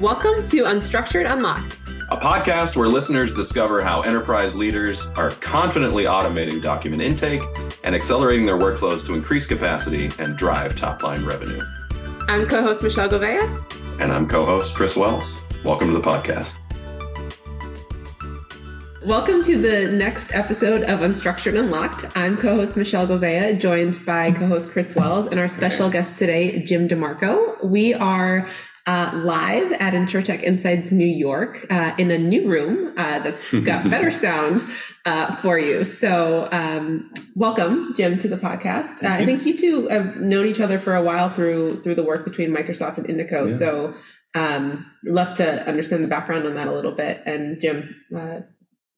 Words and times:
Welcome 0.00 0.44
to 0.50 0.62
Unstructured 0.62 1.28
Unlocked, 1.28 1.76
a 2.12 2.16
podcast 2.16 2.76
where 2.76 2.86
listeners 2.86 3.34
discover 3.34 3.82
how 3.82 4.02
enterprise 4.02 4.54
leaders 4.54 5.04
are 5.16 5.30
confidently 5.30 6.04
automating 6.04 6.62
document 6.62 7.02
intake 7.02 7.42
and 7.82 7.96
accelerating 7.96 8.46
their 8.46 8.56
workflows 8.56 9.04
to 9.06 9.14
increase 9.14 9.44
capacity 9.44 10.08
and 10.20 10.36
drive 10.36 10.76
top 10.76 11.02
line 11.02 11.24
revenue. 11.24 11.60
I'm 12.28 12.46
co 12.46 12.62
host 12.62 12.84
Michelle 12.84 13.08
Gouveia. 13.08 14.00
And 14.00 14.12
I'm 14.12 14.28
co 14.28 14.44
host 14.44 14.72
Chris 14.72 14.94
Wells. 14.94 15.36
Welcome 15.64 15.92
to 15.92 15.98
the 15.98 16.08
podcast. 16.08 16.62
Welcome 19.04 19.42
to 19.42 19.60
the 19.60 19.90
next 19.90 20.32
episode 20.32 20.84
of 20.84 21.00
Unstructured 21.00 21.58
Unlocked. 21.58 22.06
I'm 22.16 22.36
co 22.36 22.54
host 22.54 22.76
Michelle 22.76 23.08
Gouveia, 23.08 23.58
joined 23.58 24.04
by 24.06 24.30
co 24.30 24.46
host 24.46 24.70
Chris 24.70 24.94
Wells, 24.94 25.26
and 25.26 25.40
our 25.40 25.48
special 25.48 25.90
guest 25.90 26.20
today, 26.20 26.62
Jim 26.62 26.86
DeMarco. 26.86 27.64
We 27.64 27.94
are 27.94 28.48
uh, 28.88 29.10
live 29.22 29.70
at 29.72 29.92
InsurTech 29.92 30.42
Insights 30.42 30.90
New 30.90 31.06
York 31.06 31.66
uh, 31.68 31.92
in 31.98 32.10
a 32.10 32.16
new 32.16 32.48
room 32.48 32.94
uh, 32.96 33.18
that's 33.18 33.52
got 33.64 33.88
better 33.90 34.10
sound 34.10 34.64
uh, 35.04 35.36
for 35.36 35.58
you. 35.58 35.84
So, 35.84 36.48
um, 36.52 37.12
welcome, 37.36 37.92
Jim, 37.98 38.18
to 38.20 38.28
the 38.28 38.38
podcast. 38.38 39.04
Uh, 39.04 39.08
I 39.08 39.26
think 39.26 39.44
you 39.44 39.58
two 39.58 39.88
have 39.88 40.16
known 40.16 40.46
each 40.46 40.58
other 40.58 40.80
for 40.80 40.94
a 40.94 41.02
while 41.02 41.28
through 41.34 41.82
through 41.82 41.96
the 41.96 42.02
work 42.02 42.24
between 42.24 42.48
Microsoft 42.48 42.96
and 42.96 43.06
Indico. 43.06 43.50
Yeah. 43.50 43.56
So, 43.56 43.94
um, 44.34 44.90
love 45.04 45.34
to 45.34 45.68
understand 45.68 46.02
the 46.02 46.08
background 46.08 46.46
on 46.46 46.54
that 46.54 46.66
a 46.66 46.72
little 46.72 46.92
bit. 46.92 47.20
And 47.26 47.60
Jim, 47.60 47.94
uh, 48.14 48.18
a 48.18 48.44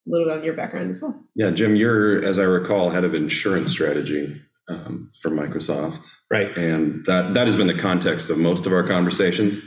little 0.06 0.28
bit 0.28 0.38
on 0.38 0.44
your 0.44 0.54
background 0.54 0.90
as 0.90 1.02
well. 1.02 1.20
Yeah, 1.34 1.50
Jim, 1.50 1.74
you're, 1.74 2.24
as 2.24 2.38
I 2.38 2.44
recall, 2.44 2.90
head 2.90 3.02
of 3.02 3.12
insurance 3.12 3.72
strategy 3.72 4.40
um, 4.70 5.10
for 5.20 5.30
Microsoft. 5.30 6.06
Right. 6.30 6.56
And 6.56 7.04
that, 7.06 7.34
that 7.34 7.46
has 7.46 7.56
been 7.56 7.66
the 7.66 7.74
context 7.74 8.30
of 8.30 8.38
most 8.38 8.66
of 8.66 8.72
our 8.72 8.86
conversations 8.86 9.60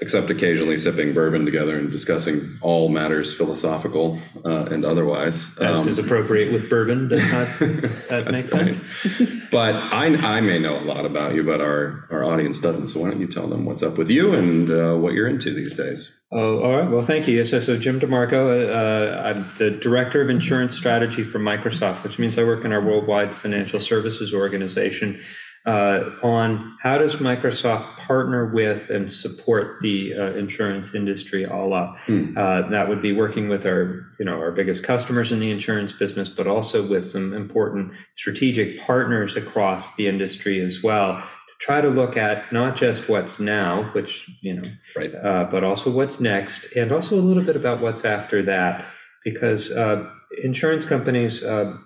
except 0.00 0.30
occasionally 0.30 0.78
sipping 0.78 1.12
bourbon 1.12 1.44
together 1.44 1.78
and 1.78 1.90
discussing 1.90 2.58
all 2.62 2.88
matters 2.88 3.36
philosophical 3.36 4.18
uh, 4.44 4.64
and 4.66 4.84
otherwise. 4.84 5.56
As 5.58 5.80
um, 5.80 5.88
is 5.88 5.98
appropriate 5.98 6.52
with 6.52 6.70
bourbon. 6.70 7.08
Does 7.08 7.20
that, 7.20 8.06
that 8.08 8.30
make 8.30 8.48
sense? 8.48 8.82
but 9.50 9.74
I, 9.74 10.06
I 10.06 10.40
may 10.40 10.58
know 10.58 10.78
a 10.78 10.80
lot 10.80 11.04
about 11.04 11.34
you, 11.34 11.42
but 11.42 11.60
our, 11.60 12.06
our 12.10 12.24
audience 12.24 12.60
doesn't. 12.60 12.88
So 12.88 13.00
why 13.00 13.10
don't 13.10 13.20
you 13.20 13.28
tell 13.28 13.46
them 13.46 13.66
what's 13.66 13.82
up 13.82 13.98
with 13.98 14.10
you 14.10 14.32
and 14.32 14.70
uh, 14.70 14.94
what 14.96 15.12
you're 15.12 15.28
into 15.28 15.52
these 15.52 15.74
days? 15.74 16.10
Oh, 16.32 16.60
all 16.62 16.76
right. 16.76 16.88
Well, 16.88 17.02
thank 17.02 17.26
you. 17.26 17.44
So, 17.44 17.58
so 17.58 17.76
Jim 17.76 17.98
DeMarco, 17.98 18.70
uh, 18.70 19.20
I'm 19.20 19.50
the 19.58 19.70
director 19.70 20.22
of 20.22 20.30
insurance 20.30 20.76
strategy 20.76 21.24
for 21.24 21.40
Microsoft, 21.40 22.04
which 22.04 22.20
means 22.20 22.38
I 22.38 22.44
work 22.44 22.64
in 22.64 22.72
our 22.72 22.80
worldwide 22.80 23.34
financial 23.34 23.80
services 23.80 24.32
organization 24.32 25.20
uh, 25.66 26.10
on 26.22 26.76
how 26.80 26.98
does 26.98 27.16
Microsoft 27.16 27.96
partner 27.96 28.46
with 28.46 28.88
and 28.90 29.12
support 29.12 29.78
the 29.82 30.14
uh, 30.14 30.30
insurance 30.32 30.94
industry 30.94 31.44
all 31.44 31.74
up. 31.74 31.98
Hmm. 32.06 32.36
Uh, 32.36 32.62
that 32.68 32.88
would 32.88 33.02
be 33.02 33.12
working 33.12 33.48
with 33.48 33.66
our, 33.66 34.06
you 34.18 34.24
know, 34.24 34.38
our 34.38 34.52
biggest 34.52 34.84
customers 34.84 35.32
in 35.32 35.38
the 35.38 35.50
insurance 35.50 35.92
business, 35.92 36.28
but 36.28 36.46
also 36.46 36.86
with 36.86 37.06
some 37.06 37.34
important 37.34 37.92
strategic 38.14 38.78
partners 38.80 39.36
across 39.36 39.94
the 39.96 40.06
industry 40.06 40.60
as 40.60 40.82
well. 40.82 41.22
Try 41.60 41.80
to 41.82 41.90
look 41.90 42.16
at 42.16 42.50
not 42.52 42.76
just 42.76 43.08
what's 43.08 43.38
now, 43.38 43.90
which 43.92 44.30
you 44.40 44.54
know, 44.54 44.68
right, 44.96 45.14
uh, 45.14 45.46
but 45.50 45.62
also 45.62 45.90
what's 45.90 46.18
next, 46.18 46.66
and 46.74 46.90
also 46.90 47.16
a 47.16 47.20
little 47.20 47.42
bit 47.42 47.56
about 47.56 47.80
what's 47.80 48.04
after 48.04 48.42
that, 48.44 48.86
because 49.24 49.70
uh, 49.70 50.08
insurance 50.42 50.84
companies, 50.84 51.42
uh, 51.42 51.76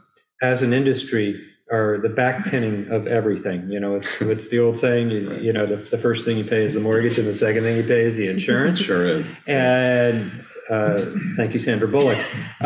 as 0.40 0.62
an 0.62 0.72
industry, 0.72 1.40
are 1.72 1.98
the 1.98 2.08
backpinning 2.08 2.90
of 2.90 3.06
everything. 3.06 3.68
You 3.70 3.80
know, 3.80 3.96
it's 3.96 4.20
it's 4.20 4.48
the 4.48 4.60
old 4.60 4.76
saying. 4.76 5.10
You, 5.10 5.30
right. 5.30 5.42
you 5.42 5.52
know, 5.52 5.66
the, 5.66 5.76
the, 5.76 5.98
first 5.98 6.24
thing 6.24 6.36
you 6.36 6.44
pay 6.44 6.62
is 6.62 6.74
the 6.74 6.80
mortgage, 6.80 7.18
and 7.18 7.26
the 7.26 7.32
second 7.32 7.62
thing 7.64 7.76
you 7.76 7.82
pay 7.82 8.02
is 8.02 8.16
the 8.16 8.28
insurance. 8.28 8.78
sure 8.80 9.04
is. 9.04 9.36
And 9.46 10.44
uh, 10.70 11.04
thank 11.36 11.52
you, 11.52 11.58
Sandra 11.58 11.88
Bullock. 11.88 12.18
Uh, 12.60 12.64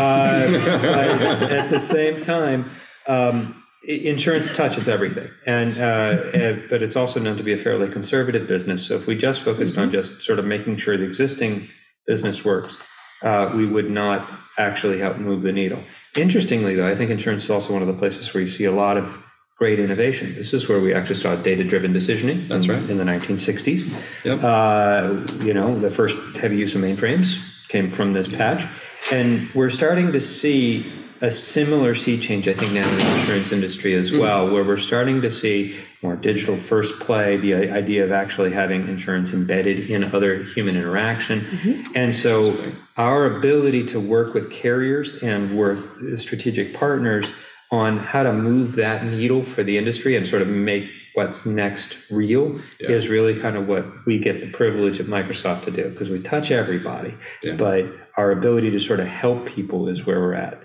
at 1.50 1.68
the 1.70 1.78
same 1.78 2.20
time. 2.20 2.70
Um, 3.06 3.57
insurance 3.88 4.54
touches 4.54 4.88
everything 4.88 5.30
and, 5.46 5.78
uh, 5.78 6.30
and, 6.34 6.68
but 6.68 6.82
it's 6.82 6.94
also 6.94 7.18
known 7.18 7.36
to 7.38 7.42
be 7.42 7.54
a 7.54 7.56
fairly 7.56 7.88
conservative 7.88 8.46
business 8.46 8.86
so 8.86 8.94
if 8.96 9.06
we 9.06 9.16
just 9.16 9.42
focused 9.42 9.74
mm-hmm. 9.74 9.82
on 9.82 9.90
just 9.90 10.20
sort 10.20 10.38
of 10.38 10.44
making 10.44 10.76
sure 10.76 10.96
the 10.96 11.04
existing 11.04 11.68
business 12.06 12.44
works 12.44 12.76
uh, 13.22 13.50
we 13.54 13.66
would 13.66 13.90
not 13.90 14.28
actually 14.58 14.98
help 14.98 15.16
move 15.16 15.42
the 15.42 15.52
needle. 15.52 15.82
Interestingly, 16.16 16.74
though, 16.74 16.88
I 16.88 16.94
think 16.94 17.10
insurance 17.10 17.44
is 17.44 17.50
also 17.50 17.72
one 17.72 17.82
of 17.82 17.88
the 17.88 17.94
places 17.94 18.32
where 18.34 18.40
you 18.40 18.48
see 18.48 18.64
a 18.64 18.72
lot 18.72 18.96
of 18.96 19.18
great 19.56 19.80
innovation. 19.80 20.34
This 20.34 20.54
is 20.54 20.68
where 20.68 20.80
we 20.80 20.94
actually 20.94 21.16
saw 21.16 21.34
data-driven 21.36 21.92
decisioning. 21.92 22.48
That's 22.48 22.66
in, 22.66 22.72
right. 22.72 22.90
In 22.90 22.98
the 22.98 23.04
1960s. 23.04 24.24
Yep. 24.24 24.42
Uh, 24.42 25.44
you 25.44 25.52
know, 25.52 25.78
the 25.78 25.90
first 25.90 26.16
heavy 26.36 26.56
use 26.56 26.74
of 26.74 26.82
mainframes 26.82 27.38
came 27.68 27.90
from 27.90 28.12
this 28.12 28.28
patch. 28.28 28.66
And 29.10 29.48
we're 29.54 29.70
starting 29.70 30.12
to 30.12 30.20
see 30.20 30.92
a 31.20 31.30
similar 31.30 31.94
sea 31.94 32.18
change, 32.18 32.46
I 32.48 32.54
think, 32.54 32.72
now 32.72 32.88
in 32.88 32.96
the 32.96 33.16
insurance 33.20 33.52
industry 33.52 33.94
as 33.94 34.10
hmm. 34.10 34.18
well, 34.18 34.44
mm-hmm. 34.44 34.54
where 34.54 34.64
we're 34.64 34.76
starting 34.76 35.20
to 35.22 35.30
see 35.30 35.76
more 36.02 36.16
digital 36.16 36.56
first 36.56 37.00
play, 37.00 37.36
the 37.36 37.54
idea 37.54 38.04
of 38.04 38.12
actually 38.12 38.52
having 38.52 38.86
insurance 38.88 39.32
embedded 39.32 39.90
in 39.90 40.04
other 40.04 40.44
human 40.44 40.76
interaction. 40.76 41.40
Mm-hmm. 41.40 41.96
And 41.96 42.14
so 42.14 42.56
our 42.96 43.36
ability 43.36 43.84
to 43.86 44.00
work 44.00 44.32
with 44.34 44.50
carriers 44.50 45.20
and 45.22 45.58
with 45.58 46.18
strategic 46.18 46.74
partners 46.74 47.28
on 47.70 47.98
how 47.98 48.22
to 48.22 48.32
move 48.32 48.76
that 48.76 49.04
needle 49.04 49.42
for 49.42 49.62
the 49.62 49.76
industry 49.76 50.16
and 50.16 50.26
sort 50.26 50.40
of 50.40 50.48
make 50.48 50.88
what's 51.14 51.44
next 51.44 51.98
real 52.10 52.60
yeah. 52.78 52.90
is 52.90 53.08
really 53.08 53.38
kind 53.38 53.56
of 53.56 53.66
what 53.66 53.84
we 54.06 54.18
get 54.18 54.40
the 54.40 54.48
privilege 54.50 55.00
at 55.00 55.06
Microsoft 55.06 55.62
to 55.62 55.70
do 55.70 55.88
because 55.90 56.10
we 56.10 56.20
touch 56.20 56.52
everybody. 56.52 57.12
Yeah. 57.42 57.56
But 57.56 57.86
our 58.16 58.30
ability 58.30 58.70
to 58.70 58.78
sort 58.78 59.00
of 59.00 59.08
help 59.08 59.46
people 59.46 59.88
is 59.88 60.06
where 60.06 60.20
we're 60.20 60.34
at 60.34 60.62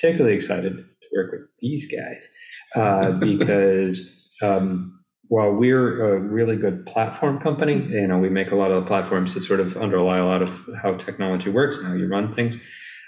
particularly 0.00 0.36
excited 0.36 0.76
to 0.76 1.08
work 1.14 1.32
with 1.32 1.42
these 1.60 1.90
guys 1.90 2.28
uh, 2.74 3.12
because 3.18 4.08
um, 4.42 4.98
while 5.28 5.52
we're 5.52 6.14
a 6.14 6.18
really 6.18 6.56
good 6.56 6.84
platform 6.86 7.38
company, 7.38 7.74
you 7.74 8.06
know, 8.06 8.18
we 8.18 8.28
make 8.28 8.50
a 8.50 8.56
lot 8.56 8.70
of 8.70 8.82
the 8.82 8.88
platforms 8.88 9.34
that 9.34 9.44
sort 9.44 9.60
of 9.60 9.76
underlie 9.76 10.18
a 10.18 10.26
lot 10.26 10.42
of 10.42 10.68
how 10.82 10.94
technology 10.94 11.50
works 11.50 11.78
and 11.78 11.86
how 11.86 11.94
you 11.94 12.08
run 12.08 12.34
things. 12.34 12.56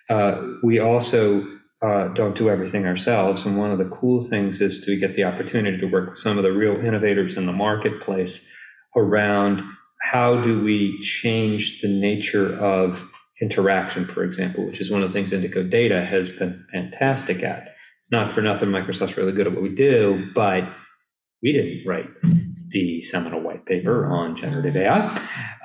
Uh, 0.08 0.41
we 0.62 0.78
also 0.78 1.44
uh, 1.82 2.08
don't 2.08 2.36
do 2.36 2.48
everything 2.48 2.86
ourselves. 2.86 3.44
And 3.44 3.58
one 3.58 3.72
of 3.72 3.78
the 3.78 3.86
cool 3.86 4.20
things 4.20 4.60
is 4.60 4.84
to 4.84 4.97
get 4.97 5.16
the 5.16 5.25
opportunity 5.25 5.78
to 5.78 5.86
work 5.86 6.10
with 6.10 6.19
some 6.19 6.38
of 6.38 6.44
the 6.44 6.52
real 6.52 6.76
innovators 6.76 7.36
in 7.36 7.47
the 7.47 7.52
marketplace 7.52 8.48
around 8.94 9.62
how 10.00 10.41
do 10.41 10.62
we 10.62 11.00
change 11.00 11.81
the 11.81 11.88
nature 11.88 12.54
of 12.56 13.08
interaction, 13.42 14.06
for 14.06 14.22
example, 14.22 14.64
which 14.64 14.80
is 14.80 14.91
one 14.91 15.03
of 15.03 15.10
the 15.10 15.12
things 15.12 15.32
Indico 15.32 15.69
Data 15.69 16.03
has 16.03 16.30
been 16.30 16.64
fantastic 16.72 17.42
at. 17.42 17.75
Not 18.10 18.32
for 18.32 18.41
nothing, 18.41 18.69
Microsoft's 18.69 19.16
really 19.16 19.32
good 19.32 19.47
at 19.47 19.53
what 19.53 19.62
we 19.62 19.75
do, 19.75 20.30
but 20.34 20.64
we 21.42 21.52
didn't 21.52 21.84
write 21.84 22.08
the 22.70 23.02
seminal 23.02 23.41
white 23.41 23.66
paper 23.66 24.06
on 24.06 24.36
generative 24.36 24.76
AI. 24.76 25.08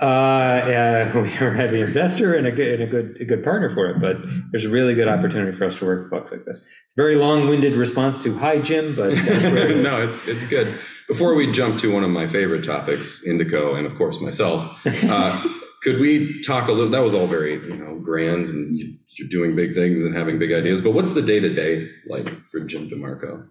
Uh, 0.01 1.11
we 1.15 1.37
are 1.37 1.49
a 1.49 1.55
heavy 1.55 1.81
investor 1.81 2.33
and 2.33 2.47
a 2.47 2.51
good, 2.51 2.79
and 2.79 2.83
a 2.83 2.87
good, 2.87 3.17
a 3.21 3.25
good 3.25 3.43
partner 3.43 3.69
for 3.69 3.87
it, 3.89 4.01
but 4.01 4.17
there's 4.51 4.65
a 4.65 4.69
really 4.69 4.95
good 4.95 5.07
opportunity 5.07 5.55
for 5.55 5.65
us 5.65 5.75
to 5.75 5.85
work 5.85 6.03
with 6.03 6.09
folks 6.09 6.31
like 6.31 6.45
this. 6.45 6.57
It's 6.57 6.93
a 6.97 7.01
very 7.01 7.15
long-winded 7.15 7.73
response 7.73 8.23
to 8.23 8.35
"Hi, 8.39 8.59
Jim," 8.59 8.95
but 8.95 9.09
no, 9.15 10.01
it's 10.01 10.27
it's 10.27 10.45
good. 10.45 10.79
Before 11.07 11.35
we 11.35 11.51
jump 11.51 11.79
to 11.79 11.93
one 11.93 12.03
of 12.03 12.09
my 12.09 12.27
favorite 12.27 12.63
topics, 12.63 13.23
Indico, 13.25 13.77
and 13.77 13.85
of 13.85 13.95
course 13.95 14.19
myself. 14.19 14.85
Uh, 14.85 15.41
could 15.81 15.99
we 15.99 16.41
talk 16.41 16.67
a 16.67 16.71
little? 16.71 16.89
That 16.89 17.03
was 17.03 17.13
all 17.13 17.27
very, 17.27 17.53
you 17.53 17.75
know, 17.75 17.99
grand, 17.99 18.49
and 18.49 18.75
you're 18.75 19.27
doing 19.29 19.55
big 19.55 19.73
things 19.73 20.03
and 20.03 20.15
having 20.15 20.39
big 20.39 20.51
ideas. 20.51 20.81
But 20.81 20.91
what's 20.91 21.13
the 21.13 21.21
day 21.21 21.39
to 21.39 21.53
day 21.53 21.89
like 22.07 22.29
for 22.49 22.59
Jim 22.61 22.89
DeMarco? 22.89 23.47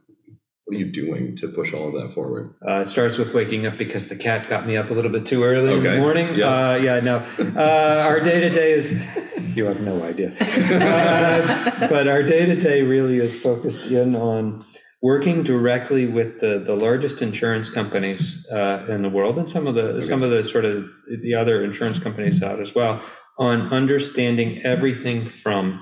What 0.67 0.77
are 0.77 0.81
you 0.81 0.91
doing 0.91 1.37
to 1.37 1.47
push 1.47 1.73
all 1.73 1.87
of 1.87 1.95
that 2.03 2.13
forward? 2.13 2.53
Uh, 2.67 2.81
it 2.81 2.87
starts 2.87 3.19
with 3.19 3.33
waking 3.33 3.67
up 3.67 3.79
because 3.79 4.09
the 4.09 4.17
cat 4.17 4.49
got 4.49 4.67
me 4.67 4.77
up 4.77 4.91
a 4.91 4.95
little 4.95 5.13
bit 5.13 5.25
too 5.25 5.45
early 5.45 5.73
okay. 5.73 5.77
in 5.77 5.95
the 5.95 6.01
morning. 6.01 6.35
Yeah, 6.35 6.71
uh, 6.71 6.75
yeah 6.75 6.99
no. 6.99 7.19
Uh, 7.39 8.03
our 8.05 8.19
day 8.19 8.41
to 8.41 8.51
day 8.51 8.73
is, 8.73 8.93
you 9.55 9.65
have 9.67 9.81
no 9.81 10.03
idea. 10.03 10.35
Uh, 10.77 11.89
but 11.89 12.09
our 12.09 12.23
day 12.23 12.47
to 12.47 12.57
day 12.57 12.83
really 12.83 13.19
is 13.19 13.39
focused 13.39 13.87
in 13.87 14.17
on 14.17 14.65
working 15.07 15.45
directly 15.45 16.05
with 16.05 16.41
the, 16.41 16.59
the 16.59 16.75
largest 16.75 17.23
insurance 17.23 17.69
companies 17.71 18.45
uh, 18.51 18.85
in 18.89 19.03
the 19.03 19.09
world 19.09 19.39
and 19.39 19.49
some 19.49 19.65
of 19.69 19.77
the 19.77 19.89
okay. 19.89 20.01
some 20.01 20.21
of 20.25 20.31
the 20.33 20.43
sort 20.43 20.65
of 20.65 20.85
the 21.23 21.33
other 21.33 21.63
insurance 21.63 22.01
companies 22.01 22.43
out 22.43 22.59
as 22.61 22.75
well 22.75 23.01
on 23.39 23.73
understanding 23.73 24.61
everything 24.65 25.25
from 25.25 25.81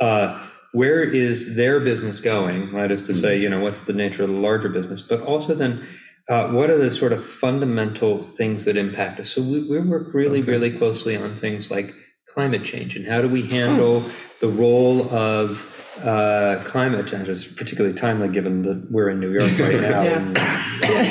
uh, 0.00 0.46
where 0.72 1.02
is 1.02 1.56
their 1.56 1.80
business 1.80 2.20
going, 2.20 2.70
right? 2.74 2.90
Is 2.90 3.02
to 3.04 3.14
say, 3.14 3.36
mm-hmm. 3.36 3.42
you 3.42 3.48
know, 3.48 3.60
what's 3.60 3.82
the 3.82 3.94
nature 3.94 4.22
of 4.22 4.28
the 4.28 4.36
larger 4.36 4.68
business, 4.68 5.00
but 5.00 5.22
also 5.22 5.54
then 5.54 5.86
uh, 6.28 6.48
what 6.48 6.68
are 6.68 6.78
the 6.78 6.90
sort 6.90 7.14
of 7.14 7.24
fundamental 7.24 8.22
things 8.22 8.66
that 8.66 8.76
impact 8.76 9.18
us? 9.18 9.30
So 9.30 9.40
we, 9.40 9.66
we 9.66 9.80
work 9.80 10.12
really, 10.12 10.40
okay. 10.42 10.50
really 10.50 10.70
closely 10.70 11.16
on 11.16 11.36
things 11.36 11.70
like 11.70 11.94
climate 12.28 12.64
change 12.64 12.96
and 12.96 13.06
how 13.06 13.22
do 13.22 13.28
we 13.28 13.42
handle 13.42 14.04
oh. 14.04 14.12
the 14.40 14.48
role 14.48 15.08
of 15.12 15.69
uh, 16.04 16.62
climate 16.64 17.06
change 17.06 17.28
is 17.28 17.44
particularly 17.44 17.94
timely 17.94 18.28
given 18.28 18.62
that 18.62 18.90
we're 18.90 19.08
in 19.10 19.20
New 19.20 19.30
York 19.32 19.58
right 19.58 19.80
now. 19.90 20.02
yeah. 20.02 20.18
And, 20.18 20.36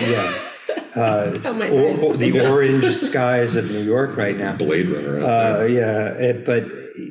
yeah. 0.08 1.02
uh, 1.02 1.40
Oh, 1.46 1.54
my 1.54 1.70
or- 1.70 1.92
eyes. 1.92 2.04
or 2.04 2.18
the 2.18 2.48
orange 2.48 2.86
skies 2.94 3.56
of 3.56 3.70
New 3.72 3.82
York 3.84 4.18
right 4.18 4.38
now. 4.38 4.56
Blade 4.56 4.90
Runner. 4.90 5.18
Uh, 5.20 5.66
yeah, 5.66 6.10
it, 6.14 6.46
but 6.46 6.66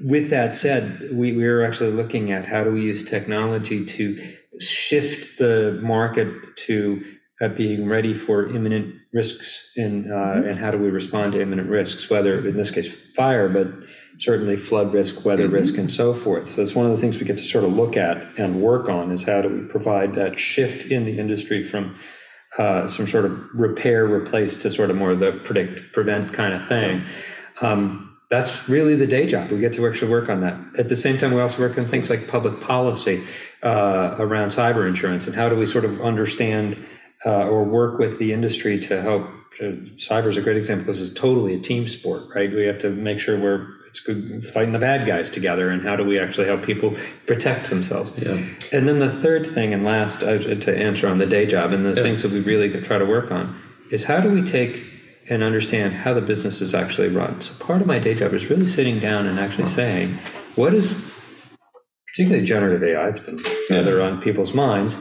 with 0.04 0.30
that 0.30 0.52
said, 0.54 1.08
we, 1.12 1.32
we 1.32 1.44
are 1.46 1.62
actually 1.64 1.90
looking 1.92 2.30
at 2.32 2.44
how 2.46 2.64
do 2.64 2.70
we 2.70 2.82
use 2.82 3.04
technology 3.04 3.84
to 3.84 4.34
shift 4.60 5.38
the 5.38 5.78
market 5.82 6.32
to 6.56 7.02
uh, 7.40 7.48
being 7.48 7.86
ready 7.88 8.12
for 8.12 8.48
imminent 8.48 8.96
risks 9.12 9.62
and 9.76 10.12
uh, 10.12 10.42
and 10.44 10.58
how 10.58 10.70
do 10.72 10.76
we 10.78 10.90
respond 10.90 11.32
to 11.32 11.40
imminent 11.40 11.68
risks, 11.70 12.10
whether 12.10 12.46
in 12.46 12.56
this 12.56 12.70
case 12.70 12.92
fire, 13.14 13.48
but 13.48 13.68
certainly 14.18 14.56
flood 14.56 14.92
risk, 14.92 15.24
weather 15.24 15.48
risk, 15.48 15.76
and 15.78 15.92
so 15.92 16.12
forth. 16.12 16.48
So 16.50 16.62
it's 16.62 16.74
one 16.74 16.86
of 16.86 16.92
the 16.92 16.98
things 16.98 17.18
we 17.18 17.24
get 17.24 17.38
to 17.38 17.44
sort 17.44 17.64
of 17.64 17.72
look 17.72 17.96
at 17.96 18.38
and 18.38 18.60
work 18.60 18.88
on 18.88 19.12
is 19.12 19.22
how 19.22 19.42
do 19.42 19.48
we 19.48 19.62
provide 19.62 20.14
that 20.16 20.38
shift 20.38 20.90
in 20.90 21.04
the 21.04 21.18
industry 21.18 21.62
from 21.62 21.96
uh, 22.58 22.86
some 22.86 23.06
sort 23.06 23.24
of 23.24 23.40
repair, 23.54 24.06
replace 24.06 24.56
to 24.56 24.70
sort 24.70 24.90
of 24.90 24.96
more 24.96 25.14
the 25.14 25.32
predict, 25.44 25.92
prevent 25.92 26.32
kind 26.32 26.52
of 26.52 26.66
thing. 26.66 27.04
Um, 27.60 28.16
that's 28.30 28.68
really 28.68 28.94
the 28.94 29.06
day 29.06 29.26
job. 29.26 29.50
We 29.50 29.60
get 29.60 29.72
to 29.74 29.86
actually 29.86 30.10
work 30.10 30.28
on 30.28 30.40
that. 30.42 30.58
At 30.78 30.88
the 30.88 30.96
same 30.96 31.16
time, 31.16 31.32
we 31.32 31.40
also 31.40 31.62
work 31.62 31.78
on 31.78 31.84
things 31.84 32.10
like 32.10 32.28
public 32.28 32.60
policy 32.60 33.24
uh, 33.62 34.16
around 34.18 34.50
cyber 34.50 34.86
insurance 34.86 35.26
and 35.26 35.34
how 35.34 35.48
do 35.48 35.56
we 35.56 35.64
sort 35.64 35.84
of 35.84 36.00
understand 36.02 36.76
uh, 37.24 37.46
or 37.46 37.64
work 37.64 37.98
with 37.98 38.18
the 38.18 38.32
industry 38.32 38.78
to 38.80 39.00
help. 39.00 39.22
Uh, 39.60 39.72
cyber 39.96 40.26
is 40.26 40.36
a 40.36 40.42
great 40.42 40.56
example 40.56 40.84
because 40.84 41.00
it's 41.00 41.18
totally 41.18 41.54
a 41.54 41.58
team 41.58 41.86
sport, 41.86 42.24
right? 42.34 42.52
We 42.52 42.66
have 42.66 42.78
to 42.80 42.90
make 42.90 43.18
sure 43.18 43.40
we're 43.40 43.77
it's 43.88 44.00
good 44.00 44.46
fighting 44.46 44.72
the 44.72 44.78
bad 44.78 45.06
guys 45.06 45.30
together, 45.30 45.70
and 45.70 45.82
how 45.82 45.96
do 45.96 46.04
we 46.04 46.18
actually 46.18 46.46
help 46.46 46.62
people 46.62 46.94
protect 47.26 47.70
themselves? 47.70 48.12
Yeah. 48.20 48.44
And 48.72 48.86
then 48.86 48.98
the 48.98 49.10
third 49.10 49.46
thing 49.46 49.72
and 49.72 49.84
last 49.84 50.22
uh, 50.22 50.38
to 50.38 50.76
answer 50.76 51.08
on 51.08 51.18
the 51.18 51.26
day 51.26 51.46
job 51.46 51.72
and 51.72 51.84
the 51.84 51.94
things 51.94 52.22
that 52.22 52.30
we 52.30 52.40
really 52.40 52.68
try 52.82 52.98
to 52.98 53.06
work 53.06 53.32
on 53.32 53.60
is 53.90 54.04
how 54.04 54.20
do 54.20 54.30
we 54.30 54.42
take 54.42 54.84
and 55.30 55.42
understand 55.42 55.94
how 55.94 56.14
the 56.14 56.20
business 56.20 56.60
is 56.60 56.74
actually 56.74 57.08
run. 57.08 57.40
So 57.40 57.52
part 57.54 57.80
of 57.80 57.86
my 57.86 57.98
day 57.98 58.14
job 58.14 58.34
is 58.34 58.48
really 58.48 58.66
sitting 58.66 58.98
down 58.98 59.26
and 59.26 59.38
actually 59.38 59.66
saying, 59.66 60.18
what 60.54 60.74
is 60.74 61.14
particularly 62.06 62.44
generative 62.44 62.82
AI? 62.82 63.08
It's 63.08 63.20
been 63.20 63.42
rather 63.70 64.02
on 64.02 64.20
people's 64.22 64.54
minds. 64.54 64.96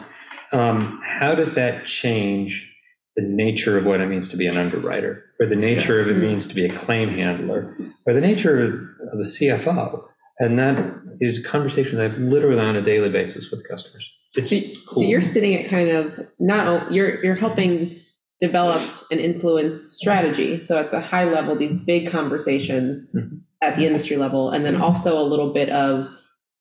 Um, 0.51 1.01
how 1.03 1.35
does 1.35 1.55
that 1.55 1.85
change 1.85 2.73
the 3.17 3.23
nature 3.23 3.77
of 3.77 3.85
what 3.85 3.99
it 3.99 4.07
means 4.07 4.29
to 4.29 4.37
be 4.37 4.45
an 4.47 4.57
underwriter, 4.57 5.25
or 5.39 5.47
the 5.47 5.55
nature 5.55 5.99
of 5.99 6.07
it 6.07 6.17
means 6.17 6.45
to 6.47 6.55
be 6.55 6.65
a 6.65 6.73
claim 6.73 7.09
handler, 7.09 7.75
or 8.05 8.13
the 8.13 8.21
nature 8.21 8.63
of 9.11 9.17
the 9.17 9.23
CFO? 9.25 10.03
And 10.39 10.59
that 10.59 10.93
is 11.19 11.39
a 11.39 11.43
conversation 11.43 11.97
that 11.97 12.03
I 12.05 12.09
have 12.09 12.19
literally 12.19 12.61
on 12.61 12.75
a 12.75 12.81
daily 12.81 13.09
basis 13.09 13.49
with 13.49 13.67
customers. 13.67 14.15
It's 14.35 14.51
So, 14.51 14.59
so 14.91 15.01
you're 15.01 15.19
sitting 15.21 15.55
at 15.55 15.67
kind 15.67 15.89
of 15.89 16.19
not 16.39 16.91
you're 16.91 17.23
you're 17.23 17.33
helping 17.35 17.99
develop 18.39 18.83
and 19.09 19.19
influence 19.19 19.81
strategy. 19.93 20.61
So 20.61 20.77
at 20.77 20.91
the 20.91 21.01
high 21.01 21.23
level, 21.23 21.55
these 21.55 21.75
big 21.75 22.11
conversations 22.11 23.11
Mhm. 23.15 23.39
at 23.63 23.77
the 23.77 23.87
industry 23.87 24.17
level, 24.17 24.51
and 24.51 24.63
then 24.63 24.75
also 24.75 25.19
a 25.19 25.25
little 25.25 25.51
bit 25.51 25.69
of 25.69 26.07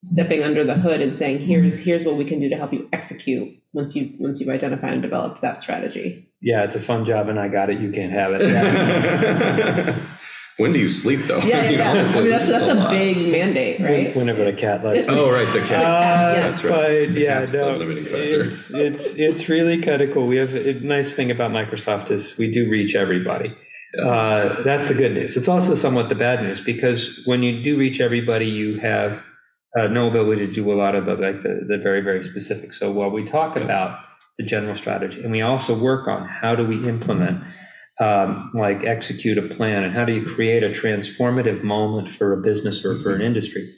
stepping 0.04 0.42
under 0.42 0.64
the 0.64 0.74
hood 0.74 1.00
and 1.00 1.16
saying, 1.16 1.40
"Here's 1.40 1.78
here's 1.78 2.04
what 2.04 2.16
we 2.16 2.24
can 2.24 2.40
do 2.40 2.48
to 2.48 2.56
help 2.56 2.72
you 2.72 2.88
execute 2.92 3.58
once 3.72 3.94
you 3.96 4.14
once 4.18 4.40
you've 4.40 4.48
identified 4.48 4.92
and 4.92 5.02
developed 5.02 5.40
that 5.42 5.60
strategy." 5.62 6.28
yeah, 6.42 6.64
it's 6.64 6.74
a 6.74 6.80
fun 6.80 7.04
job, 7.04 7.28
and 7.28 7.40
I 7.40 7.48
got 7.48 7.70
it. 7.70 7.80
You 7.80 7.90
can't 7.90 8.12
have 8.12 8.32
it. 8.34 9.98
When 10.58 10.72
do 10.72 10.78
you 10.78 10.88
sleep 10.88 11.20
though? 11.20 11.38
Yeah, 11.40 11.68
yeah, 11.68 11.70
You 11.70 11.76
know, 11.76 11.84
yeah. 11.84 11.90
I 11.90 12.20
mean, 12.20 12.30
that's 12.30 12.46
that's 12.46 12.70
a 12.70 12.74
lot. 12.74 12.90
big 12.90 13.18
mandate, 13.30 13.78
right? 13.80 14.16
Whenever 14.16 14.42
the 14.44 14.54
cat 14.54 14.82
lets 14.82 15.06
me. 15.06 15.14
Oh, 15.14 15.30
right, 15.30 15.50
the 15.52 15.60
cat. 15.60 15.84
Uh, 15.84 16.32
Yes. 16.32 16.62
That's 16.62 16.64
right. 16.64 17.08
But 17.08 17.18
yeah, 17.20 17.40
cat's 17.40 17.52
no, 17.52 17.78
it's 17.80 18.70
it's 18.70 19.14
it's 19.14 19.48
really 19.50 19.82
kind 19.82 20.00
of 20.00 20.14
cool. 20.14 20.26
We 20.26 20.38
have 20.38 20.54
a 20.54 20.74
nice 20.80 21.14
thing 21.14 21.30
about 21.30 21.50
Microsoft 21.50 22.10
is 22.10 22.38
we 22.38 22.50
do 22.50 22.70
reach 22.70 22.94
everybody. 22.94 23.54
Uh, 24.02 24.62
that's 24.62 24.88
the 24.88 24.94
good 24.94 25.12
news. 25.14 25.36
It's 25.36 25.48
also 25.48 25.74
somewhat 25.74 26.08
the 26.08 26.14
bad 26.14 26.42
news 26.42 26.60
because 26.60 27.20
when 27.26 27.42
you 27.42 27.62
do 27.62 27.76
reach 27.76 28.00
everybody, 28.00 28.46
you 28.46 28.78
have 28.80 29.22
uh, 29.76 29.86
no 29.88 30.08
ability 30.08 30.46
to 30.46 30.52
do 30.52 30.72
a 30.72 30.74
lot 30.74 30.94
of 30.94 31.06
the 31.06 31.16
like 31.16 31.42
the, 31.42 31.64
the 31.66 31.78
very 31.78 32.00
very 32.00 32.24
specific. 32.24 32.72
So 32.72 32.90
while 32.90 33.10
we 33.10 33.24
talk 33.24 33.56
about 33.56 34.00
the 34.38 34.44
general 34.44 34.74
strategy, 34.74 35.22
and 35.22 35.32
we 35.32 35.42
also 35.42 35.78
work 35.78 36.08
on 36.08 36.28
how 36.28 36.54
do 36.54 36.66
we 36.66 36.88
implement, 36.88 37.42
um, 38.00 38.50
like 38.54 38.84
execute 38.84 39.38
a 39.38 39.54
plan, 39.54 39.84
and 39.84 39.94
how 39.94 40.04
do 40.04 40.12
you 40.12 40.24
create 40.24 40.62
a 40.62 40.68
transformative 40.68 41.62
moment 41.62 42.10
for 42.10 42.32
a 42.32 42.42
business 42.42 42.84
or 42.84 42.98
for 42.98 43.14
an 43.14 43.22
industry. 43.22 43.72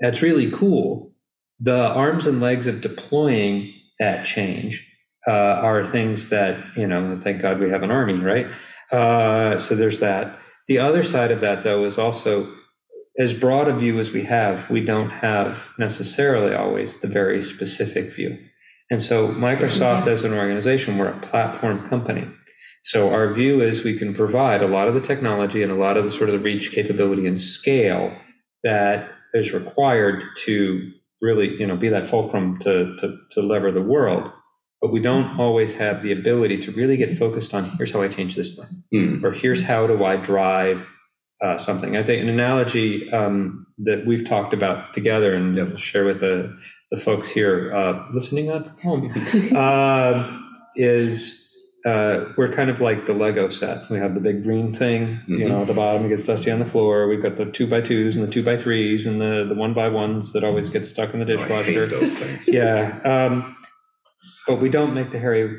That's 0.00 0.22
really 0.22 0.50
cool. 0.50 1.12
The 1.60 1.88
arms 1.88 2.26
and 2.26 2.40
legs 2.40 2.66
of 2.66 2.80
deploying 2.80 3.74
that 3.98 4.24
change 4.24 4.86
uh, 5.26 5.32
are 5.32 5.84
things 5.84 6.28
that 6.30 6.56
you 6.76 6.86
know. 6.86 7.20
Thank 7.22 7.42
God 7.42 7.58
we 7.58 7.70
have 7.70 7.82
an 7.82 7.90
army, 7.90 8.18
right? 8.18 8.46
Uh, 8.90 9.58
so 9.58 9.74
there's 9.74 9.98
that. 9.98 10.38
The 10.68 10.78
other 10.78 11.02
side 11.02 11.30
of 11.30 11.40
that, 11.40 11.64
though, 11.64 11.84
is 11.84 11.98
also 11.98 12.52
as 13.16 13.34
broad 13.34 13.68
a 13.68 13.76
view 13.76 13.98
as 13.98 14.12
we 14.12 14.24
have, 14.24 14.68
we 14.70 14.80
don't 14.84 15.10
have 15.10 15.70
necessarily 15.78 16.54
always 16.54 17.00
the 17.00 17.08
very 17.08 17.42
specific 17.42 18.12
view. 18.12 18.38
And 18.90 19.02
so, 19.02 19.28
Microsoft 19.28 20.06
as 20.06 20.24
an 20.24 20.32
organization, 20.32 20.96
we're 20.98 21.08
a 21.08 21.20
platform 21.20 21.88
company. 21.88 22.26
So, 22.84 23.10
our 23.10 23.32
view 23.32 23.60
is 23.60 23.84
we 23.84 23.98
can 23.98 24.14
provide 24.14 24.62
a 24.62 24.66
lot 24.66 24.88
of 24.88 24.94
the 24.94 25.00
technology 25.00 25.62
and 25.62 25.72
a 25.72 25.76
lot 25.76 25.96
of 25.96 26.04
the 26.04 26.10
sort 26.10 26.30
of 26.30 26.34
the 26.34 26.38
reach 26.38 26.72
capability 26.72 27.26
and 27.26 27.38
scale 27.38 28.16
that 28.64 29.10
is 29.34 29.52
required 29.52 30.22
to 30.44 30.90
really, 31.20 31.54
you 31.58 31.66
know, 31.66 31.76
be 31.76 31.88
that 31.88 32.08
fulcrum 32.08 32.58
to, 32.60 32.96
to, 32.98 33.16
to 33.32 33.42
lever 33.42 33.70
the 33.70 33.82
world. 33.82 34.30
But 34.80 34.92
we 34.92 35.00
don't 35.00 35.38
always 35.38 35.74
have 35.74 36.02
the 36.02 36.12
ability 36.12 36.58
to 36.58 36.70
really 36.70 36.96
get 36.96 37.18
focused 37.18 37.52
on 37.52 37.70
here's 37.70 37.90
how 37.90 38.00
I 38.02 38.08
change 38.08 38.36
this 38.36 38.56
thing 38.56 38.68
Hmm. 39.18 39.26
or 39.26 39.32
here's 39.32 39.62
how 39.62 39.86
do 39.86 40.04
I 40.04 40.16
drive 40.16 40.88
uh, 41.42 41.58
something. 41.58 41.96
I 41.96 42.02
think 42.02 42.22
an 42.22 42.28
analogy 42.28 43.10
um, 43.12 43.66
that 43.78 44.06
we've 44.06 44.26
talked 44.26 44.52
about 44.54 44.92
together 44.94 45.34
and 45.34 45.56
Yep. 45.56 45.78
share 45.78 46.04
with 46.04 46.20
the, 46.20 46.56
the 46.90 46.96
folks 46.96 47.28
here 47.28 47.72
uh, 47.74 48.04
listening 48.12 48.48
at 48.48 48.66
home 48.82 49.10
um, 49.56 50.44
is 50.76 51.44
uh, 51.86 52.24
we're 52.36 52.50
kind 52.50 52.70
of 52.70 52.80
like 52.80 53.06
the 53.06 53.12
Lego 53.14 53.48
set. 53.48 53.88
We 53.88 53.98
have 53.98 54.14
the 54.14 54.20
big 54.20 54.42
green 54.42 54.74
thing, 54.74 55.20
you 55.28 55.38
Mhm. 55.38 55.48
know, 55.48 55.60
at 55.60 55.68
the 55.68 55.74
bottom 55.74 56.04
it 56.04 56.08
gets 56.08 56.24
dusty 56.24 56.50
on 56.50 56.58
the 56.58 56.64
floor. 56.66 57.06
We've 57.06 57.22
got 57.22 57.36
the 57.36 57.46
two 57.46 57.66
by 57.68 57.80
twos 57.82 58.16
and 58.16 58.26
the 58.26 58.30
two 58.30 58.42
by 58.42 58.56
threes 58.56 59.06
and 59.06 59.20
the, 59.20 59.46
the 59.48 59.54
one 59.54 59.74
by 59.74 59.88
ones 59.88 60.32
that 60.32 60.42
always 60.42 60.68
get 60.70 60.84
stuck 60.86 61.14
in 61.14 61.20
the 61.20 61.32
Oh, 61.32 61.36
dishwasher. 61.36 61.70
hate 61.86 61.90
those 61.90 62.18
things. 62.18 62.48
Yeah. 62.52 62.98
Um, 63.04 63.56
but 64.46 64.60
we 64.60 64.68
don't 64.70 64.92
make 64.94 65.12
the 65.12 65.18
Harry 65.20 65.56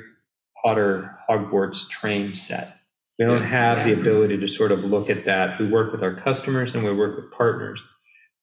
Potter 0.63 1.15
Hogwarts 1.29 1.87
train 1.89 2.35
set. 2.35 2.75
We 3.19 3.25
don't 3.25 3.43
have 3.43 3.83
the 3.83 3.91
ability 3.93 4.37
to 4.37 4.47
sort 4.47 4.71
of 4.71 4.83
look 4.85 5.09
at 5.09 5.25
that. 5.25 5.59
We 5.59 5.67
work 5.67 5.91
with 5.91 6.01
our 6.01 6.15
customers 6.15 6.73
and 6.73 6.83
we 6.85 6.93
work 6.93 7.17
with 7.17 7.31
partners. 7.37 7.83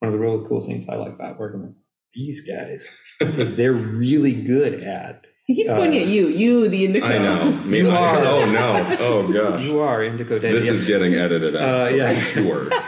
One 0.00 0.08
of 0.08 0.12
the 0.12 0.18
really 0.18 0.46
cool 0.46 0.60
things 0.60 0.84
I 0.88 0.96
like 0.96 1.14
about 1.14 1.38
working 1.38 1.62
with 1.62 1.74
these 2.14 2.42
guys 2.46 2.86
is 3.20 3.56
they're 3.56 3.72
really 3.72 4.34
good 4.34 4.82
at. 4.82 5.24
He's 5.46 5.68
pointing 5.68 6.00
Uh, 6.00 6.04
at 6.04 6.08
you, 6.08 6.26
you, 6.28 6.68
the 6.68 6.86
Indico. 6.88 7.04
I 7.04 7.18
know. 7.18 7.52
Me, 7.64 7.78
You 7.78 7.90
I- 7.90 7.96
are. 7.96 8.24
Oh 8.26 8.44
no. 8.44 8.96
Oh 9.00 9.32
gosh. 9.32 9.64
You 9.64 9.78
are 9.80 10.00
Indico 10.00 10.40
Data. 10.40 10.52
This 10.52 10.66
Yeah. 10.66 10.72
is 10.72 10.86
getting 10.86 11.14
edited 11.14 11.56
out 11.56 11.92
Uh, 11.92 11.94
yeah. 11.94 12.12
sure. 12.20 12.68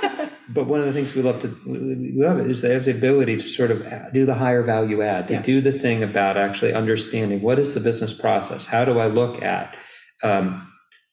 But 0.51 0.67
one 0.67 0.81
of 0.81 0.87
the 0.87 0.95
things 0.95 1.15
we 1.15 1.21
love 1.21 1.41
to 1.41 1.49
we 1.67 2.15
love 2.17 2.39
it 2.41 2.51
is 2.51 2.63
they 2.63 2.73
have 2.73 2.87
the 2.87 2.91
ability 2.93 3.37
to 3.37 3.47
sort 3.47 3.71
of 3.71 3.85
do 4.15 4.25
the 4.25 4.35
higher 4.35 4.63
value 4.63 5.03
add, 5.03 5.29
to 5.29 5.35
Yeah. 5.35 5.43
do 5.43 5.61
the 5.61 5.73
thing 5.73 6.03
about 6.03 6.39
actually 6.39 6.73
understanding 6.73 7.43
what 7.43 7.59
is 7.59 7.75
the 7.75 7.81
business 7.81 8.15
process. 8.15 8.65
How 8.65 8.85
do 8.87 8.99
I 8.99 9.09
look 9.09 9.43
at 9.43 9.77
um, 10.25 10.67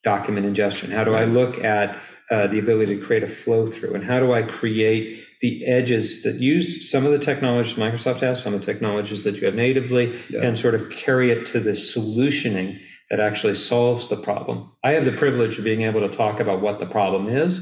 document 0.06 0.46
ingestion? 0.46 0.92
How 0.92 1.04
do 1.04 1.14
I 1.16 1.26
look 1.26 1.62
at 1.64 2.00
uh, 2.32 2.48
the 2.48 2.60
ability 2.60 2.96
to 2.98 3.02
create 3.06 3.24
a 3.24 3.28
flow 3.28 3.66
through? 3.66 3.94
And 3.96 4.04
how 4.04 4.20
do 4.20 4.32
I 4.32 4.44
create 4.44 5.22
the 5.42 5.66
edges 5.66 6.24
that 6.24 6.36
use 6.36 6.90
some 6.90 7.06
of 7.06 7.12
the 7.12 7.20
technologies 7.20 7.74
Microsoft 7.74 8.22
has, 8.22 8.42
some 8.42 8.54
of 8.54 8.62
the 8.62 8.66
technologies 8.66 9.24
that 9.26 9.36
you 9.36 9.46
have 9.46 9.56
natively, 9.56 10.16
Yeah. 10.30 10.44
and 10.44 10.58
sort 10.58 10.76
of 10.76 10.90
carry 10.90 11.32
it 11.32 11.46
to 11.48 11.60
the 11.60 11.72
solutioning 11.72 12.80
that 13.10 13.20
actually 13.20 13.56
solves 13.56 14.08
the 14.08 14.16
problem. 14.16 14.72
I 14.84 14.94
have 14.94 15.06
the 15.06 15.12
privilege 15.12 15.58
of 15.58 15.64
being 15.64 15.82
able 15.82 16.08
to 16.08 16.16
talk 16.16 16.40
about 16.40 16.62
what 16.62 16.80
the 16.80 16.86
problem 16.86 17.28
is. 17.28 17.60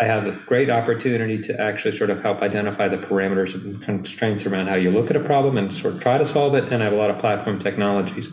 I 0.00 0.04
have 0.06 0.26
a 0.26 0.32
great 0.46 0.70
opportunity 0.70 1.38
to 1.42 1.60
actually 1.60 1.96
sort 1.96 2.10
of 2.10 2.22
help 2.22 2.40
identify 2.42 2.88
the 2.88 2.96
parameters 2.96 3.54
and 3.54 3.80
constraints 3.82 4.46
around 4.46 4.66
how 4.68 4.74
you 4.74 4.90
look 4.90 5.10
at 5.10 5.16
a 5.16 5.20
problem 5.20 5.58
and 5.58 5.72
sort 5.72 5.94
of 5.94 6.00
try 6.02 6.18
to 6.18 6.24
solve 6.26 6.54
it. 6.54 6.72
And 6.72 6.82
I 6.82 6.84
have 6.86 6.92
a 6.94 6.96
lot 6.96 7.10
of 7.10 7.18
platform 7.18 7.58
technologies. 7.58 8.28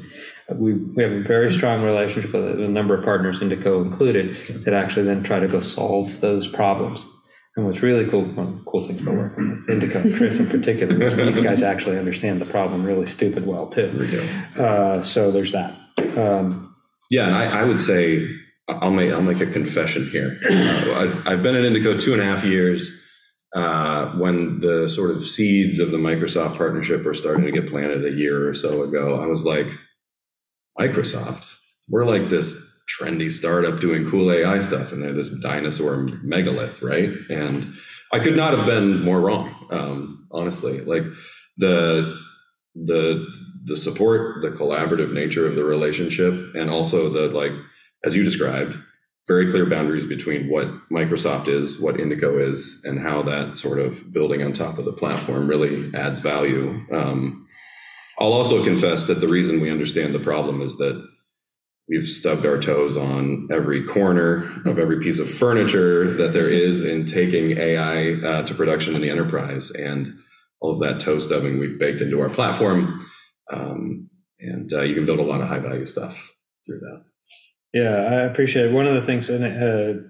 We, 0.56 0.74
we 0.74 1.04
have 1.04 1.12
a 1.12 1.22
very 1.22 1.52
strong 1.52 1.84
relationship 1.84 2.34
with 2.34 2.60
a 2.60 2.68
number 2.68 2.98
of 2.98 3.04
partners, 3.04 3.40
Indico 3.40 3.84
included, 3.84 4.36
that 4.64 4.74
actually 4.74 5.06
then 5.06 5.24
try 5.24 5.40
to 5.40 5.48
go 5.48 5.62
solve 5.62 6.20
those 6.22 6.48
problems. 6.48 7.06
And 7.56 7.66
what's 7.66 7.82
really 7.82 8.10
cool, 8.10 8.24
one 8.24 8.64
cool 8.66 8.82
things 8.82 9.02
about 9.02 9.16
working 9.16 9.50
with 9.50 9.68
Indico, 9.68 10.16
Chris 10.18 10.40
in 10.40 10.48
particular, 10.48 11.02
is 11.04 11.18
these 11.18 11.40
guys 11.44 11.62
actually 11.62 11.98
understand 11.98 12.42
the 12.42 12.46
problem 12.46 12.86
really 12.86 13.06
stupid 13.06 13.46
well 13.46 13.68
too. 13.68 13.96
We 14.00 14.10
do. 14.10 14.22
Uh, 14.62 15.02
so 15.02 15.32
there's 15.32 15.52
that. 15.52 15.74
Um, 16.18 16.76
Yeah, 17.10 17.26
and 17.26 17.36
I, 17.36 17.62
I 17.62 17.64
would 17.64 17.82
say 17.82 18.28
I'll 18.70 18.92
make 18.92 19.12
I'll 19.12 19.22
make 19.22 19.42
a 19.42 19.48
confession 19.48 20.10
here. 20.10 20.40
Uh, 20.50 20.94
I've, 20.96 21.28
I've 21.28 21.44
been 21.44 21.56
at 21.56 21.64
Indico 21.64 22.00
two 22.00 22.14
and 22.14 22.22
a 22.22 22.26
half 22.26 22.44
years. 22.44 22.96
Uh, 23.56 24.12
when 24.12 24.60
the 24.60 24.88
sort 24.88 25.10
of 25.10 25.28
seeds 25.28 25.80
of 25.80 25.90
the 25.90 25.98
Microsoft 25.98 26.56
partnership 26.56 27.04
were 27.04 27.16
starting 27.16 27.46
to 27.46 27.52
get 27.52 27.68
planted 27.68 28.06
a 28.06 28.16
year 28.16 28.48
or 28.48 28.54
so 28.54 28.84
ago, 28.84 29.20
I 29.20 29.26
was 29.26 29.44
like, 29.44 29.66
Microsoft, 30.80 31.56
we're 31.90 32.06
like 32.06 32.30
this 32.30 32.66
trendy 33.00 33.32
startup 33.32 33.80
doing 33.80 34.10
cool 34.10 34.32
AI 34.32 34.60
stuff, 34.60 34.92
and 34.92 35.02
they're 35.02 35.14
this 35.14 35.30
dinosaur 35.30 36.08
megalith, 36.24 36.82
right? 36.82 37.10
And 37.30 37.74
I 38.12 38.20
could 38.20 38.36
not 38.36 38.58
have 38.58 38.66
been 38.66 39.02
more 39.02 39.20
wrong, 39.20 39.54
um, 39.72 40.28
honestly. 40.32 40.82
Like 40.82 41.04
the 41.58 42.18
the 42.76 43.28
the 43.66 43.76
support, 43.76 44.42
the 44.42 44.50
collaborative 44.50 45.14
nature 45.14 45.48
of 45.48 45.56
the 45.56 45.64
relationship, 45.64 46.34
and 46.56 46.70
also 46.70 47.10
the 47.10 47.28
like, 47.28 47.52
as 48.04 48.16
you 48.16 48.24
described, 48.24 48.78
very 49.28 49.50
clear 49.50 49.66
boundaries 49.66 50.06
between 50.06 50.50
what 50.50 50.68
Microsoft 50.90 51.48
is, 51.48 51.80
what 51.80 51.96
Indico 51.96 52.42
is, 52.42 52.84
and 52.86 53.00
how 53.00 53.22
that 53.24 53.58
sort 53.58 53.80
of 53.80 54.12
building 54.12 54.42
on 54.42 54.54
top 54.54 54.80
of 54.80 54.86
the 54.86 54.94
platform 54.94 55.48
really 55.48 55.92
adds 55.94 56.20
value. 56.20 56.84
Um, 56.92 57.48
I'll 58.20 58.34
also 58.34 58.64
confess 58.64 59.06
that 59.06 59.22
the 59.22 59.28
reason 59.28 59.62
we 59.62 59.72
understand 59.72 60.14
the 60.14 60.20
problem 60.20 60.62
is 60.62 60.78
that 60.78 61.08
we've 61.88 62.08
stubbed 62.08 62.46
our 62.46 62.60
toes 62.60 62.98
on 62.98 63.48
every 63.52 63.84
corner 63.84 64.50
of 64.66 64.78
every 64.78 65.00
piece 65.00 65.20
of 65.20 65.30
furniture 65.30 66.10
that 66.12 66.34
there 66.34 66.50
is 66.50 66.84
in 66.84 67.06
taking 67.06 67.58
AI 67.58 68.14
uh, 68.14 68.44
to 68.44 68.54
production 68.54 68.96
in 68.96 69.02
the 69.02 69.10
enterprise. 69.10 69.72
And 69.72 70.20
all 70.62 70.74
of 70.74 70.80
that 70.82 71.00
toe 71.00 71.20
stubbing 71.20 71.60
we've 71.60 71.80
baked 71.80 72.02
into 72.02 72.20
our 72.22 72.30
platform. 72.30 73.06
Um, 73.52 74.10
and 74.40 74.72
uh, 74.72 74.82
you 74.82 74.94
can 74.94 75.06
build 75.06 75.20
a 75.20 75.24
lot 75.24 75.42
of 75.42 75.48
high 75.48 75.60
value 75.60 75.86
stuff 75.86 76.32
through 76.66 76.80
that. 76.80 77.04
Yeah, 77.74 77.96
I 77.96 78.22
appreciate 78.24 78.66
it. 78.66 78.72
One 78.72 78.88
of 78.88 78.96
the 78.96 79.02
things, 79.02 79.30
and 79.30 79.44
uh, 79.44 80.02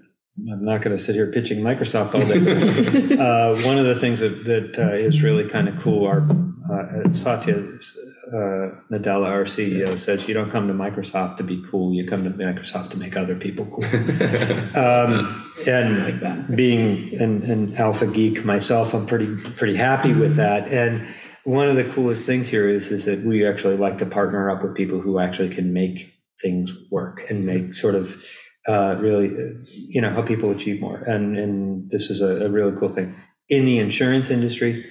I'm 0.52 0.64
not 0.64 0.82
going 0.82 0.96
to 0.96 1.02
sit 1.02 1.14
here 1.14 1.30
pitching 1.30 1.60
Microsoft 1.60 2.14
all 2.14 2.26
day. 2.26 3.16
uh, 3.18 3.54
one 3.66 3.78
of 3.78 3.86
the 3.86 3.94
things 3.98 4.20
that, 4.20 4.44
that 4.44 4.78
uh, 4.78 4.94
is 4.94 5.22
really 5.22 5.48
kind 5.48 5.68
of 5.68 5.78
cool, 5.80 6.06
our 6.06 6.26
uh, 6.70 7.12
Satya 7.12 7.54
uh, 7.56 8.70
Nadella, 8.90 9.26
our 9.26 9.44
CEO, 9.44 9.98
says 9.98 10.28
you 10.28 10.34
don't 10.34 10.50
come 10.50 10.68
to 10.68 10.74
Microsoft 10.74 11.36
to 11.38 11.42
be 11.42 11.62
cool. 11.70 11.92
You 11.92 12.06
come 12.06 12.24
to 12.24 12.30
Microsoft 12.30 12.90
to 12.90 12.96
make 12.96 13.16
other 13.16 13.34
people 13.34 13.66
cool. 13.66 13.84
um, 14.76 15.52
and 15.66 16.20
like 16.22 16.56
being 16.56 17.20
an, 17.20 17.42
an, 17.42 17.76
alpha 17.76 18.06
geek 18.06 18.44
myself, 18.44 18.94
I'm 18.94 19.06
pretty 19.06 19.34
pretty 19.36 19.76
happy 19.76 20.12
with 20.12 20.36
that. 20.36 20.68
And 20.68 21.06
one 21.44 21.68
of 21.68 21.76
the 21.76 21.84
coolest 21.84 22.26
things 22.26 22.48
here 22.48 22.68
is 22.68 22.90
is 22.90 23.04
that 23.06 23.24
we 23.24 23.46
actually 23.46 23.76
like 23.76 23.98
to 23.98 24.06
partner 24.06 24.50
up 24.50 24.62
with 24.62 24.74
people 24.74 25.00
who 25.00 25.18
actually 25.18 25.52
can 25.52 25.72
make 25.72 26.14
things 26.40 26.72
work 26.90 27.28
and 27.28 27.44
make 27.44 27.74
sort 27.74 27.94
of 27.94 28.22
uh, 28.68 28.96
really, 29.00 29.28
uh, 29.28 29.54
you 29.72 30.00
know, 30.00 30.10
help 30.10 30.26
people 30.26 30.50
achieve 30.50 30.80
more. 30.80 30.98
And 30.98 31.36
and 31.36 31.90
this 31.90 32.10
is 32.10 32.20
a, 32.20 32.46
a 32.46 32.48
really 32.48 32.76
cool 32.78 32.88
thing 32.88 33.14
in 33.48 33.64
the 33.64 33.78
insurance 33.78 34.30
industry. 34.30 34.86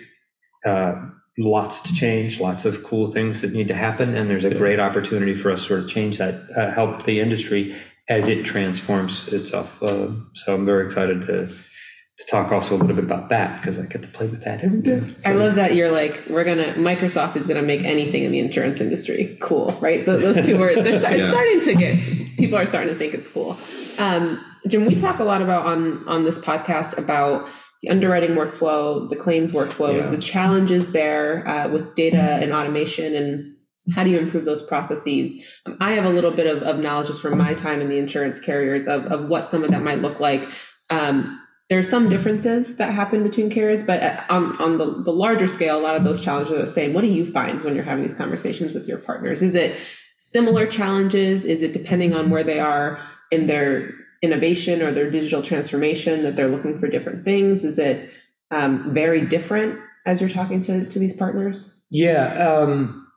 Uh, 0.66 0.96
lots 1.40 1.80
to 1.82 1.94
change, 1.94 2.40
lots 2.40 2.66
of 2.66 2.84
cool 2.84 3.08
things 3.08 3.42
that 3.42 3.54
need 3.54 3.70
to 3.70 3.74
happen, 3.74 4.16
and 4.16 4.30
there's 4.30 4.44
a 4.44 4.54
great 4.54 4.80
opportunity 4.80 5.34
for 5.34 5.52
us 5.52 5.62
to 5.62 5.68
sort 5.68 5.80
of 5.80 5.88
change 5.88 6.18
that, 6.18 6.36
uh, 6.56 6.72
help 6.72 7.06
the 7.06 7.20
industry 7.20 7.76
as 8.10 8.28
it 8.28 8.44
transforms 8.44 9.28
itself. 9.30 9.82
Uh, 9.82 10.10
so 10.34 10.56
I'm 10.56 10.66
very 10.66 10.86
excited 10.86 11.22
to 11.24 11.48
to 11.48 12.26
talk 12.26 12.52
also 12.52 12.76
a 12.76 12.78
little 12.78 12.94
bit 12.94 13.06
about 13.06 13.30
that 13.30 13.62
because 13.62 13.80
I 13.80 13.86
get 13.86 14.02
to 14.02 14.08
play 14.10 14.28
with 14.28 14.44
that 14.44 14.62
every 14.62 14.82
day. 14.82 15.02
So. 15.20 15.32
I 15.32 15.34
love 15.36 15.56
that 15.56 15.74
you're 15.74 15.90
like, 15.90 16.26
we're 16.30 16.44
gonna 16.44 16.74
Microsoft 16.74 17.38
is 17.38 17.48
gonna 17.48 17.62
make 17.62 17.84
anything 17.86 18.24
in 18.24 18.34
the 18.34 18.40
insurance 18.40 18.82
industry 18.82 19.38
cool, 19.40 19.78
right? 19.80 20.06
Those 20.06 20.46
two 20.46 20.60
words, 20.60 20.76
they're 20.76 21.18
yeah. 21.18 21.30
starting 21.30 21.62
to 21.62 21.76
get 21.76 22.38
people 22.38 22.58
are 22.58 22.66
starting 22.66 22.94
to 22.94 23.00
think 23.00 23.14
it's 23.14 23.30
cool. 23.30 23.58
Um, 23.98 24.44
Jim, 24.68 24.86
we 24.86 24.96
talk 24.96 25.20
a 25.20 25.24
lot 25.24 25.42
about 25.42 25.66
on 25.66 26.06
on 26.10 26.26
this 26.26 26.38
podcast 26.38 26.98
about 26.98 27.48
the 27.82 27.90
underwriting 27.90 28.32
workflow, 28.32 29.10
the 29.10 29.16
claims 29.16 29.52
workflows, 29.52 30.04
yeah. 30.04 30.10
the 30.10 30.18
challenges 30.18 30.92
there 30.92 31.48
uh, 31.48 31.70
with 31.70 31.96
data 31.96 32.18
and 32.18 32.52
automation, 32.52 33.16
and 33.16 33.56
how 33.94 34.04
do 34.04 34.12
you 34.12 34.20
improve 34.20 34.46
those 34.46 34.62
processes? 34.62 35.44
Um, 35.66 35.78
I 35.80 35.94
have 35.94 36.06
a 36.06 36.10
little 36.10 36.32
bit 36.32 36.48
of, 36.48 36.62
of, 36.64 36.80
knowledge 36.80 37.08
just 37.08 37.22
from 37.22 37.38
my 37.38 37.54
time 37.54 37.82
in 37.82 37.90
the 37.90 37.98
insurance 37.98 38.40
carriers 38.40 38.88
of, 38.88 39.06
of 39.06 39.30
what 39.30 39.50
some 39.50 39.64
of 39.64 39.72
that 39.72 39.82
might 39.82 40.02
look 40.02 40.20
like. 40.20 40.48
Um, 40.90 41.42
there's 41.70 41.88
some 41.88 42.10
differences 42.10 42.78
that 42.78 42.92
happen 42.92 43.24
between 43.24 43.50
carriers, 43.50 43.84
but 43.84 44.02
uh, 44.02 44.24
on, 44.30 44.60
on 44.62 44.78
the, 44.78 45.04
the 45.04 45.12
larger 45.12 45.48
scale, 45.48 45.80
a 45.80 45.82
lot 45.82 45.96
of 45.96 46.04
those 46.04 46.20
challenges 46.20 46.54
are 46.54 46.60
the 46.60 46.68
same. 46.68 46.94
What 46.94 47.02
do 47.02 47.08
you 47.08 47.26
find 47.26 47.64
when 47.64 47.76
you're 47.76 47.84
having 47.84 48.04
these 48.04 48.16
conversations 48.16 48.74
with 48.74 48.88
your 48.88 48.98
partners? 48.98 49.42
Is 49.42 49.56
it 49.56 49.78
similar 50.18 50.66
challenges? 50.66 51.46
Is 51.46 51.62
it 51.62 51.74
depending 51.74 52.14
on 52.14 52.30
where 52.30 52.44
they 52.44 52.60
are 52.60 53.00
in 53.32 53.48
their 53.48 53.94
innovation 54.22 54.82
or 54.82 54.92
their 54.92 55.10
digital 55.10 55.42
transformation 55.42 56.24
that 56.24 56.36
they're 56.36 56.48
looking 56.48 56.78
for 56.78 56.88
different 56.88 57.24
things? 57.24 57.64
Is 57.64 57.80
it 57.80 58.12
um, 58.52 58.94
very 58.94 59.26
different 59.26 59.80
as 60.06 60.22
you're 60.22 60.30
talking 60.30 60.62
to, 60.62 60.90
to 60.90 61.00
these 61.00 61.14
partners? 61.14 61.74
Yeah. 61.92 62.34
Um, 62.36 63.08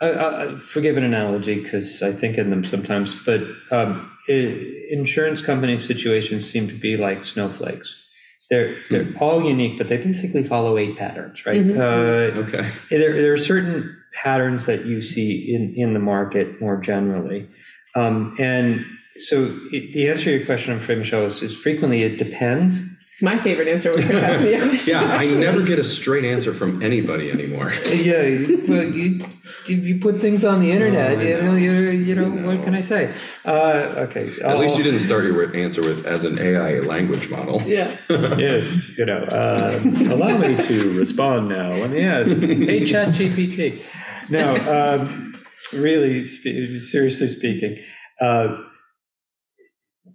I, 0.00 0.10
I, 0.10 0.54
forgive 0.56 0.96
an 0.96 1.04
analogy 1.04 1.62
because 1.62 2.02
I 2.02 2.12
think 2.12 2.36
in 2.36 2.50
them 2.50 2.64
sometimes, 2.64 3.14
but 3.24 3.42
um, 3.70 4.10
it, 4.28 4.90
insurance 4.90 5.40
company 5.40 5.78
situations 5.78 6.50
seem 6.50 6.68
to 6.68 6.74
be 6.74 6.96
like 6.96 7.24
snowflakes. 7.24 8.02
They're 8.50 8.76
they're 8.90 9.06
mm-hmm. 9.06 9.22
all 9.22 9.42
unique, 9.42 9.76
but 9.78 9.88
they 9.88 9.96
basically 9.96 10.44
follow 10.44 10.76
eight 10.78 10.96
patterns, 10.96 11.44
right? 11.46 11.60
Mm-hmm. 11.60 11.80
Uh, 11.80 12.42
okay. 12.42 12.70
There, 12.90 13.20
there 13.20 13.32
are 13.32 13.38
certain 13.38 13.96
patterns 14.12 14.66
that 14.66 14.84
you 14.84 15.02
see 15.02 15.52
in 15.52 15.74
in 15.74 15.94
the 15.94 16.00
market 16.00 16.60
more 16.60 16.76
generally, 16.76 17.48
um, 17.96 18.36
and 18.38 18.84
so 19.18 19.46
the 19.46 20.08
answer 20.08 20.24
to 20.24 20.36
your 20.38 20.46
question, 20.46 20.72
I'm 20.72 20.78
afraid, 20.78 20.98
Michelle, 20.98 21.24
is, 21.24 21.42
is 21.42 21.56
frequently 21.56 22.02
it 22.02 22.18
depends. 22.18 22.80
It's 23.16 23.22
my 23.22 23.38
favorite 23.38 23.66
answer 23.66 23.92
when 23.92 24.04
Chris 24.04 24.22
asks 24.22 24.42
me 24.42 24.52
a 24.52 24.60
question. 24.68 24.92
yeah, 24.92 25.02
actually. 25.04 25.36
I 25.36 25.40
never 25.40 25.62
get 25.62 25.78
a 25.78 25.84
straight 25.84 26.26
answer 26.26 26.52
from 26.52 26.82
anybody 26.82 27.30
anymore. 27.30 27.72
yeah, 27.94 28.20
you 28.20 28.58
put, 28.58 28.88
you, 28.94 29.26
you 29.68 29.98
put 30.00 30.20
things 30.20 30.44
on 30.44 30.60
the 30.60 30.70
internet. 30.70 31.16
Oh, 31.16 31.20
you, 31.22 31.42
know, 31.42 31.54
you, 31.54 31.72
you 31.72 32.14
know, 32.14 32.28
know, 32.28 32.46
what 32.46 32.62
can 32.62 32.74
I 32.74 32.82
say? 32.82 33.10
Uh, 33.46 34.04
okay. 34.10 34.30
At 34.42 34.50
I'll, 34.50 34.58
least 34.58 34.76
you 34.76 34.84
didn't 34.84 34.98
start 34.98 35.24
your 35.24 35.56
answer 35.56 35.80
with 35.80 36.04
as 36.04 36.24
an 36.24 36.38
AI 36.38 36.80
language 36.80 37.30
model. 37.30 37.62
Yeah. 37.62 37.96
yes, 38.10 38.86
you 38.98 39.06
know, 39.06 39.22
uh, 39.22 39.80
allow 40.10 40.36
me 40.36 40.60
to 40.64 40.98
respond 40.98 41.48
now. 41.48 41.70
Let 41.70 41.88
me 41.88 42.02
ask. 42.02 42.36
Hey, 42.36 42.82
ChatGPT. 42.82 43.82
No, 44.28 44.56
um, 45.00 45.42
really, 45.72 46.26
seriously 46.26 47.28
speaking. 47.28 47.78
Uh, 48.20 48.58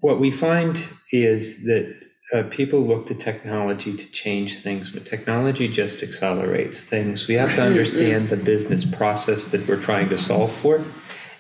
what 0.02 0.20
we 0.20 0.32
find 0.32 0.84
is 1.12 1.64
that 1.64 1.96
uh, 2.34 2.44
people 2.44 2.82
look 2.82 3.08
to 3.08 3.16
technology 3.16 3.96
to 3.96 4.12
change 4.12 4.62
things, 4.62 4.90
but 4.90 5.06
technology 5.06 5.68
just 5.68 6.02
accelerates 6.02 6.84
things. 6.84 7.28
We 7.28 7.36
have 7.36 7.54
to 7.56 7.62
understand 7.70 8.30
the 8.30 8.38
business 8.38 8.84
process 8.84 9.46
that 9.50 9.68
we're 9.68 9.82
trying 9.82 10.10
to 10.10 10.18
solve 10.18 10.52
for. 10.52 10.84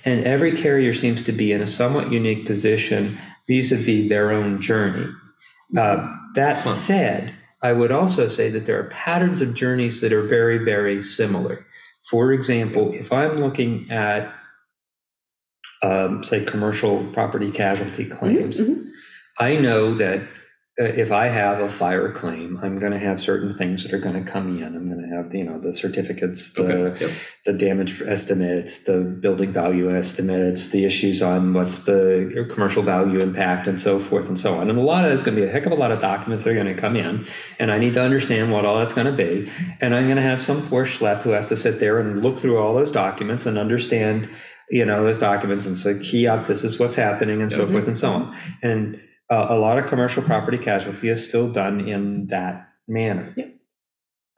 And 0.04 0.26
every 0.26 0.56
carrier 0.56 0.94
seems 0.94 1.24
to 1.24 1.32
be 1.32 1.52
in 1.52 1.62
a 1.62 1.68
somewhat 1.68 2.12
unique 2.12 2.46
position 2.46 3.18
vis 3.48 3.72
a 3.72 3.76
vis 3.76 4.10
their 4.10 4.32
own 4.32 4.62
journey. 4.62 5.08
Uh, 5.78 6.08
that 6.36 6.64
said, 6.64 7.34
I 7.62 7.74
would 7.74 7.92
also 7.92 8.28
say 8.28 8.50
that 8.50 8.66
there 8.66 8.80
are 8.80 8.90
patterns 8.90 9.42
of 9.42 9.54
journeys 9.54 10.02
that 10.02 10.12
are 10.12 10.24
very, 10.24 10.58
very 10.58 11.02
similar. 11.02 11.66
For 12.10 12.34
example, 12.34 12.92
if 12.94 13.14
I'm 13.14 13.40
looking 13.40 13.90
at 13.92 14.34
um, 15.82 16.24
say 16.24 16.44
commercial 16.44 17.06
property 17.14 17.52
casualty 17.52 18.06
claims. 18.06 18.60
Mm-hmm. 18.60 18.90
I 19.40 19.56
know 19.56 19.94
that 19.96 20.28
uh, 20.80 20.86
if 20.86 21.12
I 21.12 21.28
have 21.28 21.60
a 21.60 21.68
fire 21.68 22.12
claim, 22.14 22.58
I'm 22.64 22.80
going 22.80 22.94
to 22.94 23.00
have 23.00 23.20
certain 23.20 23.58
things 23.58 23.84
that 23.84 23.94
are 23.94 24.00
going 24.00 24.24
to 24.24 24.32
come 24.32 24.58
in. 24.58 24.64
I'm 24.64 24.90
going 24.90 25.02
to 25.02 25.16
have, 25.16 25.36
you 25.36 25.44
know, 25.44 25.60
the 25.60 25.74
certificates, 25.74 26.54
the 26.54 26.64
okay. 26.64 27.06
yep. 27.06 27.14
the 27.46 27.54
damage 27.54 28.02
estimates, 28.02 28.86
the 28.86 29.02
building 29.02 29.52
value 29.52 29.94
estimates, 29.94 30.70
the 30.70 30.86
issues 30.86 31.22
on 31.22 31.54
what's 31.54 31.80
the 31.80 32.48
commercial 32.54 32.84
value 32.84 33.20
impact, 33.20 33.68
and 33.68 33.82
so 33.82 34.00
forth 34.00 34.30
and 34.30 34.40
so 34.40 34.56
on. 34.56 34.70
And 34.70 34.80
a 34.80 34.82
lot 34.82 35.04
of 35.04 35.10
that's 35.10 35.24
going 35.24 35.36
to 35.36 35.42
be 35.42 35.48
a 35.48 35.52
heck 35.52 35.66
of 35.66 35.74
a 35.74 35.76
lot 35.76 35.92
of 35.92 36.00
documents 36.00 36.46
that 36.46 36.52
are 36.52 36.56
going 36.56 36.74
to 36.74 36.80
come 36.80 36.96
in, 36.96 37.28
and 37.60 37.70
I 37.70 37.78
need 37.78 37.96
to 37.96 38.02
understand 38.02 38.54
what 38.54 38.66
all 38.66 38.78
that's 38.78 38.94
going 38.94 39.08
to 39.08 39.14
be. 39.14 39.52
And 39.82 39.94
I'm 39.94 40.06
going 40.06 40.16
to 40.16 40.24
have 40.24 40.42
some 40.42 40.66
poor 40.70 40.86
schlep 40.86 41.24
who 41.24 41.32
has 41.32 41.50
to 41.50 41.58
sit 41.58 41.82
there 41.82 42.00
and 42.00 42.24
look 42.24 42.40
through 42.40 42.58
all 42.58 42.74
those 42.74 42.92
documents 42.92 43.46
and 43.46 43.58
understand 43.58 44.30
you 44.72 44.86
know 44.86 45.04
those 45.04 45.18
documents 45.18 45.66
and 45.66 45.78
say 45.78 46.00
key 46.00 46.28
up 46.28 46.48
this 46.48 46.64
is 46.64 46.80
what's 46.80 46.96
happening 46.96 47.42
and 47.42 47.52
so 47.52 47.68
forth 47.68 47.86
and 47.88 47.98
so 47.98 48.10
on. 48.12 48.38
And 48.64 49.02
uh, 49.30 49.48
a 49.50 49.58
lot 49.58 49.78
of 49.78 49.88
commercial 49.88 50.24
property 50.24 50.58
casualty 50.58 51.10
is 51.10 51.28
still 51.28 51.52
done 51.52 51.88
in 51.88 52.28
that 52.28 52.70
manner. 52.88 53.36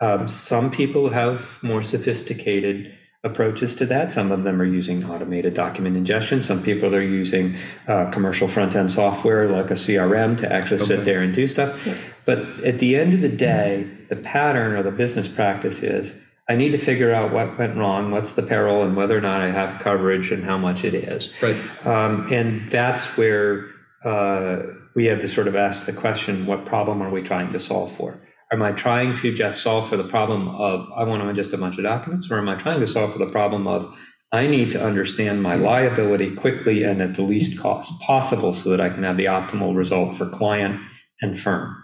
Um, 0.01 0.27
some 0.27 0.69
people 0.69 1.09
have 1.09 1.61
more 1.63 1.83
sophisticated 1.83 2.93
approaches 3.23 3.73
to 3.75 3.85
that. 3.85 4.11
Some 4.11 4.31
of 4.31 4.43
them 4.43 4.61
are 4.61 4.65
using 4.65 5.05
automated 5.05 5.53
document 5.53 5.95
ingestion. 5.95 6.41
Some 6.41 6.61
people 6.61 6.93
are 6.93 7.01
using 7.01 7.55
uh, 7.87 8.09
commercial 8.11 8.47
front 8.47 8.75
end 8.75 8.91
software 8.91 9.47
like 9.47 9.71
a 9.71 9.75
crm 9.75 10.37
to 10.39 10.51
actually 10.51 10.81
okay. 10.81 10.85
sit 10.85 11.05
there 11.05 11.21
and 11.21 11.33
do 11.33 11.47
stuff. 11.47 11.87
But 12.25 12.39
at 12.63 12.79
the 12.79 12.97
end 12.97 13.13
of 13.13 13.21
the 13.21 13.29
day 13.29 13.87
the 14.09 14.15
pattern 14.15 14.73
or 14.73 14.83
the 14.83 14.91
business 14.91 15.27
practice 15.27 15.81
is 15.81 16.13
I 16.49 16.55
need 16.55 16.73
to 16.73 16.77
figure 16.77 17.13
out 17.13 17.31
what 17.31 17.57
went 17.57 17.77
wrong, 17.77 18.11
what's 18.11 18.33
the 18.33 18.43
peril, 18.43 18.83
and 18.83 18.95
whether 18.95 19.17
or 19.17 19.21
not 19.21 19.41
I 19.41 19.49
have 19.49 19.79
coverage 19.81 20.31
and 20.31 20.43
how 20.43 20.57
much 20.57 20.83
it 20.83 20.93
is. 20.93 21.33
Right. 21.41 21.55
Um, 21.85 22.31
and 22.31 22.69
that's 22.69 23.17
where 23.17 23.67
uh, 24.03 24.63
we 24.93 25.05
have 25.05 25.19
to 25.19 25.27
sort 25.27 25.47
of 25.47 25.55
ask 25.55 25.85
the 25.85 25.93
question: 25.93 26.45
What 26.45 26.65
problem 26.65 27.01
are 27.01 27.09
we 27.09 27.21
trying 27.21 27.53
to 27.53 27.59
solve 27.59 27.95
for? 27.95 28.21
Am 28.51 28.61
I 28.61 28.71
trying 28.71 29.15
to 29.17 29.33
just 29.33 29.61
solve 29.61 29.89
for 29.89 29.97
the 29.97 30.03
problem 30.03 30.49
of 30.49 30.87
I 30.95 31.05
want 31.05 31.23
to 31.23 31.41
ingest 31.41 31.53
a 31.53 31.57
bunch 31.57 31.77
of 31.77 31.83
documents, 31.83 32.29
or 32.29 32.37
am 32.37 32.49
I 32.49 32.55
trying 32.55 32.81
to 32.81 32.87
solve 32.87 33.13
for 33.13 33.19
the 33.19 33.31
problem 33.31 33.65
of 33.65 33.95
I 34.33 34.47
need 34.47 34.71
to 34.71 34.83
understand 34.83 35.43
my 35.43 35.55
liability 35.55 36.31
quickly 36.31 36.83
and 36.83 37.03
at 37.03 37.15
the 37.15 37.21
least 37.21 37.59
cost 37.59 38.01
possible 38.01 38.51
so 38.51 38.71
that 38.71 38.81
I 38.81 38.89
can 38.89 39.03
have 39.03 39.15
the 39.15 39.25
optimal 39.25 39.75
result 39.75 40.17
for 40.17 40.27
client 40.27 40.81
and 41.21 41.39
firm. 41.39 41.82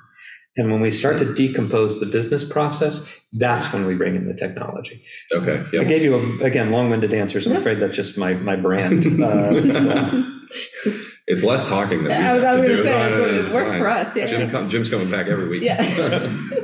And 0.60 0.70
when 0.72 0.82
we 0.82 0.92
start 0.92 1.18
to 1.20 1.34
decompose 1.34 2.00
the 2.01 2.06
business 2.06 2.44
process, 2.44 3.08
that's 3.34 3.72
when 3.72 3.86
we 3.86 3.96
bring 3.96 4.16
in 4.16 4.28
the 4.28 4.34
technology. 4.34 5.01
Okay. 5.34 5.63
I 5.80 5.84
gave 5.86 6.04
you, 6.04 6.16
a, 6.16 6.44
again, 6.44 6.70
long 6.72 6.89
winded 6.89 7.13
answers. 7.13 7.48
I'm 7.48 7.56
afraid 7.56 7.80
that's 7.80 7.96
just 7.96 8.18
my, 8.18 8.34
my 8.34 8.56
brand. 8.58 9.06
Uh, 9.24 9.62
so- 9.72 10.94
It's 11.28 11.44
less 11.44 11.63
talking 11.70 12.04
than 12.04 12.08
we 12.12 12.13
I 12.28 12.34
was, 12.34 12.44
I 12.44 12.48
have 12.54 12.60
was 12.60 12.70
to 12.70 12.75
going 12.75 12.78
to 12.78 12.84
say, 12.84 12.89
so 12.89 13.22
it's- 13.24 13.36
it's 13.39 13.48
it 13.50 13.54
works 13.54 13.72
fine. 13.72 13.80
for 13.82 13.88
us. 13.89 14.16
Yeah. 14.16 14.25
Jim, 14.25 14.50
com- 14.50 14.68
Jim's 14.70 14.89
coming 14.89 15.10
back 15.12 15.28
every 15.28 15.48
week. 15.48 15.62
Yeah. 15.63 15.78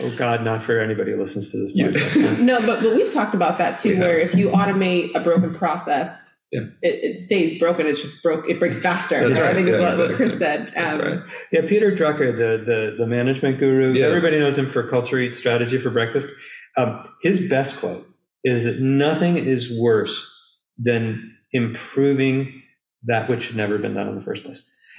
oh, 0.00 0.14
God, 0.16 0.42
not 0.44 0.62
for 0.62 0.80
anybody 0.80 1.12
who 1.12 1.20
listens 1.20 1.52
to 1.52 1.58
this 1.58 1.72
Yeah. 1.74 1.88
podcast. 1.88 2.38
No, 2.50 2.60
but, 2.66 2.82
but 2.82 2.94
we've 2.96 3.12
talked 3.12 3.34
about 3.34 3.58
that 3.58 3.78
too, 3.78 3.90
We 3.90 3.96
have. 3.96 4.04
where 4.06 4.18
if 4.18 4.34
you 4.34 4.48
automate 4.50 5.14
a 5.14 5.20
broken 5.20 5.54
process, 5.54 6.40
Yeah. 6.52 6.60
it, 6.82 7.12
it 7.12 7.20
stays 7.20 7.58
broken. 7.58 7.86
It's 7.86 8.02
just 8.02 8.22
broke. 8.22 8.48
It 8.48 8.58
breaks 8.58 8.78
faster. 8.80 9.26
That's 9.26 9.38
I 9.38 9.42
right. 9.42 9.54
think 9.56 9.68
is 9.68 9.78
Yeah, 9.78 9.88
what, 9.96 9.98
what 10.10 10.16
Chris 10.16 10.34
exactly. 10.34 10.66
said. 10.66 10.74
That's 10.76 10.94
Um, 10.94 11.00
right. 11.00 11.20
Yeah, 11.50 11.60
Peter 11.66 11.90
Drucker, 11.90 12.36
the, 12.36 12.62
the, 12.64 12.94
the 12.98 13.06
management 13.06 13.58
guru, 13.58 13.94
Yeah. 13.94 14.04
everybody 14.06 14.38
knows 14.38 14.58
him 14.58 14.66
for 14.66 14.82
Culture 14.86 15.18
Eat 15.18 15.34
Strategy 15.34 15.78
for 15.78 15.88
Breakfast. 15.90 16.28
Um, 16.76 17.08
his 17.22 17.40
best 17.48 17.78
quote 17.80 18.06
is 18.44 18.64
that 18.64 18.80
nothing 18.80 19.38
is 19.38 19.70
worse 19.72 20.30
than 20.78 21.34
improving 21.52 22.62
that 23.04 23.28
which 23.30 23.48
had 23.48 23.56
never 23.56 23.78
been 23.78 23.94
done 23.94 24.08
in 24.08 24.14
the 24.14 24.22
first 24.22 24.44
place. 24.44 24.62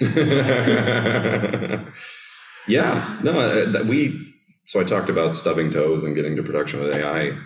yeah, 2.66 3.18
no, 3.22 3.38
uh, 3.38 3.84
we. 3.86 4.32
So 4.64 4.80
I 4.80 4.84
talked 4.84 5.08
about 5.10 5.36
stubbing 5.36 5.70
toes 5.70 6.04
and 6.04 6.14
getting 6.14 6.36
to 6.36 6.42
production 6.42 6.80
with 6.80 6.94
AI. 6.94 7.36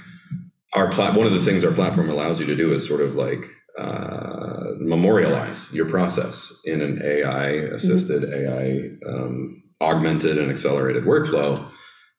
Our 0.75 0.89
plat, 0.91 1.15
one 1.15 1.27
of 1.27 1.33
the 1.33 1.41
things 1.41 1.65
our 1.65 1.73
platform 1.73 2.09
allows 2.11 2.39
you 2.41 2.47
to 2.47 2.55
do 2.55 2.73
is 2.73 2.87
sort 2.87 3.01
of 3.01 3.15
like 3.17 3.45
uh, 3.79 4.75
memorialize 4.79 5.73
your 5.73 5.87
process 5.87 6.53
in 6.65 6.81
an 6.81 7.01
AI 7.03 7.49
assisted, 7.49 8.25
AI 8.25 8.91
um, 9.09 9.63
augmented 9.81 10.37
and 10.37 10.51
accelerated 10.51 11.05
workflow. 11.05 11.65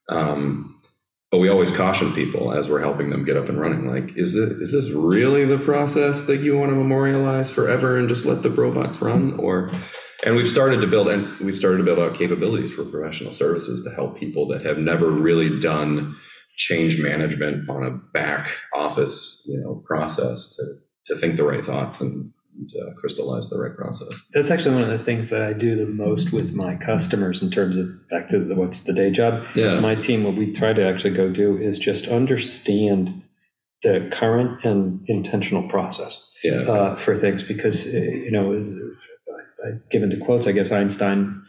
Um, 0.08 0.76
but 1.32 1.38
we 1.40 1.50
always 1.50 1.72
caution 1.72 2.12
people 2.14 2.52
as 2.52 2.70
we're 2.70 2.82
helping 2.82 3.10
them 3.12 3.24
get 3.24 3.38
up 3.38 3.50
and 3.50 3.60
running. 3.60 3.88
Like, 3.88 4.18
is 4.18 4.34
this 4.34 4.50
is 4.50 4.72
this 4.72 4.90
really 4.90 5.46
the 5.46 5.60
process 5.60 6.24
that 6.24 6.38
you 6.38 6.58
want 6.58 6.72
to 6.72 6.76
memorialize 6.76 7.52
forever 7.52 7.98
and 7.98 8.10
just 8.10 8.26
let 8.26 8.42
the 8.42 8.50
robots 8.50 9.02
run, 9.02 9.40
or 9.40 9.70
and 10.26 10.36
we've 10.36 10.48
started 10.48 10.82
to 10.82 10.88
build 10.88 11.08
and 11.08 11.40
we've 11.40 11.58
started 11.58 11.78
to 11.78 11.84
build 11.84 12.00
out 12.00 12.16
capabilities 12.16 12.74
for 12.74 12.84
professional 12.84 13.34
services 13.34 13.84
to 13.84 13.92
help 13.92 14.18
people 14.18 14.48
that 14.48 14.66
have 14.66 14.78
never 14.78 15.12
really 15.12 15.60
done 15.60 16.16
change 16.58 17.00
management 17.00 17.70
on 17.70 17.84
a 17.84 17.92
back 17.92 18.50
office 18.74 19.46
you 19.48 19.60
know 19.62 19.82
process 19.88 20.56
to 20.56 20.64
to 21.10 21.16
think 21.18 21.36
the 21.36 21.44
right 21.44 21.66
thoughts 21.66 22.00
and 22.02 22.32
uh, 22.82 22.92
crystallize 22.98 23.48
the 23.50 23.58
right 23.58 23.76
process 23.76 24.10
That's 24.34 24.52
actually 24.52 24.76
one 24.76 24.84
of 24.84 24.90
the 24.90 25.00
things 25.04 25.30
that 25.30 25.42
I 25.42 25.54
do 25.54 25.76
the 25.76 25.86
most 25.86 26.32
with 26.34 26.54
my 26.54 26.76
customers 26.76 27.42
in 27.42 27.50
terms 27.52 27.78
of 27.78 27.88
back 28.10 28.28
to 28.30 28.40
the, 28.40 28.54
what's 28.56 28.82
the 28.82 28.94
day 28.94 29.12
job. 29.12 29.46
yeah 29.56 29.80
My 29.80 29.96
team, 29.96 30.24
what 30.26 30.36
we 30.36 30.52
try 30.52 30.74
to 30.74 30.84
actually 30.86 31.16
go 31.16 31.30
do 31.30 31.58
is 31.58 31.78
just 31.80 32.08
understand 32.08 33.22
the 33.84 34.10
current 34.12 34.64
and 34.66 35.00
intentional 35.08 35.64
process. 35.70 36.12
yeah 36.44 36.62
uh, 36.74 36.96
for 36.98 37.16
things 37.16 37.44
because 37.44 37.86
uh, 37.88 37.98
you 37.98 38.32
know, 38.32 38.52
given 39.92 40.10
to 40.10 40.18
quotes, 40.18 40.46
I 40.48 40.52
guess 40.52 40.72
Einstein 40.72 41.42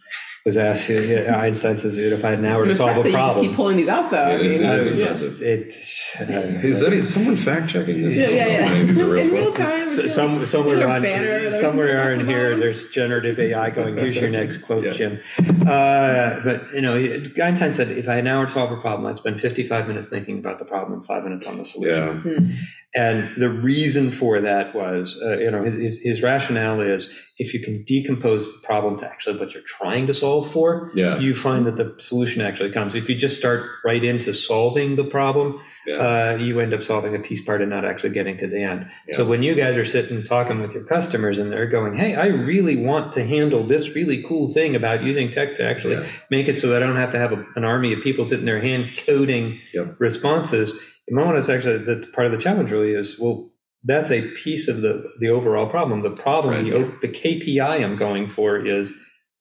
was 0.45 0.57
asked. 0.57 0.89
Einstein 0.91 1.77
says, 1.77 1.99
"If 1.99 2.25
I 2.25 2.31
had 2.31 2.39
an 2.39 2.47
hour 2.47 2.65
to 2.65 2.75
solve 2.75 2.99
a 2.99 3.03
that 3.03 3.09
you 3.09 3.15
problem." 3.15 3.47
keep 3.47 3.55
pulling 3.57 3.77
these 3.77 3.89
out, 3.89 4.11
though. 4.11 4.17
I 4.23 4.31
It 4.37 4.41
is- 4.47 4.61
mean, 4.61 4.71
it 4.71 4.79
is 4.79 4.87
uh, 4.87 4.91
impressive. 4.91 5.43
it, 5.43 5.75
uh, 6.21 6.67
is 6.69 6.81
that 6.81 6.93
is 6.93 7.13
someone 7.13 7.37
fact 7.37 7.69
checking 7.71 8.03
this 8.03 8.17
yeah, 8.19 8.29
yeah, 8.29 8.47
yeah. 8.61 8.65
I 8.65 8.69
think 8.71 8.91
it's 8.91 8.99
a 8.99 9.05
real 9.05 9.27
In 9.27 9.31
real 9.33 9.53
time. 9.53 9.89
so, 9.91 10.07
some, 10.09 10.45
somewhere 10.47 10.79
Is 10.79 10.85
on 10.85 11.03
banner 11.03 11.41
that 11.43 11.53
I 11.53 11.61
somewhere 11.61 11.89
can 12.11 12.21
on 12.21 12.25
press 12.25 12.29
here, 12.37 12.57
there's 12.59 12.89
generative 12.89 13.39
AI 13.39 13.71
going. 13.71 13.97
Here's 13.97 14.17
your 14.17 14.31
next 14.31 14.59
quote, 14.67 14.85
Yeah. 14.85 14.93
Jim. 14.93 15.21
Uh, 15.67 16.41
but 16.45 16.73
you 16.75 16.81
know, 16.81 16.95
Einstein 17.43 17.75
said, 17.75 17.91
"If 17.91 18.09
I 18.09 18.15
had 18.15 18.21
an 18.25 18.29
hour 18.29 18.47
to 18.47 18.51
solve 18.51 18.73
a 18.73 18.77
problem, 18.81 19.07
I'd 19.11 19.19
spend 19.19 19.41
55 19.41 19.89
minutes 19.89 20.09
thinking 20.09 20.39
about 20.39 20.59
the 20.59 20.65
problem 20.65 20.95
and 20.95 21.07
five 21.07 21.23
minutes 21.25 21.47
on 21.47 21.59
the 21.59 21.65
solution." 21.65 22.23
yeah 22.25 22.35
Hmm. 22.37 22.51
And 22.93 23.41
the 23.41 23.49
reason 23.49 24.11
for 24.11 24.41
that 24.41 24.75
was, 24.75 25.17
uh, 25.23 25.39
you 25.39 25.49
know, 25.49 25.63
his, 25.63 25.77
his, 25.77 26.01
his 26.03 26.23
rationale 26.23 26.81
is 26.81 27.17
if 27.39 27.55
you 27.55 27.61
can 27.61 27.85
decompose 27.85 28.53
the 28.53 28.67
problem 28.67 28.99
to 28.99 29.07
actually 29.07 29.39
what 29.39 29.55
you're 29.55 29.63
trying 29.63 30.09
to 30.09 30.13
solve 30.13 30.51
for, 30.51 30.91
yeah 30.95 31.17
you 31.19 31.33
find 31.33 31.67
that 31.67 31.77
the 31.77 31.95
solution 31.99 32.43
actually 32.43 32.71
comes. 32.73 32.95
If 32.97 33.09
you 33.09 33.15
just 33.15 33.37
start 33.39 33.65
right 33.85 34.03
into 34.03 34.35
solving 34.35 34.97
the 34.97 35.05
problem, 35.05 35.61
yeah 35.87 35.95
uh, 35.95 36.37
you 36.37 36.59
end 36.59 36.75
up 36.75 36.83
solving 36.83 37.15
a 37.15 37.21
piece 37.21 37.41
part 37.41 37.61
and 37.63 37.71
not 37.71 37.85
actually 37.85 38.11
getting 38.11 38.37
to 38.39 38.49
the 38.49 38.63
end. 38.63 38.91
Yeah. 39.07 39.17
So 39.17 39.25
when 39.25 39.43
you 39.45 39.55
guys 39.55 39.77
are 39.77 39.85
sitting 39.85 40.25
talking 40.25 40.61
with 40.61 40.75
your 40.75 40.85
customers 40.85 41.39
and 41.39 41.51
they're 41.53 41.69
going, 41.69 41.97
hey, 41.97 42.17
I 42.17 42.27
really 42.27 42.77
want 42.77 43.13
to 43.15 43.25
handle 43.25 43.65
this 43.67 43.95
really 43.95 44.23
cool 44.25 44.53
thing 44.53 44.75
about 44.75 45.05
using 45.05 45.31
tech 45.31 45.55
to 45.57 45.65
actually 45.65 46.05
make 46.31 46.49
it 46.49 46.59
so 46.59 46.69
that 46.71 46.83
I 46.83 46.87
don't 46.87 46.97
have 46.97 47.13
to 47.13 47.19
have 47.21 47.33
a, 47.33 47.47
an 47.55 47.65
army 47.65 47.93
of 47.93 48.03
people 48.03 48.25
sitting 48.25 48.47
there 48.47 48.61
hand 48.61 49.01
coding 49.07 49.61
Yep. 49.73 49.95
responses. 50.01 50.73
The 51.11 51.17
moment 51.17 51.39
is 51.39 51.51
actually 51.51 51.79
the 51.79 52.07
part 52.15 52.27
of 52.27 52.33
the 52.33 52.39
challenge 52.39 52.71
really 52.71 52.93
is, 52.95 53.19
well, 53.19 53.51
that's 53.85 54.11
a 54.11 54.31
piece 54.33 54.69
of 54.69 54.81
the, 54.83 55.05
the 55.21 55.29
overall 55.29 55.69
problem. 55.69 56.01
The 56.03 56.11
problem, 56.11 56.55
Right. 56.55 56.73
the, 57.01 57.09
the 57.09 57.13
KPI 57.13 57.85
I'm 57.85 57.97
going 57.97 58.29
for 58.29 58.65
is 58.65 58.93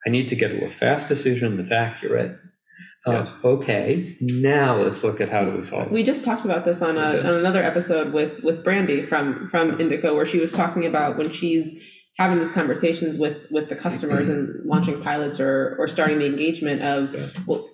I 0.06 0.10
need 0.10 0.30
to 0.30 0.36
get 0.36 0.50
to 0.50 0.66
a 0.66 0.70
fast 0.70 1.08
decision 1.08 1.58
that's 1.58 1.72
accurate. 1.72 2.38
Uh, 3.06 3.26
Okay, 3.46 4.18
now 4.20 4.78
let's 4.82 5.04
look 5.06 5.22
at 5.22 5.30
how 5.30 5.46
do 5.46 5.52
we 5.56 5.64
solve 5.64 5.88
it. 5.88 5.92
We 5.94 6.04
just 6.04 6.26
talked 6.26 6.44
about 6.44 6.66
this 6.66 6.82
on, 6.82 6.98
a, 6.98 7.12
We 7.14 7.20
on 7.20 7.34
another 7.36 7.64
episode 7.64 8.12
with 8.14 8.44
with 8.44 8.64
Brandy 8.64 9.04
from 9.06 9.48
from 9.50 9.78
Indico, 9.78 10.16
where 10.16 10.26
she 10.26 10.40
was 10.40 10.52
talking 10.52 10.86
about 10.86 11.18
when 11.18 11.32
she's 11.32 11.82
having 12.18 12.40
these 12.40 12.52
conversations 12.52 13.18
with 13.18 13.38
with 13.52 13.70
the 13.70 13.76
customers 13.76 14.28
and 14.28 14.50
launching 14.66 15.02
pilots 15.02 15.40
or 15.40 15.76
or 15.80 15.88
starting 15.88 16.20
the 16.20 16.26
engagement 16.26 16.82
of 16.82 17.14
Yeah. 17.16 17.28
well, 17.48 17.70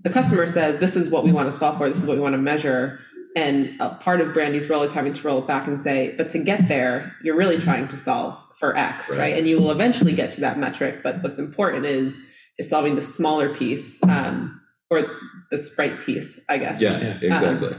the 0.00 0.10
customer 0.10 0.46
says 0.46 0.78
this 0.78 0.94
is 0.94 1.10
what 1.10 1.24
we 1.24 1.32
want 1.32 1.50
to 1.50 1.56
solve 1.58 1.76
for, 1.78 1.88
this 1.88 1.98
is 1.98 2.06
what 2.06 2.16
we 2.16 2.22
want 2.22 2.34
to 2.34 2.38
measure, 2.52 3.00
and 3.38 3.80
a 3.80 3.90
part 4.06 4.20
of 4.20 4.32
Brandy's 4.34 4.68
role 4.68 4.82
is 4.82 4.92
having 4.92 5.12
to 5.18 5.22
roll 5.26 5.38
it 5.42 5.46
back 5.46 5.66
and 5.68 5.80
say, 5.80 6.14
but 6.18 6.30
to 6.30 6.38
get 6.38 6.68
there, 6.68 7.14
you're 7.22 7.36
really 7.36 7.58
trying 7.58 7.88
to 7.88 7.96
solve 7.96 8.36
for 8.58 8.76
X, 8.76 9.10
right? 9.10 9.18
Right. 9.18 9.36
And 9.38 9.46
you 9.48 9.60
will 9.60 9.70
eventually 9.70 10.12
get 10.12 10.32
to 10.32 10.40
that 10.40 10.58
metric, 10.58 10.94
but 11.02 11.22
what's 11.22 11.38
important 11.38 11.86
is 11.86 12.22
is 12.58 12.68
solving 12.68 12.96
the 12.96 13.02
smaller 13.02 13.48
piece. 13.54 14.02
Um, 14.02 14.60
or 14.90 15.06
the 15.50 15.58
sprite 15.58 16.00
piece, 16.04 16.40
I 16.48 16.56
guess. 16.58 16.80
yeah 16.80 16.98
Yeah. 16.98 17.18
exactly 17.34 17.76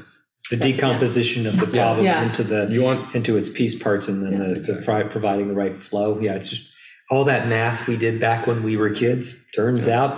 the 0.52 0.58
decomposition 0.58 1.45
of 1.48 1.60
the 1.60 1.67
problem 1.67 2.06
Yeah. 2.06 2.24
into 2.24 2.43
the 2.43 2.67
you 2.72 2.82
want 2.84 3.13
into 3.15 3.36
its 3.36 3.50
piece 3.50 3.76
parts 3.86 4.08
and 4.08 4.24
then 4.26 4.34
Yeah. 4.34 4.54
the, 4.54 4.74
the 4.74 5.08
providing 5.10 5.48
the 5.50 5.54
right 5.63 5.76
flow. 5.76 6.19
Yeah, 6.19 6.36
it's 6.36 6.50
just 6.50 6.67
all 7.12 7.24
that 7.26 7.48
math 7.48 7.88
we 7.88 7.98
did 7.98 8.19
back 8.22 8.48
when 8.48 8.63
we 8.63 8.78
were 8.78 8.91
kids. 8.91 9.36
Turns 9.56 9.88
out, 9.88 10.13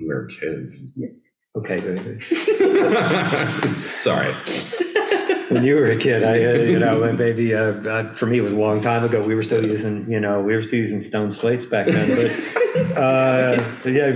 we're 0.00 0.26
kids 0.26 0.80
okay, 1.56 1.80
good, 1.80 1.98
good. 2.04 2.22
sorry 3.98 4.32
when 5.50 5.64
you 5.64 5.74
were 5.76 5.90
a 5.90 5.96
kid, 5.96 6.22
I 6.22 6.44
uh, 6.44 6.52
you 6.62 6.78
know 6.78 7.12
maybe 7.12 7.54
uh, 7.54 7.72
uh, 7.72 8.12
for 8.12 8.26
me 8.26 8.38
it 8.38 8.42
was 8.42 8.52
a 8.52 8.58
long 8.58 8.80
time 8.80 9.04
ago. 9.04 9.22
We 9.22 9.34
were 9.34 9.42
still 9.42 9.64
using 9.64 10.10
you 10.10 10.20
know 10.20 10.40
we 10.40 10.54
were 10.54 10.62
still 10.62 10.78
using 10.78 11.00
stone 11.00 11.30
slates 11.30 11.66
back 11.66 11.86
then. 11.86 12.08
But 12.08 12.96
uh, 12.96 13.64
yeah, 13.86 14.08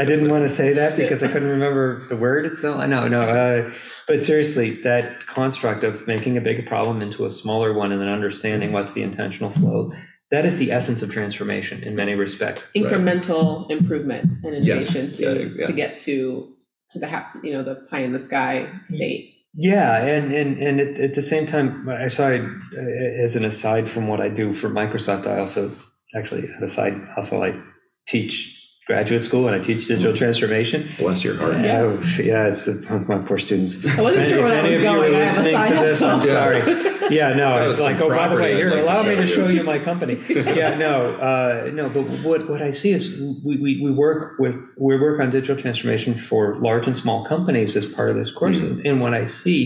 I 0.00 0.04
didn't 0.04 0.30
want 0.30 0.44
to 0.44 0.48
say 0.48 0.72
that 0.72 0.96
because 0.96 1.22
I 1.22 1.28
couldn't 1.28 1.48
remember 1.48 2.06
the 2.08 2.16
word 2.16 2.46
itself. 2.46 2.78
I 2.78 2.86
know, 2.86 3.08
no. 3.08 3.22
Uh, 3.22 3.74
but 4.06 4.22
seriously, 4.22 4.70
that 4.82 5.26
construct 5.26 5.84
of 5.84 6.06
making 6.06 6.36
a 6.36 6.40
big 6.40 6.66
problem 6.66 7.02
into 7.02 7.24
a 7.24 7.30
smaller 7.30 7.72
one 7.72 7.92
and 7.92 8.00
then 8.00 8.08
understanding 8.08 8.72
what's 8.72 8.92
the 8.92 9.02
intentional 9.02 9.50
flow. 9.50 9.92
That 10.30 10.46
is 10.46 10.56
the 10.56 10.72
essence 10.72 11.02
of 11.02 11.12
transformation 11.12 11.82
in 11.82 11.94
many 11.94 12.14
respects. 12.14 12.66
incremental 12.74 13.70
improvement 13.70 14.30
and 14.42 14.64
Yes. 14.64 14.94
innovation 14.94 15.12
to 15.12 15.22
Yeah, 15.22 15.48
yeah. 15.58 15.66
to 15.66 15.72
get 15.74 15.98
to 15.98 16.54
to 16.92 16.98
the 16.98 17.24
you 17.42 17.52
know 17.52 17.62
the 17.62 17.76
pie 17.90 18.00
in 18.00 18.12
the 18.12 18.18
sky 18.18 18.68
state. 18.86 19.34
Yeah, 19.54 20.02
and 20.02 20.32
and 20.32 20.58
and 20.58 20.80
at, 20.80 20.98
at 20.98 21.14
the 21.14 21.22
same 21.22 21.46
time, 21.46 21.88
I 21.88 22.08
saw 22.08 22.28
it 22.28 22.42
uh, 22.76 23.24
as 23.24 23.36
an 23.36 23.44
aside 23.44 23.88
from 23.88 24.08
what 24.08 24.20
I 24.20 24.28
do 24.28 24.54
for 24.54 24.70
Microsoft. 24.70 25.26
I 25.26 25.38
also 25.38 25.70
actually 26.14 26.48
aside 26.60 26.94
also 27.16 27.42
I 27.42 27.60
teach 28.06 28.61
graduate 28.92 29.22
school 29.24 29.46
and 29.48 29.54
I 29.56 29.60
teach 29.68 29.86
digital 29.88 30.14
transformation. 30.22 30.78
bless 30.98 31.24
your 31.24 31.36
heart 31.40 31.54
Yeah. 31.58 31.80
Oh, 31.82 32.00
yeah, 32.30 32.48
it's 32.50 32.68
uh, 32.68 33.04
my 33.08 33.18
poor 33.28 33.38
students. 33.38 33.72
I 33.98 34.02
wasn't 34.02 34.24
If 34.24 34.30
sure 34.30 34.42
where 34.42 34.50
that 34.50 34.64
any 34.64 34.76
was 34.76 34.76
of 34.76 34.82
you 34.82 34.88
are 34.90 35.00
going. 35.00 35.14
I 35.14 35.18
listening 35.24 35.56
to 35.70 35.74
this, 35.84 36.02
I'm 36.02 36.22
sorry. 36.22 36.62
Yeah, 37.10 37.34
no, 37.34 37.48
That 37.56 37.62
it's 37.64 37.72
was 37.72 37.80
like, 37.82 38.00
oh, 38.00 38.08
by 38.08 38.28
the 38.28 38.36
way, 38.36 38.54
here, 38.54 38.70
like 38.70 38.78
to 38.78 38.84
allow 38.84 39.02
me 39.02 39.16
to 39.16 39.26
show 39.26 39.34
show 39.42 39.48
you. 39.48 39.58
you 39.58 39.64
my 39.64 39.78
company. 39.78 40.14
yeah, 40.60 40.76
no, 40.76 40.94
uh, 41.30 41.68
no, 41.72 41.88
but 41.90 42.04
what, 42.26 42.48
what 42.48 42.62
I 42.62 42.70
see 42.70 42.92
is 42.92 43.04
we, 43.44 43.54
we, 43.64 43.80
we 43.84 43.90
work 43.90 44.38
with 44.38 44.56
we 44.78 44.98
work 44.98 45.20
on 45.20 45.28
digital 45.30 45.56
transformation 45.56 46.14
for 46.14 46.56
large 46.68 46.86
and 46.86 46.96
small 46.96 47.24
companies 47.26 47.76
as 47.76 47.84
part 47.86 48.08
of 48.08 48.16
this 48.16 48.30
course, 48.30 48.60
Mm. 48.60 48.70
and, 48.70 48.86
and 48.86 49.00
what 49.02 49.14
I 49.14 49.24
see 49.26 49.62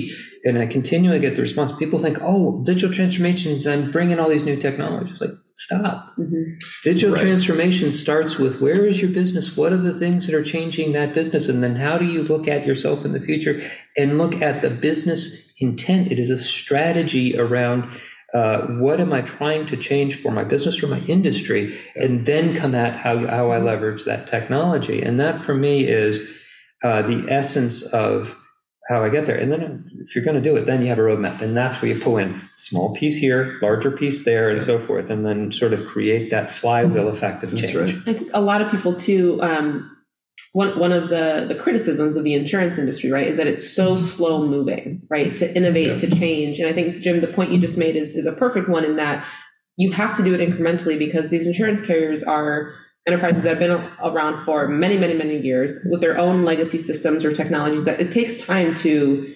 and 0.47 0.59
I 0.59 0.67
continually 0.67 1.19
get 1.19 1.37
the 1.37 1.43
response. 1.43 1.73
People 1.73 1.99
think, 1.99 2.19
"Oh, 2.23 2.63
digital 2.65 2.95
transformation 2.95 3.53
is 3.53 3.67
I'm 3.67 3.91
bringing 3.91 4.19
all 4.19 4.29
these 4.31 4.45
new 4.45 4.57
technologies." 4.57 5.21
Like, 5.21 5.33
stop. 5.55 6.17
Mm-hmm. 6.19 6.55
Digital 6.85 7.15
Right. 7.15 7.23
transformation 7.23 7.91
starts 7.91 8.39
with 8.39 8.61
where 8.61 8.87
is 8.87 9.01
your 9.03 9.11
business? 9.11 9.57
What 9.57 9.73
are 9.73 9.79
the 9.79 9.93
things 9.93 10.27
that 10.27 10.35
are 10.35 10.45
changing 10.45 10.93
that 10.93 11.15
business? 11.15 11.49
And 11.49 11.63
then 11.63 11.77
how 11.77 11.99
do 11.99 12.05
you 12.05 12.23
look 12.23 12.47
at 12.47 12.67
yourself 12.67 13.05
in 13.05 13.13
the 13.13 13.21
future 13.21 13.61
and 13.97 14.19
look 14.19 14.41
at 14.41 14.63
the 14.63 14.71
business 14.71 15.53
intent? 15.59 16.13
It 16.13 16.19
is 16.19 16.31
a 16.31 16.39
strategy 16.39 17.37
around 17.39 17.91
uh, 18.35 18.67
what 18.83 19.01
am 19.01 19.13
I 19.13 19.23
trying 19.23 19.67
to 19.67 19.77
change 19.77 20.21
for 20.21 20.31
my 20.31 20.45
business 20.45 20.83
or 20.83 20.89
my 20.89 21.01
industry, 21.01 21.79
and 21.95 22.27
then 22.27 22.55
come 22.55 22.75
at 22.75 22.99
how, 22.99 23.27
how 23.27 23.51
I 23.51 23.59
leverage 23.59 24.05
that 24.05 24.27
technology. 24.27 25.01
And 25.01 25.19
that 25.21 25.41
for 25.41 25.55
me 25.55 25.87
is 25.87 26.21
uh, 26.83 27.03
the 27.03 27.25
essence 27.31 27.83
of 27.83 28.37
how 28.89 29.03
I 29.03 29.09
get 29.09 29.27
there. 29.27 29.37
And 29.37 29.51
then 29.53 29.91
if 30.01 30.15
you're 30.15 30.25
going 30.25 30.37
to 30.37 30.41
do 30.43 30.57
it, 30.57 30.67
then 30.67 30.81
you 30.83 30.89
have 30.89 30.99
a 30.99 31.03
roadmap. 31.03 31.41
And 31.41 31.57
that's 31.57 31.83
where 31.83 31.93
you 31.93 32.01
pull 32.01 32.19
in 32.19 32.41
small 32.55 32.95
piece 32.95 33.17
here, 33.17 33.59
larger 33.61 33.91
piece 33.91 34.25
there, 34.25 34.49
and 34.49 34.63
so 34.63 34.79
forth. 34.79 35.11
And 35.11 35.27
then 35.27 35.51
sort 35.53 35.73
of 35.73 35.87
create 35.87 36.31
that 36.31 36.51
flywheel 36.53 37.09
effect 37.09 37.43
of 37.43 37.51
change. 37.57 37.75
right. 37.75 37.95
I 38.07 38.13
think 38.15 38.31
a 38.33 38.41
lot 38.41 38.61
of 38.63 38.71
people 38.71 38.95
too. 38.95 39.43
Um, 39.43 39.93
one 40.53 40.79
one 40.79 40.93
of 40.93 41.09
the 41.11 41.45
the 41.49 41.55
criticisms 41.55 42.17
of 42.17 42.25
the 42.25 42.33
insurance 42.35 42.79
industry, 42.79 43.11
right, 43.11 43.27
is 43.27 43.37
that 43.37 43.47
it's 43.47 43.69
so 43.69 43.97
slow 43.97 44.47
moving, 44.47 45.03
right, 45.11 45.37
to 45.37 45.55
innovate, 45.55 45.89
Yeah. 45.89 45.97
to 45.99 46.11
change. 46.17 46.61
And 46.61 46.69
I 46.69 46.73
think 46.73 47.03
Jim, 47.03 47.21
the 47.21 47.27
point 47.29 47.51
you 47.51 47.59
just 47.59 47.77
made 47.77 47.95
is 47.97 48.15
is 48.15 48.25
a 48.25 48.33
perfect 48.33 48.69
one 48.69 48.85
in 48.85 48.97
that 48.97 49.27
you 49.77 49.93
have 49.93 50.17
to 50.17 50.23
do 50.23 50.33
it 50.33 50.41
incrementally 50.41 50.99
because 50.99 51.29
these 51.29 51.47
insurance 51.47 51.83
carriers 51.83 52.23
are 52.23 52.73
enterprises 53.07 53.43
that 53.45 53.51
have 53.51 53.59
been 53.59 53.71
around 54.03 54.41
for 54.41 54.67
many, 54.69 54.99
many, 54.99 55.15
many 55.15 55.39
years 55.39 55.79
with 55.91 56.01
their 56.01 56.19
own 56.19 56.45
legacy 56.45 56.79
systems 56.79 57.25
or 57.25 57.33
technologies 57.33 57.85
that 57.85 58.01
it 58.01 58.11
takes 58.11 58.37
time 58.39 58.75
to 58.75 59.33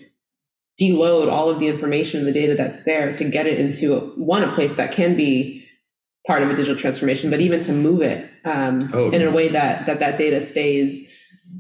deload 0.81 1.31
all 1.31 1.49
of 1.49 1.61
the 1.61 1.69
information 1.69 2.19
and 2.21 2.27
the 2.29 2.33
data 2.33 2.55
that's 2.55 2.85
there 2.85 3.17
to 3.17 3.25
get 3.25 3.47
it 3.47 3.61
into 3.61 3.95
a, 3.95 4.01
one 4.19 4.43
a 4.43 4.53
place 4.53 4.75
that 4.75 4.93
can 4.93 5.17
be 5.17 5.65
part 6.27 6.43
of 6.43 6.51
a 6.51 6.57
digital 6.57 6.77
transformation, 6.79 7.31
but 7.31 7.41
even 7.41 7.63
to 7.63 7.73
move 7.73 8.03
it 8.03 8.29
um, 8.45 8.91
Oh. 8.93 9.11
in 9.11 9.23
a 9.23 9.31
way 9.31 9.49
that 9.49 9.87
that 9.87 10.01
that 10.01 10.19
data 10.19 10.41
stays, 10.41 11.15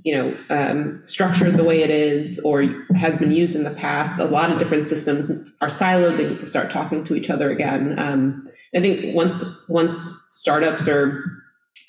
you 0.04 0.14
know, 0.14 0.36
um, 0.50 1.00
structured 1.04 1.56
the 1.56 1.64
way 1.64 1.82
it 1.82 1.90
is 1.90 2.38
or 2.40 2.62
has 2.96 3.16
been 3.18 3.30
used 3.30 3.54
in 3.56 3.64
the 3.64 3.70
past. 3.70 4.18
A 4.18 4.24
lot 4.24 4.50
of 4.50 4.58
different 4.58 4.86
systems 4.86 5.30
are 5.60 5.68
siloed; 5.68 6.16
they 6.16 6.28
need 6.28 6.38
to 6.38 6.46
start 6.46 6.70
talking 6.70 7.04
to 7.04 7.14
each 7.14 7.30
other 7.30 7.50
again. 7.50 7.98
Um, 7.98 8.46
I 8.74 8.80
think 8.80 9.14
once 9.14 9.44
once 9.68 10.06
startups 10.30 10.88
or 10.88 11.39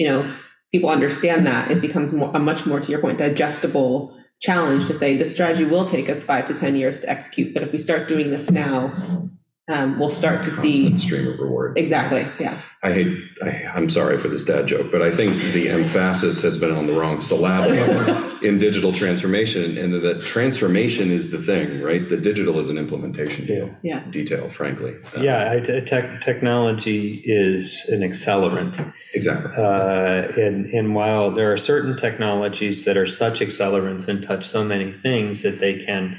you 0.01 0.07
know 0.09 0.33
people 0.71 0.89
understand 0.89 1.45
that, 1.45 1.69
it 1.69 1.79
becomes 1.81 2.13
more, 2.13 2.31
a 2.33 2.39
much 2.39 2.65
more, 2.65 2.79
to 2.79 2.91
your 2.91 3.01
point, 3.01 3.19
digestible 3.19 4.17
challenge 4.39 4.87
to 4.87 4.93
say 4.93 5.15
this 5.15 5.33
strategy 5.33 5.65
will 5.65 5.85
take 5.85 6.09
us 6.09 6.23
five 6.23 6.45
to 6.47 6.53
ten 6.53 6.75
years 6.75 7.01
to 7.01 7.09
execute. 7.09 7.53
But 7.53 7.61
if 7.63 7.71
we 7.71 7.77
start 7.77 8.07
doing 8.07 8.31
this 8.31 8.49
now, 8.49 9.29
um, 9.69 9.99
we'll 9.99 10.09
start 10.09 10.43
to 10.43 10.51
see 10.51 10.87
Constant 10.89 10.99
stream 10.99 11.27
of 11.27 11.39
reward. 11.39 11.77
exactly. 11.77 12.27
Yeah. 12.39 12.59
I 12.83 12.91
hate. 12.93 13.15
I, 13.43 13.65
I'm 13.75 13.89
sorry 13.89 14.17
for 14.17 14.27
this 14.27 14.43
dad 14.43 14.65
joke, 14.65 14.91
but 14.91 15.03
I 15.03 15.11
think 15.11 15.39
the 15.53 15.69
emphasis 15.69 16.41
has 16.41 16.57
been 16.57 16.71
on 16.71 16.87
the 16.87 16.93
wrong 16.93 17.21
syllable 17.21 17.71
in 18.41 18.57
digital 18.57 18.91
transformation, 18.91 19.77
and 19.77 19.93
that 20.03 20.23
transformation 20.25 21.11
is 21.11 21.29
the 21.29 21.37
thing, 21.37 21.81
right? 21.81 22.09
The 22.09 22.17
digital 22.17 22.57
is 22.59 22.69
an 22.69 22.79
implementation 22.79 23.45
deal, 23.45 23.69
Yeah. 23.83 24.03
detail, 24.09 24.49
frankly. 24.49 24.95
Uh, 25.15 25.21
Yeah, 25.21 25.51
I- 25.51 25.59
te- 25.59 25.81
tech, 25.81 26.21
technology 26.21 27.21
is 27.23 27.85
an 27.89 28.01
accelerant. 28.01 28.91
exactly. 29.13 29.51
Uh, 29.55 30.31
and, 30.41 30.65
and 30.73 30.95
while 30.95 31.29
there 31.29 31.53
are 31.53 31.57
certain 31.57 31.95
technologies 31.95 32.83
that 32.85 32.97
are 32.97 33.07
such 33.07 33.41
accelerants 33.41 34.07
and 34.07 34.23
touch 34.23 34.45
so 34.47 34.63
many 34.63 34.91
things 34.91 35.43
that 35.43 35.59
they 35.59 35.75
can 35.85 36.17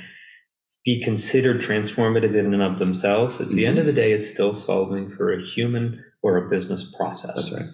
be 0.85 1.01
considered 1.03 1.61
transformative 1.61 2.37
in 2.37 2.53
and 2.53 2.63
of 2.63 2.79
themselves, 2.79 3.41
at 3.41 3.49
the 3.49 3.67
end 3.67 3.79
of 3.79 3.87
the 3.87 3.93
mm-hmm. 3.93 4.01
day, 4.01 4.13
it's 4.13 4.29
still 4.29 4.55
solving 4.55 5.11
for 5.11 5.33
a 5.33 5.43
human 5.43 6.05
or 6.23 6.37
a 6.37 6.49
business 6.49 6.93
process. 6.97 7.37
That's 7.37 7.53
right. 7.53 7.69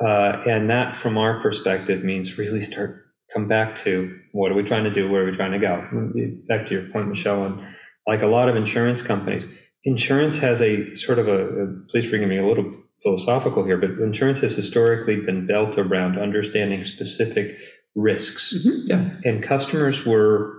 Uh, 0.00 0.42
and 0.48 0.70
that, 0.70 0.94
from 0.94 1.18
our 1.18 1.40
perspective, 1.40 2.04
means 2.04 2.38
really 2.38 2.60
start 2.60 3.04
come 3.32 3.46
back 3.46 3.76
to 3.76 4.18
what 4.32 4.50
are 4.50 4.54
we 4.54 4.62
trying 4.62 4.84
to 4.84 4.90
do? 4.90 5.10
Where 5.10 5.22
are 5.22 5.26
we 5.26 5.36
trying 5.36 5.52
to 5.52 5.58
go? 5.58 5.86
Mm-hmm. 5.92 6.46
Back 6.46 6.66
to 6.68 6.74
your 6.74 6.90
point, 6.90 7.08
Michelle, 7.08 7.44
and 7.44 7.60
like 8.06 8.22
a 8.22 8.26
lot 8.26 8.48
of 8.48 8.56
insurance 8.56 9.02
companies, 9.02 9.46
insurance 9.84 10.38
has 10.38 10.62
a 10.62 10.94
sort 10.94 11.18
of 11.18 11.28
a, 11.28 11.44
a 11.44 11.66
please 11.90 12.08
forgive 12.08 12.28
me 12.28 12.38
a 12.38 12.46
little 12.46 12.72
philosophical 13.02 13.64
here, 13.64 13.76
but 13.76 13.90
insurance 13.90 14.40
has 14.40 14.56
historically 14.56 15.16
been 15.16 15.46
built 15.46 15.78
around 15.78 16.18
understanding 16.18 16.84
specific 16.84 17.58
risks, 17.94 18.54
mm-hmm. 18.56 18.86
Yeah. 18.86 19.10
and 19.24 19.42
customers 19.42 20.06
were 20.06 20.57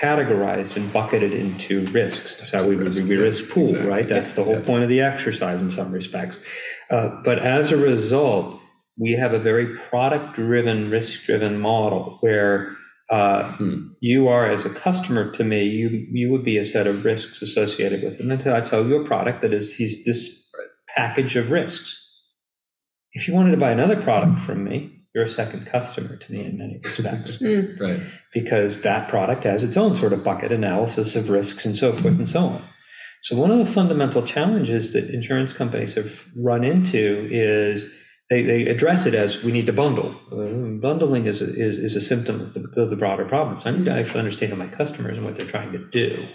categorized 0.00 0.76
and 0.76 0.92
bucketed 0.92 1.32
into 1.32 1.84
risks. 1.86 2.36
That's 2.36 2.50
how 2.50 2.66
we 2.66 2.76
would 2.76 2.86
Risk, 2.86 3.02
risk 3.08 3.50
pool, 3.50 3.64
exactly. 3.64 3.88
right? 3.90 4.08
That's 4.08 4.34
the 4.34 4.44
whole 4.44 4.54
Yeah. 4.54 4.60
point 4.60 4.82
of 4.84 4.88
the 4.88 5.00
exercise 5.00 5.60
in 5.60 5.70
some 5.70 5.90
respects. 5.92 6.38
Uh, 6.90 7.08
but 7.24 7.38
as 7.40 7.72
a 7.72 7.76
result, 7.76 8.60
we 8.96 9.12
have 9.12 9.32
a 9.32 9.38
very 9.38 9.76
product 9.76 10.34
driven, 10.36 10.90
risk 10.90 11.24
driven 11.24 11.58
model 11.58 12.18
where 12.20 12.76
uh, 13.10 13.42
Hmm. 13.54 13.88
you 14.00 14.28
are, 14.28 14.48
as 14.48 14.64
a 14.64 14.70
customer 14.70 15.28
to 15.32 15.42
me, 15.42 15.64
you 15.64 16.06
you 16.12 16.30
would 16.30 16.44
be 16.44 16.56
a 16.58 16.64
set 16.64 16.86
of 16.86 17.04
risks 17.04 17.42
associated 17.42 18.04
with 18.04 18.14
it. 18.14 18.20
And 18.20 18.30
until 18.30 18.54
I 18.54 18.60
tell 18.60 18.86
you 18.86 19.00
a 19.02 19.04
product 19.04 19.42
that 19.42 19.52
is 19.52 19.74
he's 19.74 20.04
this 20.04 20.48
package 20.96 21.34
of 21.34 21.50
risks. 21.50 22.00
If 23.12 23.26
you 23.26 23.34
wanted 23.34 23.50
to 23.50 23.56
buy 23.56 23.72
another 23.72 24.00
product 24.00 24.38
from 24.42 24.62
me, 24.62 24.99
you're 25.14 25.24
a 25.24 25.28
second 25.28 25.66
customer 25.66 26.16
to 26.16 26.32
me 26.32 26.44
in 26.44 26.56
many 26.58 26.80
respects 26.84 27.40
Right. 27.80 28.00
because 28.32 28.82
that 28.82 29.08
product 29.08 29.44
has 29.44 29.64
its 29.64 29.76
own 29.76 29.96
sort 29.96 30.12
of 30.12 30.22
bucket 30.22 30.52
analysis 30.52 31.16
of 31.16 31.30
risks 31.30 31.64
and 31.64 31.76
so 31.76 31.92
forth 31.92 32.14
and 32.16 32.28
so 32.28 32.40
on. 32.40 32.62
So, 33.22 33.36
one 33.36 33.50
of 33.50 33.58
the 33.58 33.70
fundamental 33.70 34.22
challenges 34.22 34.92
that 34.94 35.10
insurance 35.10 35.52
companies 35.52 35.94
have 35.94 36.24
run 36.36 36.64
into 36.64 37.28
is 37.30 37.86
they, 38.30 38.42
they 38.42 38.66
address 38.66 39.04
it 39.04 39.14
as 39.14 39.42
we 39.42 39.52
need 39.52 39.66
to 39.66 39.74
bundle. 39.74 40.14
Uh, 40.32 40.78
bundling 40.80 41.26
is 41.26 41.42
a, 41.42 41.54
is, 41.54 41.78
is 41.78 41.96
a 41.96 42.00
symptom 42.00 42.40
of 42.40 42.54
the, 42.54 42.80
of 42.80 42.88
the 42.88 42.96
broader 42.96 43.26
problem. 43.26 43.58
So, 43.58 43.70
I 43.70 43.76
need 43.76 43.84
to 43.84 43.92
actually 43.92 44.20
understand 44.20 44.56
my 44.56 44.68
customers 44.68 45.18
and 45.18 45.26
what 45.26 45.36
they're 45.36 45.46
trying 45.46 45.72
to 45.72 45.78
do. 45.90 46.26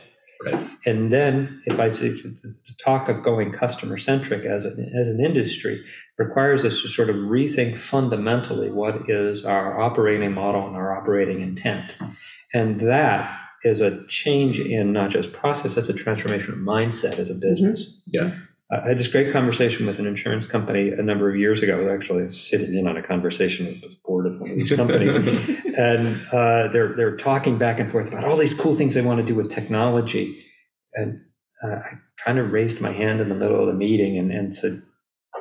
Right. 0.46 0.70
And 0.86 1.12
then, 1.12 1.62
if 1.66 1.80
I 1.80 1.92
say 1.92 2.10
the 2.10 2.56
talk 2.78 3.10
of 3.10 3.24
going 3.24 3.52
customer 3.52 3.98
centric 3.98 4.46
as 4.46 4.64
an, 4.66 4.92
as 4.96 5.10
an 5.10 5.20
industry 5.20 5.84
requires 6.18 6.64
us 6.64 6.82
to 6.82 6.88
sort 6.88 7.10
of 7.10 7.16
rethink 7.16 7.78
fundamentally 7.78 8.70
what 8.70 9.10
is 9.10 9.46
our 9.46 9.82
operating 9.82 10.34
model 10.34 10.68
and 10.68 10.76
our 10.76 10.96
operating 10.96 11.42
intent. 11.42 11.96
And 12.54 12.80
that 12.82 13.40
is 13.64 13.82
a 13.82 14.06
change 14.06 14.60
in 14.60 14.94
not 14.94 15.10
just 15.10 15.34
process, 15.34 15.74
that's 15.74 15.90
a 15.90 15.94
transformation 15.94 16.54
of 16.54 16.60
mindset 16.60 17.18
as 17.18 17.30
a 17.30 17.36
business. 17.36 18.02
Yeah. 18.06 18.32
I 18.72 18.88
had 18.88 18.98
this 18.98 19.08
great 19.08 19.32
conversation 19.32 19.86
with 19.86 20.00
an 20.00 20.08
insurance 20.08 20.48
company 20.48 20.90
a 20.90 21.04
number 21.04 21.30
of 21.30 21.36
years 21.36 21.62
ago. 21.62 21.78
I 21.78 21.84
was 21.84 21.94
actually 21.94 22.32
sitting 22.32 22.74
in 22.74 22.88
on 22.88 22.98
a 22.98 23.04
conversation 23.04 23.68
with 23.68 23.82
the 23.82 23.96
board 24.04 24.26
of 24.26 24.42
one 24.42 24.50
of 24.50 24.58
these 24.58 24.72
companies, 24.76 25.18
and 25.78 26.20
uh, 26.32 26.68
they're 26.70 26.94
they're 26.96 27.16
talking 27.16 27.60
back 27.60 27.80
and 27.80 27.92
forth 27.92 28.08
about 28.08 28.24
all 28.24 28.38
these 28.38 28.56
cool 28.56 28.76
things 28.76 28.96
they 28.96 29.04
want 29.04 29.20
to 29.20 29.26
do 29.26 29.36
with 29.36 29.50
technology. 29.50 30.44
And 30.96 31.22
uh, 31.64 31.76
I 31.76 31.92
kind 32.24 32.40
of 32.40 32.52
raised 32.52 32.82
my 32.82 32.92
hand 32.92 33.22
in 33.22 33.30
the 33.30 33.36
middle 33.36 33.60
of 33.60 33.68
the 33.68 33.74
meeting 33.74 34.18
and, 34.18 34.32
and 34.32 34.58
said, 34.58 34.82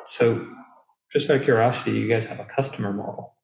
"So, 0.04 0.46
just 1.10 1.30
out 1.30 1.38
of 1.38 1.44
curiosity, 1.44 1.92
you 1.92 2.08
guys 2.08 2.26
have 2.26 2.40
a 2.40 2.44
customer 2.44 2.92
model?" 2.92 3.38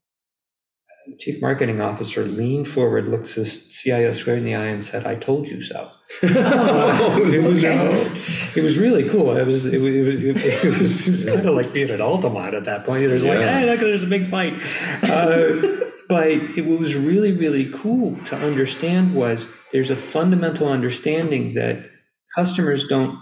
The 1.07 1.17
chief 1.17 1.41
marketing 1.41 1.81
officer 1.81 2.25
leaned 2.27 2.69
forward, 2.69 3.09
looked 3.09 3.35
his 3.35 3.69
CIO 3.69 4.13
square 4.13 4.37
in 4.37 4.45
the 4.45 4.55
eye, 4.55 4.67
and 4.67 4.85
said, 4.85 5.07
"I 5.07 5.15
told 5.17 5.49
you 5.49 5.63
so." 5.63 5.91
it 6.23 7.43
was 7.43 7.65
uh, 7.65 8.21
it 8.55 8.63
was 8.63 8.79
really 8.79 9.09
cool. 9.09 9.35
It 9.37 9.47
was 9.47 9.65
it 9.67 9.81
was, 9.81 9.95
it 9.95 10.35
was, 10.35 10.45
it 10.45 10.79
was, 10.79 11.09
it 11.09 11.13
was 11.13 11.25
kind 11.25 11.49
of 11.49 11.55
like 11.55 11.73
being 11.73 11.91
at 11.91 12.01
Altamont 12.01 12.55
at 12.55 12.65
that 12.65 12.85
point. 12.85 13.03
It 13.03 13.09
was 13.09 13.25
like, 13.25 13.39
hey, 13.39 13.65
look, 13.67 13.81
there's 13.81 14.05
a 14.05 14.09
big 14.09 14.27
fight. 14.27 14.55
Uh, 15.03 15.87
but 16.09 16.29
it 16.29 16.67
was 16.67 16.95
really 16.95 17.33
really 17.33 17.71
cool 17.71 18.17
to 18.25 18.37
understand 18.37 19.15
was 19.15 19.47
there's 19.73 19.91
a 19.91 19.97
fundamental 19.97 20.69
understanding 20.69 21.55
that 21.55 21.89
customers 22.35 22.87
don't 22.89 23.19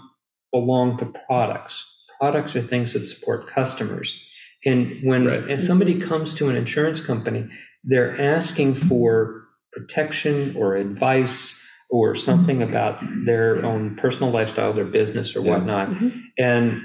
belong 0.51 0.97
to 0.97 1.05
products. 1.27 1.85
Products 2.19 2.55
are 2.55 2.61
things 2.61 2.93
that 2.93 3.05
support 3.05 3.47
customers. 3.47 4.25
And 4.65 4.97
when 5.03 5.25
Right. 5.25 5.61
somebody 5.61 5.99
comes 5.99 6.33
to 6.33 6.49
an 6.49 6.55
insurance 6.57 6.99
company, 6.99 7.47
they're 7.83 8.19
asking 8.19 8.73
for 8.75 9.45
protection 9.73 10.55
or 10.57 10.75
advice 10.75 11.55
or 11.89 12.15
something 12.15 12.61
about 12.61 12.99
their 13.25 13.65
own 13.65 13.95
personal 13.95 14.31
lifestyle, 14.31 14.73
their 14.73 14.85
business, 14.85 15.35
or 15.35 15.41
Yeah. 15.41 15.51
whatnot. 15.57 15.89
Mhm. 15.89 16.21
And 16.37 16.81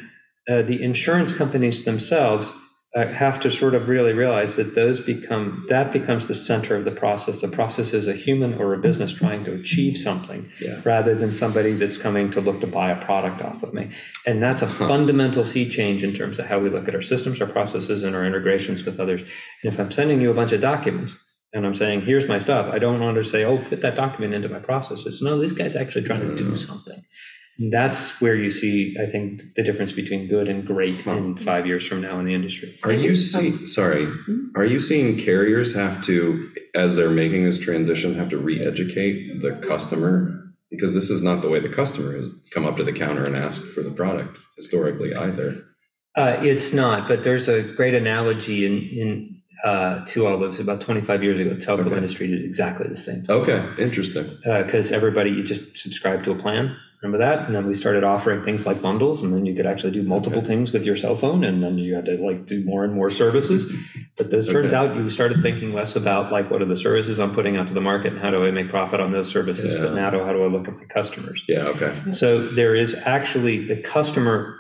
uh, 0.49 0.63
the 0.63 0.83
insurance 0.83 1.33
companies 1.35 1.85
themselves 1.85 2.53
uh, 2.97 3.07
have 3.07 3.41
to 3.41 3.51
sort 3.51 3.75
of 3.75 3.89
really 3.89 4.13
realize 4.13 4.55
that 4.55 4.75
those 4.77 5.01
become 5.01 5.67
that 5.69 5.93
becomes 5.93 6.29
the 6.29 6.35
center 6.35 6.77
of 6.77 6.85
the 6.85 6.93
process. 6.93 7.41
The 7.41 7.49
process 7.49 7.93
is 7.93 8.07
a 8.07 8.13
human 8.15 8.55
or 8.55 8.73
a 8.73 8.79
business 8.79 9.13
trying 9.13 9.45
to 9.45 9.53
achieve 9.53 9.97
something 9.97 10.49
Yeah. 10.61 10.81
rather 10.85 11.15
than 11.17 11.33
somebody 11.33 11.73
that's 11.73 11.97
coming 11.97 12.31
to 12.31 12.41
look 12.41 12.61
to 12.61 12.69
buy 12.69 12.91
a 12.93 13.05
product 13.05 13.43
off 13.43 13.63
of 13.65 13.75
me. 13.75 13.91
And 14.27 14.41
that's 14.41 14.63
a 14.63 14.67
Huh. 14.67 14.87
fundamental 14.89 15.45
sea 15.45 15.69
change 15.69 16.05
in 16.05 16.15
terms 16.15 16.39
of 16.39 16.47
how 16.47 16.61
we 16.61 16.71
look 16.71 16.87
at 16.87 16.95
our 16.95 17.03
systems, 17.03 17.41
our 17.41 17.49
processes, 17.49 18.05
and 18.05 18.15
our 18.15 18.25
integrations 18.25 18.85
with 18.85 19.01
others. 19.01 19.23
And 19.63 19.73
if 19.73 19.81
I'm 19.81 19.91
sending 19.91 20.21
you 20.21 20.31
a 20.31 20.35
bunch 20.35 20.53
of 20.53 20.61
documents, 20.61 21.17
and 21.53 21.65
I'm 21.67 21.75
saying, 21.75 22.03
here's 22.03 22.29
my 22.29 22.39
stuff. 22.39 22.73
I 22.73 22.79
don't 22.81 23.01
want 23.01 23.17
to 23.17 23.25
say, 23.25 23.45
oh, 23.45 23.59
fit 23.59 23.81
that 23.83 23.95
document 23.97 24.35
into 24.35 24.49
my 24.49 24.59
processes. 24.59 25.21
No, 25.23 25.39
this 25.39 25.53
guy's 25.53 25.77
actually 25.77 26.03
trying 26.05 26.21
to 26.29 26.35
do 26.37 26.51
Mm. 26.51 26.57
something. 26.57 27.01
And 27.59 27.73
that's 27.73 28.21
where 28.21 28.35
you 28.35 28.51
see, 28.51 28.97
I 29.01 29.07
think, 29.07 29.55
the 29.55 29.63
difference 29.63 29.93
between 29.93 30.27
good 30.29 30.49
and 30.49 30.67
great 30.67 31.07
in 31.07 31.37
five 31.37 31.67
years 31.67 31.87
from 31.87 32.01
now 32.01 32.19
in 32.19 32.25
the 32.25 32.35
industry. 32.35 32.77
Are 32.83 32.93
you 32.93 33.15
see, 33.15 33.67
sorry? 33.69 34.09
Are 34.57 34.65
you 34.65 34.81
seeing 34.81 35.17
carriers 35.19 35.75
have 35.75 36.03
to, 36.05 36.51
as 36.75 36.97
they're 36.97 37.11
making 37.11 37.45
this 37.45 37.59
transition, 37.61 38.15
have 38.17 38.29
to 38.31 38.39
re-educate 38.39 39.41
the 39.41 39.53
customer? 39.67 40.41
Because 40.71 40.95
this 40.95 41.11
is 41.11 41.23
not 41.23 41.43
the 41.43 41.49
way 41.49 41.61
the 41.61 41.69
customer 41.69 42.17
has 42.17 42.33
come 42.53 42.65
up 42.65 42.77
to 42.79 42.83
the 42.83 42.93
counter 42.93 43.25
and 43.25 43.37
asked 43.37 43.63
for 43.65 43.83
the 43.83 43.93
product 43.93 44.37
historically 44.57 45.15
either. 45.15 45.55
Uh, 46.17 46.37
it's 46.43 46.73
not, 46.73 47.07
but 47.07 47.23
there's 47.23 47.49
a 47.49 47.63
great 47.63 47.95
analogy 47.95 48.67
in, 48.67 48.79
in 48.79 49.41
uh, 49.65 50.05
to 50.07 50.27
all 50.27 50.39
this. 50.39 50.59
About 50.59 50.81
25 50.81 51.23
years 51.23 51.39
ago, 51.41 51.51
the 51.51 51.57
telco 51.57 51.87
Okay. 51.87 51.97
industry 51.97 52.27
did 52.27 52.45
exactly 52.45 52.89
the 52.89 52.97
same. 52.97 53.23
Okay, 53.29 53.65
interesting. 53.79 54.37
because 54.43 54.91
everybody 54.91 55.31
you 55.31 55.45
just 55.45 55.77
subscribed 55.79 56.25
to 56.25 56.33
a 56.33 56.37
plan. 56.37 56.77
Remember 57.05 57.19
that? 57.19 57.45
And 57.45 57.55
then 57.55 57.67
we 57.67 57.75
started 57.75 58.03
offering 58.03 58.43
things 58.43 58.65
like 58.65 58.81
bundles, 58.81 59.23
and 59.23 59.35
then 59.35 59.45
you 59.45 59.55
could 59.55 59.67
actually 59.67 59.93
do 59.93 60.03
multiple 60.03 60.39
Okay. 60.39 60.49
things 60.49 60.73
with 60.73 60.87
your 60.87 60.97
cell 60.97 61.15
phone, 61.15 61.45
and 61.45 61.63
then 61.63 61.77
you 61.77 61.95
had 61.95 62.07
to 62.07 62.17
like 62.17 62.47
do 62.47 62.65
more 62.65 62.83
and 62.83 62.95
more 62.95 63.11
services. 63.11 63.71
But 64.17 64.31
this 64.31 64.49
turns 64.49 64.73
out 64.73 64.97
you 64.97 65.11
started 65.11 65.43
thinking 65.43 65.75
less 65.75 65.97
about 65.97 66.33
like 66.33 66.51
what 66.51 66.63
are 66.63 66.65
the 66.65 66.79
services 66.79 67.21
I'm 67.21 67.35
putting 67.35 67.59
out 67.59 67.69
to 67.69 67.75
the 67.75 67.83
market, 67.83 68.15
and 68.15 68.23
how 68.23 68.31
do 68.31 68.47
I 68.47 68.51
make 68.53 68.71
profit 68.71 69.01
on 69.01 69.13
those 69.13 69.29
services, 69.29 69.75
but 69.75 69.93
now 69.93 70.11
how 70.25 70.33
do 70.33 70.43
I 70.45 70.47
look 70.47 70.67
at 70.67 70.79
my 70.79 70.85
customers? 70.85 71.45
Yeah, 71.47 71.65
okay. 71.75 72.11
So 72.11 72.49
there 72.49 72.75
is 72.75 72.95
actually 73.05 73.67
the 73.67 73.77
customer. 73.77 74.59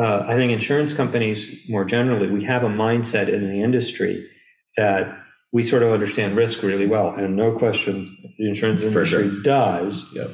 Uh, 0.00 0.24
I 0.26 0.34
think 0.34 0.50
insurance 0.50 0.92
companies 0.94 1.48
more 1.68 1.84
generally, 1.84 2.28
we 2.28 2.42
have 2.44 2.64
a 2.64 2.68
mindset 2.68 3.28
in 3.28 3.48
the 3.48 3.62
industry 3.62 4.28
that 4.76 5.16
we 5.52 5.62
sort 5.62 5.84
of 5.84 5.92
understand 5.92 6.36
risk 6.36 6.64
really 6.64 6.86
well, 6.86 7.10
and 7.10 7.36
no 7.36 7.56
question, 7.56 8.16
the 8.36 8.48
insurance 8.48 8.82
industry 8.82 9.30
sure. 9.30 9.42
does. 9.42 10.12
Yep. 10.12 10.30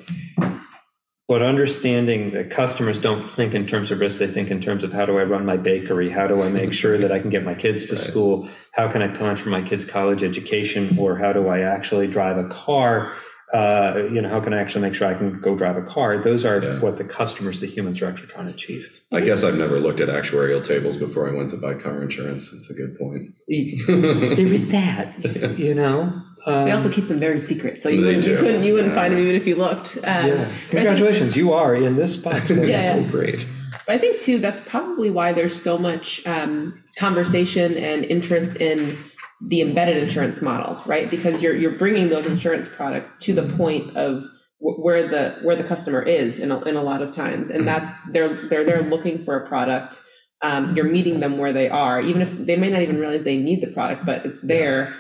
But 1.27 1.41
understanding 1.41 2.33
that 2.33 2.51
customers 2.51 2.99
don't 2.99 3.31
think 3.31 3.55
in 3.55 3.67
terms 3.67 3.91
of 3.91 3.99
risk, 4.01 4.19
they 4.19 4.27
think 4.27 4.51
in 4.51 4.61
terms 4.61 4.85
of 4.85 4.93
how 4.93 5.07
do 5.07 5.19
I 5.19 5.23
run 5.25 5.47
my 5.47 5.57
bakery? 5.57 6.11
How 6.11 6.27
do 6.27 6.43
I 6.43 6.51
make 6.51 6.75
sure 6.83 6.99
that 6.99 7.11
I 7.11 7.19
can 7.19 7.31
get 7.31 7.45
my 7.45 7.55
kids 7.55 7.87
to 7.87 7.95
Right. 7.95 8.05
school? 8.05 8.49
How 8.73 8.89
can 8.91 9.01
I 9.01 9.09
plan 9.09 9.37
for 9.37 9.49
my 9.49 9.63
kids' 9.63 9.87
college 9.87 10.23
education? 10.23 10.99
Or 10.99 11.17
how 11.17 11.33
do 11.33 11.49
I 11.49 11.61
actually 11.61 12.09
drive 12.09 12.37
a 12.37 12.47
car? 12.49 13.15
Uh, 13.55 14.03
you 14.13 14.21
know, 14.21 14.29
how 14.29 14.41
can 14.41 14.53
I 14.53 14.61
actually 14.61 14.83
make 14.83 14.95
sure 14.95 15.07
I 15.09 15.15
can 15.15 15.41
go 15.41 15.55
drive 15.57 15.77
a 15.79 15.83
car? 15.83 16.23
Those 16.23 16.45
are 16.45 16.63
Yeah. 16.63 16.81
what 16.81 16.99
the 16.99 17.05
customers, 17.05 17.61
the 17.61 17.69
humans, 17.69 18.03
are 18.03 18.07
actually 18.07 18.29
trying 18.29 18.49
to 18.49 18.53
achieve. 18.53 19.01
I 19.13 19.21
guess 19.21 19.45
I've 19.45 19.57
never 19.57 19.79
looked 19.81 20.01
at 20.01 20.09
actuarial 20.09 20.63
tables 20.63 20.97
before 20.99 21.29
I 21.31 21.33
went 21.33 21.51
to 21.51 21.57
buy 21.57 21.75
car 21.75 22.03
insurance. 22.03 22.51
That's 22.51 22.69
a 22.71 22.75
good 22.75 22.99
point. 22.99 23.33
There 23.49 24.53
is 24.53 24.69
that, 24.71 25.15
you 25.59 25.75
know. 25.75 26.21
Um, 26.47 26.65
We 26.65 26.71
also 26.73 26.91
keep 26.91 27.09
them 27.09 27.19
very 27.21 27.39
secret, 27.39 27.81
so 27.81 27.89
you 27.89 28.03
wouldn't, 28.05 28.27
you 28.27 28.37
couldn't 28.37 28.65
you 28.65 28.75
wouldn't 28.75 28.93
Yeah. 28.95 29.01
find 29.01 29.15
them 29.15 29.21
even 29.23 29.35
if 29.35 29.47
you 29.47 29.57
looked. 29.57 29.97
Um, 29.99 30.27
yeah. 30.29 30.51
Congratulations, 30.71 31.37
you 31.37 31.53
are 31.53 31.75
in 31.75 31.97
this 31.97 32.15
spot. 32.15 32.43
So 32.49 32.55
Yeah, 32.55 32.97
yeah. 32.99 33.01
Great. 33.09 33.47
But 33.87 33.95
I 33.97 33.99
think 33.99 34.21
too 34.21 34.39
that's 34.39 34.61
probably 34.61 35.11
why 35.11 35.33
there's 35.33 35.61
so 35.61 35.79
much 35.79 36.27
um, 36.27 36.83
conversation 36.97 37.77
and 37.77 38.05
interest 38.05 38.57
in 38.57 38.99
the 39.47 39.61
embedded 39.61 39.97
insurance 40.03 40.41
model, 40.41 40.79
right? 40.87 41.11
Because 41.11 41.43
you're 41.43 41.55
you're 41.57 41.73
bringing 41.73 42.09
those 42.09 42.27
insurance 42.27 42.69
products 42.69 43.17
to 43.25 43.33
the 43.35 43.43
point 43.57 43.97
of 43.97 44.25
wh- 44.59 44.79
where 44.85 45.07
the 45.09 45.37
where 45.43 45.57
the 45.57 45.65
customer 45.65 46.03
is 46.03 46.39
in 46.39 46.51
a, 46.51 46.61
in 46.63 46.77
a 46.77 46.83
lot 46.83 47.03
of 47.03 47.15
times, 47.15 47.51
and 47.51 47.67
that's 47.67 48.11
they're 48.13 48.49
they're 48.49 48.65
they're 48.65 48.83
looking 48.83 49.25
for 49.25 49.37
a 49.37 49.47
product. 49.49 50.01
Um, 50.43 50.77
you're 50.77 50.85
meeting 50.99 51.21
them 51.21 51.39
where 51.39 51.53
they 51.55 51.69
are, 51.71 52.01
even 52.03 52.21
if 52.21 52.31
they 52.47 52.57
may 52.57 52.69
not 52.71 52.83
even 52.83 52.99
realize 52.99 53.23
they 53.25 53.39
need 53.39 53.61
the 53.63 53.67
product, 53.73 54.05
but 54.05 54.27
it's 54.27 54.43
there. 54.43 54.95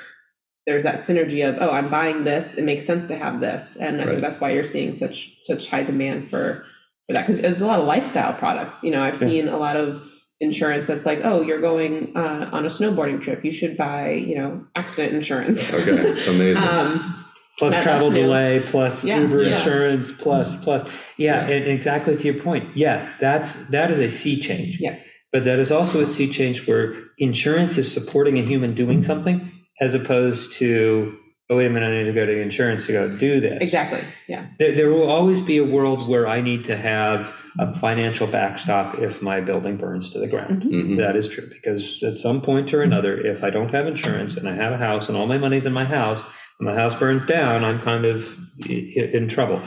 There's 0.67 0.85
that 0.85 1.01
synergy 1.01 1.47
of 1.47 1.57
oh, 1.61 1.71
I'm 1.71 1.91
buying 1.91 2.25
this. 2.25 2.57
It 2.57 2.65
makes 2.65 2.87
sense 2.87 3.07
to 3.09 3.17
have 3.17 3.41
this, 3.41 3.77
and 3.77 3.97
I 4.01 4.05
Right. 4.05 4.09
think 4.11 4.21
that's 4.23 4.41
why 4.41 4.53
you're 4.53 4.65
seeing 4.65 4.93
such 4.93 5.37
such 5.43 5.69
high 5.69 5.83
demand 5.83 6.29
for 6.31 6.65
for 7.07 7.13
that 7.13 7.27
because 7.27 7.39
it's 7.43 7.61
a 7.61 7.67
lot 7.67 7.81
of 7.81 7.87
lifestyle 7.87 8.33
products. 8.33 8.83
You 8.83 8.91
know, 8.93 9.03
I've 9.03 9.21
Yeah. 9.21 9.29
seen 9.29 9.49
a 9.49 9.59
lot 9.59 9.77
of 9.77 10.03
insurance 10.41 10.87
that's 10.87 11.05
like, 11.07 11.21
oh, 11.23 11.43
you're 11.43 11.61
going 11.61 12.13
uh, 12.17 12.49
on 12.53 12.65
a 12.65 12.69
snowboarding 12.69 13.21
trip, 13.23 13.45
you 13.45 13.53
should 13.53 13.77
buy, 13.77 14.13
you 14.13 14.37
know, 14.37 14.65
accident 14.75 15.15
insurance. 15.15 15.73
Okay, 15.73 15.91
it's 15.93 16.27
amazing. 16.35 16.63
um, 16.63 17.25
plus 17.59 17.75
That- 17.75 17.83
travel 17.83 18.11
delay, 18.11 18.63
plus 18.67 19.05
Yeah, 19.05 19.21
Uber 19.21 19.43
yeah. 19.43 19.51
insurance, 19.51 20.11
plus 20.13 20.57
plus 20.57 20.83
yeah, 21.19 21.47
Yeah. 21.49 21.55
and 21.57 21.69
exactly 21.69 22.17
to 22.17 22.25
your 22.33 22.43
point. 22.43 22.71
Yeah, 22.75 23.11
that's 23.21 23.69
that 23.69 23.91
is 23.91 24.01
a 24.01 24.09
sea 24.09 24.41
change. 24.41 24.79
Yeah. 24.81 24.97
But 25.33 25.45
that 25.45 25.59
is 25.59 25.71
also 25.71 26.01
a 26.01 26.07
sea 26.07 26.29
change 26.31 26.67
where 26.67 26.95
insurance 27.19 27.77
is 27.77 27.93
supporting 27.93 28.39
a 28.39 28.43
human 28.43 28.73
doing 28.75 29.03
something 29.03 29.51
as 29.85 29.95
opposed 29.95 30.53
to 30.61 31.17
oh 31.51 31.57
wait 31.59 31.67
a 31.67 31.71
minute, 31.71 31.91
I 31.93 31.99
need 31.99 32.07
to 32.07 32.13
go 32.15 32.25
to 32.25 32.41
insurance 32.41 32.87
to 32.87 32.93
go 32.93 33.03
do 33.27 33.39
this. 33.39 33.59
exactly. 33.61 34.03
Yeah. 34.27 34.47
There, 34.59 34.75
there 34.75 34.89
will 34.89 35.11
always 35.11 35.41
be 35.43 35.59
a 35.59 35.65
world 35.77 36.09
where 36.09 36.27
I 36.27 36.41
need 36.41 36.65
to 36.65 36.77
have 36.77 37.21
a 37.59 37.75
financial 37.79 38.27
backstop 38.27 38.99
if 38.99 39.21
my 39.21 39.43
building 39.43 39.77
burns 39.77 40.09
to 40.13 40.19
the 40.21 40.27
ground. 40.27 40.63
Mhm. 40.63 40.97
That 40.97 41.17
is 41.17 41.29
true 41.29 41.47
because 41.57 42.03
at 42.03 42.19
some 42.19 42.41
point 42.41 42.73
or 42.73 42.81
another, 42.81 43.13
if 43.35 43.45
I 43.45 43.51
don't 43.51 43.73
have 43.75 43.87
insurance 43.87 44.33
and 44.39 44.49
I 44.49 44.55
have 44.55 44.73
a 44.73 44.79
house 44.79 45.09
and 45.09 45.19
all 45.19 45.27
my 45.27 45.37
money's 45.39 45.67
in 45.67 45.75
my 45.75 45.85
house, 45.85 46.21
and 46.59 46.67
my 46.71 46.75
house 46.75 46.95
burns 46.95 47.25
down, 47.27 47.63
I'm 47.69 47.81
kind 47.81 48.05
of 48.07 48.39
in 48.67 49.29
trouble. 49.29 49.61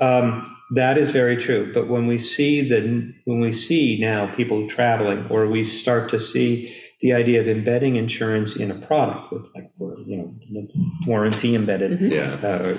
Um, 0.00 0.56
that 0.74 0.98
is 0.98 1.10
very 1.12 1.36
true. 1.36 1.70
But 1.72 1.88
when 1.88 2.06
we 2.08 2.18
see 2.18 2.68
that, 2.70 2.82
when 3.26 3.40
we 3.40 3.52
see 3.52 3.98
now 4.00 4.34
people 4.34 4.68
traveling, 4.68 5.26
or 5.30 5.46
we 5.46 5.62
start 5.62 6.08
to 6.10 6.18
see 6.18 6.74
the 7.00 7.12
idea 7.12 7.40
of 7.40 7.48
embedding 7.48 7.96
insurance 7.96 8.56
in 8.56 8.70
a 8.70 8.74
product 8.74 9.32
with 9.32 9.42
like 9.54 9.70
you 10.06 10.16
know 10.18 10.34
the 10.52 10.68
warranty 11.06 11.54
embedded, 11.54 11.98
Mhm. 11.98 12.10
yeah. 12.10 12.48
uh, 12.48 12.76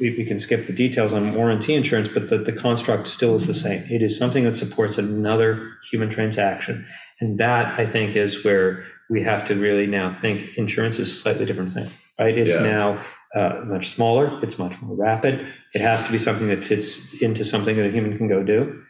we, 0.00 0.10
we 0.16 0.24
can 0.24 0.38
skip 0.38 0.66
the 0.66 0.72
details 0.72 1.12
on 1.12 1.34
warranty 1.34 1.74
insurance, 1.74 2.08
but 2.08 2.28
the, 2.28 2.38
the 2.38 2.52
construct 2.52 3.06
still 3.08 3.34
is 3.34 3.46
the 3.46 3.54
same. 3.54 3.82
It 3.90 4.00
is 4.02 4.16
something 4.16 4.44
that 4.44 4.56
supports 4.56 4.96
another 4.98 5.72
human 5.90 6.08
transaction. 6.08 6.86
And 7.20 7.38
that, 7.38 7.78
I 7.80 7.84
think, 7.84 8.14
is 8.14 8.44
where 8.44 8.84
we 9.10 9.22
have 9.22 9.44
to 9.46 9.56
really 9.56 9.86
now 9.88 10.08
think 10.10 10.56
insurance 10.56 11.00
is 11.00 11.10
a 11.10 11.14
slightly 11.14 11.44
different 11.46 11.72
thing, 11.72 11.88
right? 12.18 12.36
It's 12.38 12.54
Yeah. 12.54 12.62
now 12.62 13.00
uh, 13.34 13.62
much 13.66 13.88
smaller, 13.88 14.38
it's 14.42 14.58
much 14.58 14.80
more 14.80 14.94
rapid. 14.96 15.46
It 15.74 15.80
has 15.82 16.02
to 16.04 16.12
be 16.12 16.16
something 16.18 16.48
that 16.48 16.62
fits 16.64 17.20
into 17.20 17.44
something 17.44 17.76
that 17.76 17.84
a 17.86 17.90
human 17.90 18.16
can 18.16 18.26
go 18.28 18.42
do. 18.42 18.80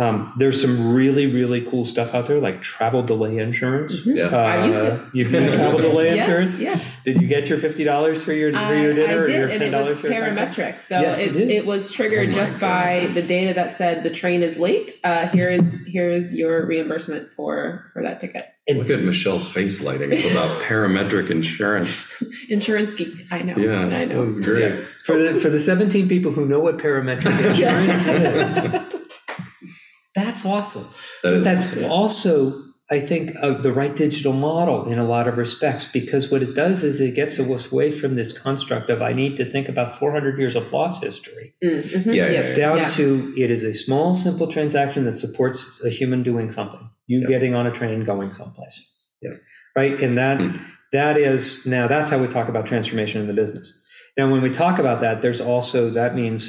Um, 0.00 0.32
there's 0.36 0.62
some 0.62 0.94
really, 0.94 1.26
really 1.26 1.60
cool 1.62 1.84
stuff 1.84 2.14
out 2.14 2.26
there, 2.28 2.38
like 2.40 2.62
travel 2.62 3.02
delay 3.02 3.38
insurance. 3.38 3.96
Mhm. 3.96 4.16
Yeah. 4.16 4.36
I've 4.46 4.66
used 4.66 4.84
it. 4.84 4.92
Uh, 4.92 4.98
You've 5.12 5.32
used 5.32 5.52
travel 5.54 5.80
delay 5.80 6.04
yes, 6.14 6.28
insurance? 6.28 6.58
Yes. 6.60 7.02
Did 7.02 7.20
you 7.20 7.26
get 7.26 7.48
your 7.48 7.58
fifty 7.58 7.82
dollars 7.82 8.22
for 8.22 8.32
your 8.32 8.52
for 8.52 8.74
your 8.76 8.94
dinner 8.94 9.12
I 9.12 9.16
or 9.16 9.26
did, 9.26 9.34
your 9.34 9.48
and 9.48 9.58
ten 9.60 9.74
it 9.74 9.76
was 9.76 9.86
dollars 9.86 10.00
for 10.00 10.06
your 10.08 10.22
parametric. 10.22 10.80
So 10.80 11.00
Yes, 11.00 11.18
it, 11.18 11.34
it 11.34 11.50
is. 11.50 11.62
it 11.62 11.66
was 11.66 11.90
triggered 11.90 12.26
Oh 12.28 12.30
my 12.30 12.34
just 12.38 12.60
by 12.60 13.10
the 13.12 13.22
data 13.22 13.54
that 13.54 13.76
said 13.76 14.04
the 14.04 14.10
train 14.10 14.44
is 14.44 14.56
late. 14.56 15.00
Uh, 15.02 15.26
here 15.28 15.48
is 15.48 15.84
here 15.86 16.08
is 16.08 16.32
your 16.32 16.64
reimbursement 16.64 17.30
for 17.32 17.90
for 17.92 18.02
that 18.04 18.20
ticket. 18.20 18.44
Look 18.72 18.90
at 18.90 19.02
Michelle's 19.02 19.50
face 19.50 19.82
lighting. 19.82 20.12
It's 20.12 20.30
about 20.30 20.62
parametric 20.62 21.28
insurance. 21.30 22.22
Insurance 22.48 22.92
geek. 22.94 23.14
I 23.32 23.42
know. 23.42 23.56
Yeah, 23.56 23.86
I 23.86 23.88
that 23.88 24.08
know. 24.10 24.20
was 24.20 24.38
great. 24.38 24.84
for 25.04 25.18
the 25.18 25.40
for 25.40 25.48
the 25.50 25.58
17 25.58 26.08
people 26.08 26.30
who 26.30 26.46
know 26.46 26.60
what 26.60 26.78
parametric 26.78 27.32
insurance 27.50 28.06
is 28.06 28.97
that's 30.20 30.44
awesome 30.56 30.86
That 31.22 31.30
but 31.32 31.44
that's 31.48 31.66
awesome. 31.72 31.84
also 32.00 32.32
i 32.90 32.98
think 33.10 33.24
uh, 33.44 33.52
the 33.66 33.72
right 33.80 33.94
digital 34.06 34.32
model 34.50 34.78
in 34.92 34.98
a 34.98 35.08
lot 35.14 35.26
of 35.30 35.34
respects 35.44 35.84
because 35.98 36.24
what 36.32 36.42
it 36.46 36.52
does 36.64 36.78
is 36.88 36.94
it 37.08 37.14
gets 37.20 37.34
us 37.38 37.64
away 37.72 37.88
from 38.00 38.10
this 38.20 38.30
construct 38.46 38.86
of 38.94 38.98
i 39.10 39.12
need 39.20 39.32
to 39.40 39.44
think 39.52 39.66
about 39.74 39.88
400 39.98 40.38
years 40.40 40.56
of 40.60 40.64
loss 40.76 40.94
history 41.08 41.46
Mm, 41.64 41.82
mhm, 41.82 42.06
Yeah, 42.06 42.26
yeah, 42.26 42.30
yes, 42.38 42.56
down 42.62 42.76
yeah. 42.78 42.86
to 42.98 43.06
it 43.44 43.50
is 43.56 43.62
a 43.72 43.74
small 43.84 44.14
simple 44.26 44.46
transaction 44.56 45.00
that 45.08 45.18
supports 45.24 45.58
a 45.88 45.90
human 45.98 46.20
doing 46.30 46.48
something 46.58 46.84
you 47.10 47.18
Yeah. 47.20 47.28
getting 47.34 47.52
on 47.58 47.64
a 47.66 47.72
train 47.78 47.98
going 48.04 48.30
someplace 48.40 48.76
Yeah. 49.24 49.36
right 49.80 49.94
and 50.04 50.12
that 50.22 50.36
Hmm. 50.40 50.56
that 50.98 51.14
is 51.30 51.40
now 51.76 51.84
that's 51.92 52.10
how 52.12 52.18
we 52.24 52.28
talk 52.36 52.48
about 52.52 52.64
transformation 52.72 53.16
in 53.22 53.26
the 53.32 53.38
business 53.42 53.66
now 54.16 54.26
when 54.32 54.42
we 54.46 54.50
talk 54.64 54.76
about 54.84 54.98
that 55.04 55.16
there's 55.22 55.42
also 55.52 55.78
that 56.00 56.12
means 56.22 56.42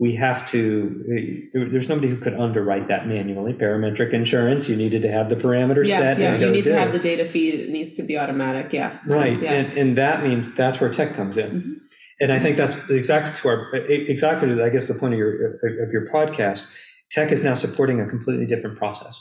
we 0.00 0.14
have 0.14 0.46
to 0.50 1.50
there's 1.52 1.88
nobody 1.90 2.08
who 2.08 2.16
could 2.16 2.34
underwrite 2.34 2.88
that 2.88 3.06
manually 3.06 3.52
parametric 3.52 4.14
insurance 4.14 4.66
you 4.68 4.74
needed 4.74 5.02
to 5.02 5.12
have 5.12 5.28
the 5.28 5.36
parameters 5.36 5.86
yeah, 5.88 5.98
set 5.98 6.18
yeah. 6.18 6.36
You 6.36 6.50
need 6.50 6.64
to 6.64 6.74
have 6.74 6.92
the 6.92 6.98
data 6.98 7.26
feed. 7.26 7.54
It 7.60 7.68
needs 7.68 7.94
to 7.96 8.02
be 8.02 8.18
automatic. 8.18 8.72
Yeah. 8.72 8.98
Right, 9.06 9.40
Yeah. 9.40 9.52
and, 9.52 9.78
and 9.78 9.98
that 9.98 10.24
means 10.24 10.54
that's 10.54 10.80
where 10.80 10.90
tech 10.90 11.14
comes 11.14 11.36
in, 11.36 11.50
Mhm. 11.50 11.74
and 12.20 12.32
I 12.32 12.38
think 12.38 12.56
that's 12.56 12.74
exactly 12.90 13.32
to 13.40 13.48
our 13.48 13.74
exactly 13.74 14.48
to, 14.48 14.64
I 14.64 14.70
guess 14.70 14.88
the 14.88 14.94
point 14.94 15.12
of 15.14 15.18
your 15.18 15.56
of 15.84 15.92
your 15.92 16.06
podcast. 16.08 16.64
Tech 17.10 17.30
is 17.30 17.44
now 17.44 17.54
supporting 17.54 18.00
a 18.00 18.06
completely 18.06 18.46
different 18.46 18.78
process. 18.78 19.20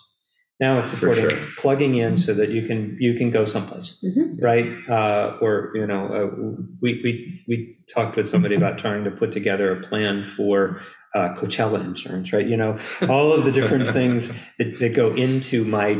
Now 0.59 0.79
it's 0.79 0.89
supporting 0.89 1.29
sure. 1.29 1.39
plugging 1.57 1.95
in 1.95 2.17
so 2.17 2.33
that 2.33 2.49
you 2.49 2.67
can 2.67 2.97
you 2.99 3.13
can 3.13 3.31
go 3.31 3.45
someplace, 3.45 3.97
Mhm. 4.03 4.41
right? 4.43 4.67
Uh, 4.89 5.37
or 5.41 5.71
you 5.73 5.87
know, 5.87 6.05
uh, 6.07 6.53
we 6.81 6.99
we 7.03 7.41
we 7.47 7.77
talked 7.93 8.17
with 8.17 8.27
somebody 8.27 8.55
about 8.55 8.77
trying 8.77 9.03
to 9.05 9.11
put 9.11 9.31
together 9.31 9.71
a 9.71 9.81
plan 9.81 10.23
for. 10.23 10.79
Uh, 11.15 11.33
Coachella 11.33 11.83
insurance, 11.83 12.31
right? 12.31 12.45
You 12.47 12.55
know, 12.55 12.75
all 13.09 13.33
of 13.33 13.43
the 13.43 13.51
different 13.51 13.87
things 13.99 14.27
that, 14.59 14.77
that 14.77 14.93
go 14.93 15.09
into 15.15 15.65
my 15.65 15.99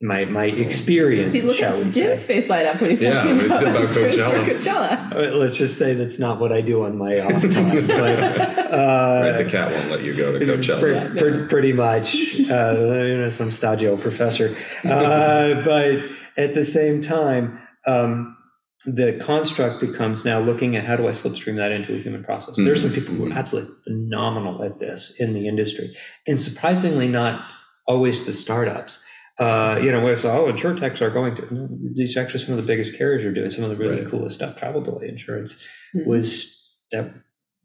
my 0.00 0.24
my 0.26 0.44
experience. 0.44 1.32
See, 1.32 1.42
look 1.42 1.56
shall 1.56 1.78
we 1.78 1.86
at 1.88 1.94
say. 1.94 2.02
Jim's 2.02 2.26
face 2.26 2.48
light 2.48 2.66
up 2.66 2.80
when 2.80 2.90
he's 2.90 3.02
Yeah, 3.02 3.14
talking 3.14 3.46
about, 3.46 3.62
about 3.62 3.88
Coachella. 3.90 4.44
Coachella. 4.46 5.12
Uh, 5.12 5.36
Let's 5.36 5.56
just 5.56 5.76
say 5.76 5.94
that's 5.94 6.18
not 6.20 6.38
what 6.40 6.52
I 6.52 6.60
do 6.60 6.84
on 6.84 6.96
my 6.96 7.18
off 7.20 7.42
time. 7.42 7.86
but, 7.86 8.00
uh, 8.00 9.20
Right, 9.22 9.36
the 9.38 9.46
cat 9.50 9.72
won't 9.72 9.90
let 9.90 10.02
you 10.04 10.14
go 10.14 10.38
to 10.38 10.44
Coachella. 10.44 11.18
Pre- 11.18 11.18
pre- 11.38 11.46
pretty 11.48 11.72
much, 11.72 12.14
uh, 12.14 12.72
you 13.06 13.18
know, 13.18 13.28
some 13.28 13.48
stagio 13.48 14.00
professor. 14.00 14.56
Uh, 14.84 15.62
but 15.64 16.04
at 16.36 16.54
the 16.54 16.62
same 16.62 17.00
time, 17.02 17.58
um, 17.86 18.36
the 18.84 19.14
construct 19.20 19.80
becomes 19.80 20.24
now 20.24 20.38
looking 20.38 20.76
at 20.76 20.84
how 20.84 20.94
do 20.94 21.08
I 21.08 21.10
slipstream 21.10 21.56
that 21.56 21.72
into 21.72 21.96
a 21.96 21.98
human 21.98 22.22
process. 22.22 22.54
There's 22.56 22.80
some 22.82 22.92
people 22.92 23.14
who 23.14 23.28
are 23.28 23.32
absolutely 23.32 23.74
phenomenal 23.82 24.62
at 24.62 24.78
this 24.78 25.16
in 25.18 25.32
the 25.34 25.48
industry, 25.48 25.96
and 26.28 26.40
surprisingly, 26.40 27.08
not 27.08 27.44
always 27.88 28.24
the 28.24 28.32
startups. 28.32 29.00
Uh, 29.38 29.78
you 29.82 29.92
know, 29.92 30.00
where 30.00 30.12
it's 30.14 30.24
oh, 30.24 30.52
insurtechs 30.52 31.00
are 31.00 31.10
going 31.10 31.36
to. 31.36 31.54
No, 31.54 31.68
these 31.94 32.16
are 32.16 32.20
actually 32.20 32.40
some 32.40 32.54
of 32.56 32.60
the 32.60 32.66
biggest 32.66 32.96
carriers 32.98 33.24
are 33.24 33.32
doing 33.32 33.50
some 33.50 33.62
of 33.64 33.70
the 33.70 33.76
really 33.76 34.00
Right. 34.02 34.10
coolest 34.10 34.36
stuff. 34.36 34.56
Travel 34.56 34.80
delay 34.80 35.08
insurance 35.08 35.64
Mhm. 35.94 36.06
was 36.06 36.54
that 36.92 37.14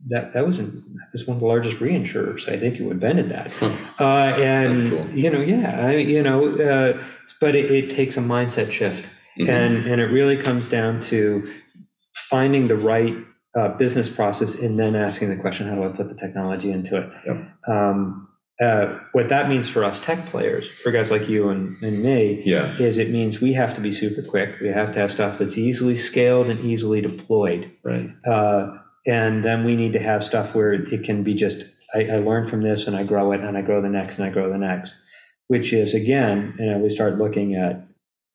that 0.10 0.34
that 0.34 0.46
was 0.46 0.60
in, 0.60 0.66
that 0.66 1.08
was 1.14 1.26
one 1.26 1.36
of 1.38 1.42
the 1.42 1.48
largest 1.48 1.78
reinsurers 1.78 2.48
I 2.48 2.60
think 2.60 2.76
who 2.76 2.92
invented 2.92 3.30
that. 3.30 3.50
Huh. 3.52 3.72
Uh, 4.00 4.04
and 4.40 4.80
That's 4.80 4.90
cool. 4.90 5.08
you 5.16 5.30
know, 5.32 5.42
yeah, 5.42 5.88
I, 5.88 5.96
you 5.96 6.22
know, 6.22 6.48
uh, 6.58 7.02
but 7.40 7.56
it, 7.56 7.72
it 7.72 7.90
takes 7.90 8.18
a 8.18 8.22
mindset 8.22 8.70
shift, 8.70 9.10
Mhm. 9.40 9.50
and 9.50 9.88
and 9.88 10.00
it 10.02 10.08
really 10.08 10.38
comes 10.38 10.68
down 10.68 11.00
to 11.12 11.48
finding 12.30 12.68
the 12.68 12.78
right 12.78 13.16
uh, 13.56 13.70
business 13.78 14.10
process 14.10 14.56
and 14.60 14.80
then 14.80 14.96
asking 14.96 15.30
the 15.30 15.36
question, 15.36 15.68
how 15.68 15.76
do 15.76 15.84
I 15.84 15.88
put 15.90 16.10
the 16.10 16.16
technology 16.16 16.72
into 16.72 16.98
it? 16.98 17.08
Yep. 17.28 17.38
Um, 17.68 18.28
uh, 18.62 19.00
what 19.14 19.30
that 19.30 19.50
means 19.50 19.68
for 19.68 19.84
us 19.84 20.00
tech 20.00 20.26
players, 20.28 20.68
for 20.68 20.92
guys 20.92 21.10
like 21.10 21.28
you 21.28 21.50
and, 21.50 21.82
and 21.82 22.04
me, 22.04 22.44
yeah, 22.46 22.78
is 22.78 22.98
it 22.98 23.10
means 23.10 23.42
we 23.42 23.54
have 23.54 23.74
to 23.74 23.82
be 23.82 23.92
super 23.92 24.22
quick. 24.22 24.60
We 24.62 24.68
have 24.70 24.92
to 24.94 25.00
have 25.00 25.12
stuff 25.12 25.40
that's 25.40 25.58
easily 25.58 25.96
scaled 25.96 26.50
and 26.50 26.64
easily 26.64 27.02
deployed. 27.02 27.72
right. 27.84 28.10
Uh, 28.26 28.78
and 29.06 29.44
then 29.44 29.66
we 29.66 29.76
need 29.76 29.94
to 29.94 30.00
have 30.00 30.24
stuff 30.24 30.56
where 30.56 30.74
it 30.74 31.04
can 31.04 31.24
be 31.24 31.34
just 31.34 31.66
I, 31.94 32.06
I 32.06 32.18
learn 32.20 32.48
from 32.48 32.62
this 32.62 32.88
and 32.88 32.96
I 32.96 33.04
grow 33.04 33.32
it 33.32 33.42
and 33.42 33.58
I 33.58 33.62
grow 33.62 33.82
the 33.82 33.90
next 33.90 34.18
and 34.18 34.28
I 34.28 34.30
grow 34.32 34.50
the 34.50 34.58
next, 34.58 34.94
which 35.48 35.74
is 35.74 35.94
again, 35.94 36.56
you 36.60 36.72
know, 36.72 36.78
we 36.78 36.90
start 36.90 37.18
looking 37.18 37.56
at 37.56 37.88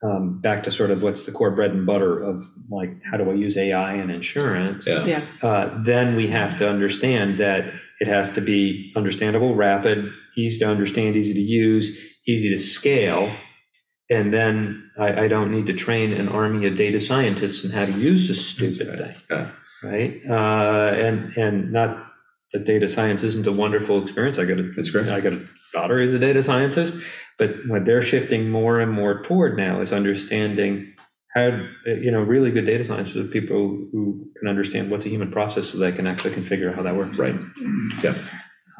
um, 0.03 0.41
back 0.41 0.63
to 0.65 0.71
sort 0.71 0.91
of 0.91 1.03
what's 1.03 1.27
the 1.27 1.33
core 1.33 1.51
bread 1.51 1.73
and 1.73 1.85
butter 1.85 2.23
of 2.23 2.49
like 2.71 2.91
how 3.05 3.17
do 3.17 3.31
I 3.31 3.35
use 3.35 3.57
AI 3.57 3.95
in 3.95 4.11
insurance? 4.11 4.87
Yeah. 4.87 5.05
Yeah. 5.05 5.27
Uh, 5.43 5.83
then 5.83 6.17
we 6.17 6.29
have 6.29 6.57
to 6.59 6.69
understand 6.69 7.39
that 7.39 7.73
it 8.01 8.09
has 8.09 8.31
to 8.33 8.41
be 8.41 8.93
understandable, 8.97 9.55
rapid, 9.55 10.11
easy 10.37 10.59
to 10.61 10.67
understand, 10.69 11.17
easy 11.17 11.35
to 11.35 11.41
use, 11.41 11.99
easy 12.27 12.51
to 12.51 12.59
scale. 12.59 13.35
And 14.11 14.33
then 14.33 14.91
I, 14.99 15.25
I 15.25 15.29
don't 15.29 15.51
need 15.51 15.67
to 15.67 15.75
train 15.75 16.13
an 16.13 16.29
army 16.29 16.67
of 16.67 16.77
data 16.77 17.01
scientists 17.01 17.65
in 17.65 17.71
how 17.71 17.85
to 17.85 17.93
use 17.93 18.29
this 18.29 18.47
stupid 18.47 18.89
right. 18.89 19.17
thing 19.29 19.51
right? 19.83 20.21
Uh, 20.29 20.95
and 20.95 21.37
and 21.37 21.73
not 21.73 22.07
that 22.53 22.65
data 22.65 22.89
science 22.89 23.23
isn't 23.23 23.47
a 23.47 23.53
wonderful 23.53 24.03
experience. 24.03 24.39
I 24.39 24.45
got 24.45 24.59
a, 24.59 24.71
It's 24.77 24.91
great. 24.91 25.09
I 25.09 25.21
got 25.21 25.35
a 25.35 25.47
daughter 25.73 25.99
who's 25.99 26.15
a 26.15 26.19
data 26.19 26.43
scientist, 26.43 26.97
but 27.37 27.55
what 27.67 27.85
they're 27.85 28.03
shifting 28.03 28.51
more 28.51 28.81
and 28.81 28.91
more 28.91 29.23
toward 29.23 29.57
now 29.57 29.81
is 29.81 29.93
understanding 29.93 30.95
how 31.39 31.67
you 31.87 32.11
know 32.11 32.23
really 32.23 32.51
good 32.51 32.67
data 32.67 32.85
scientists 32.85 33.17
are 33.17 33.25
people 33.25 33.69
who 33.93 34.31
can 34.37 34.49
understand 34.49 34.91
what's 34.91 35.07
a 35.07 35.09
human 35.09 35.31
process, 35.31 35.69
so 35.69 35.79
they 35.79 35.93
can 35.93 36.07
actually 36.07 36.33
configure 36.33 36.75
how 36.75 36.83
that 36.83 36.95
works. 36.97 37.19
Right. 37.19 37.35
Yeah. 38.03 38.15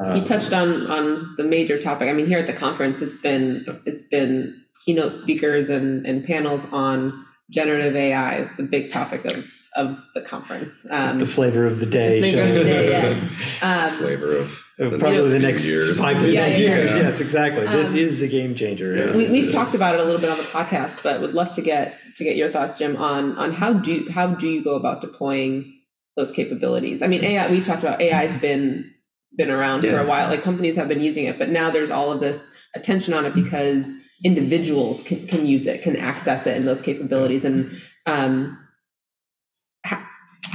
Uh, 0.01 0.15
you 0.15 0.25
touched 0.25 0.53
on 0.53 0.87
on 0.91 1.35
the 1.37 1.45
major 1.45 1.81
topic. 1.81 2.09
I 2.09 2.13
mean, 2.13 2.27
here 2.27 2.39
at 2.39 2.47
the 2.47 2.53
conference, 2.53 3.01
it's 3.03 3.17
been 3.19 3.65
it's 3.85 4.03
been 4.03 4.63
keynote 4.85 5.15
speakers 5.15 5.71
and, 5.71 6.07
and 6.07 6.25
panels 6.25 6.67
on 6.73 7.25
generative 7.51 7.97
AI. 7.97 8.37
It's 8.37 8.57
the 8.57 8.63
big 8.63 8.93
topic 8.93 9.25
of 9.25 9.45
of 9.77 9.99
the 10.15 10.23
conference. 10.23 10.87
Um, 10.91 11.19
the 11.19 11.27
flavor 11.27 11.67
of 11.67 11.81
the 11.81 11.87
day. 11.87 12.21
flavor 12.21 12.43
of 12.43 12.55
the 12.55 12.65
day, 12.65 12.89
yes. 12.89 13.23
Um, 13.63 13.91
Flavor 13.99 14.37
of 14.37 14.47
Uh, 14.47 14.47
the 14.47 14.68
Probably 14.79 15.11
next 15.11 15.27
the 15.31 15.39
next 15.41 15.69
years. 15.69 16.01
five 16.01 16.21
to 16.21 16.31
Yeah, 16.33 16.49
ten 16.49 16.53
yeah, 16.61 16.67
years. 16.69 16.91
yeah. 16.95 17.03
Yes, 17.03 17.21
exactly. 17.21 17.67
this 17.67 17.93
Um, 17.93 17.99
is 17.99 18.23
a 18.23 18.29
game 18.29 18.55
changer. 18.55 18.95
Yeah. 18.97 19.17
we, 19.17 19.29
we've 19.29 19.51
talked 19.53 19.75
about 19.75 19.97
it 19.97 20.01
a 20.01 20.05
little 20.05 20.21
bit 20.21 20.31
on 20.31 20.37
the 20.39 20.45
podcast, 20.45 21.03
but 21.03 21.21
would 21.21 21.35
love 21.35 21.51
to 21.57 21.63
get 21.63 21.97
to 22.17 22.25
get 22.25 22.37
your 22.37 22.53
thoughts, 22.53 22.79
Jim, 22.79 22.97
on 22.97 23.37
on 23.37 23.53
how 23.53 23.73
do 23.73 24.07
how 24.11 24.29
do 24.29 24.47
you 24.49 24.63
go 24.63 24.77
about 24.77 25.01
deploying 25.01 25.75
those 26.17 26.31
capabilities? 26.31 27.03
I 27.03 27.09
mean, 27.09 27.25
AI. 27.25 27.51
We've 27.51 27.65
talked 27.67 27.83
about 27.83 28.01
AI 28.01 28.27
has 28.27 28.37
been 28.37 28.89
been 29.37 29.51
around 29.51 29.83
for 29.83 29.99
a 29.99 30.07
while. 30.07 30.29
Like 30.29 30.43
companies 30.43 30.77
have 30.77 30.89
been 30.89 31.01
using 31.01 31.25
it, 31.25 31.39
but 31.39 31.49
now 31.49 31.71
there's 31.71 31.91
all 31.91 32.13
of 32.13 32.21
this 32.21 32.55
attention 32.77 33.15
on 33.15 33.25
it 33.27 33.35
because 33.35 33.93
individuals 34.25 35.03
can, 35.03 35.27
can 35.27 35.47
use 35.47 35.67
it, 35.67 35.83
can 35.83 35.97
access 35.97 36.47
it, 36.47 36.57
and 36.57 36.67
those 36.67 36.83
capabilities. 36.83 37.45
And 37.45 37.71
um, 38.07 38.59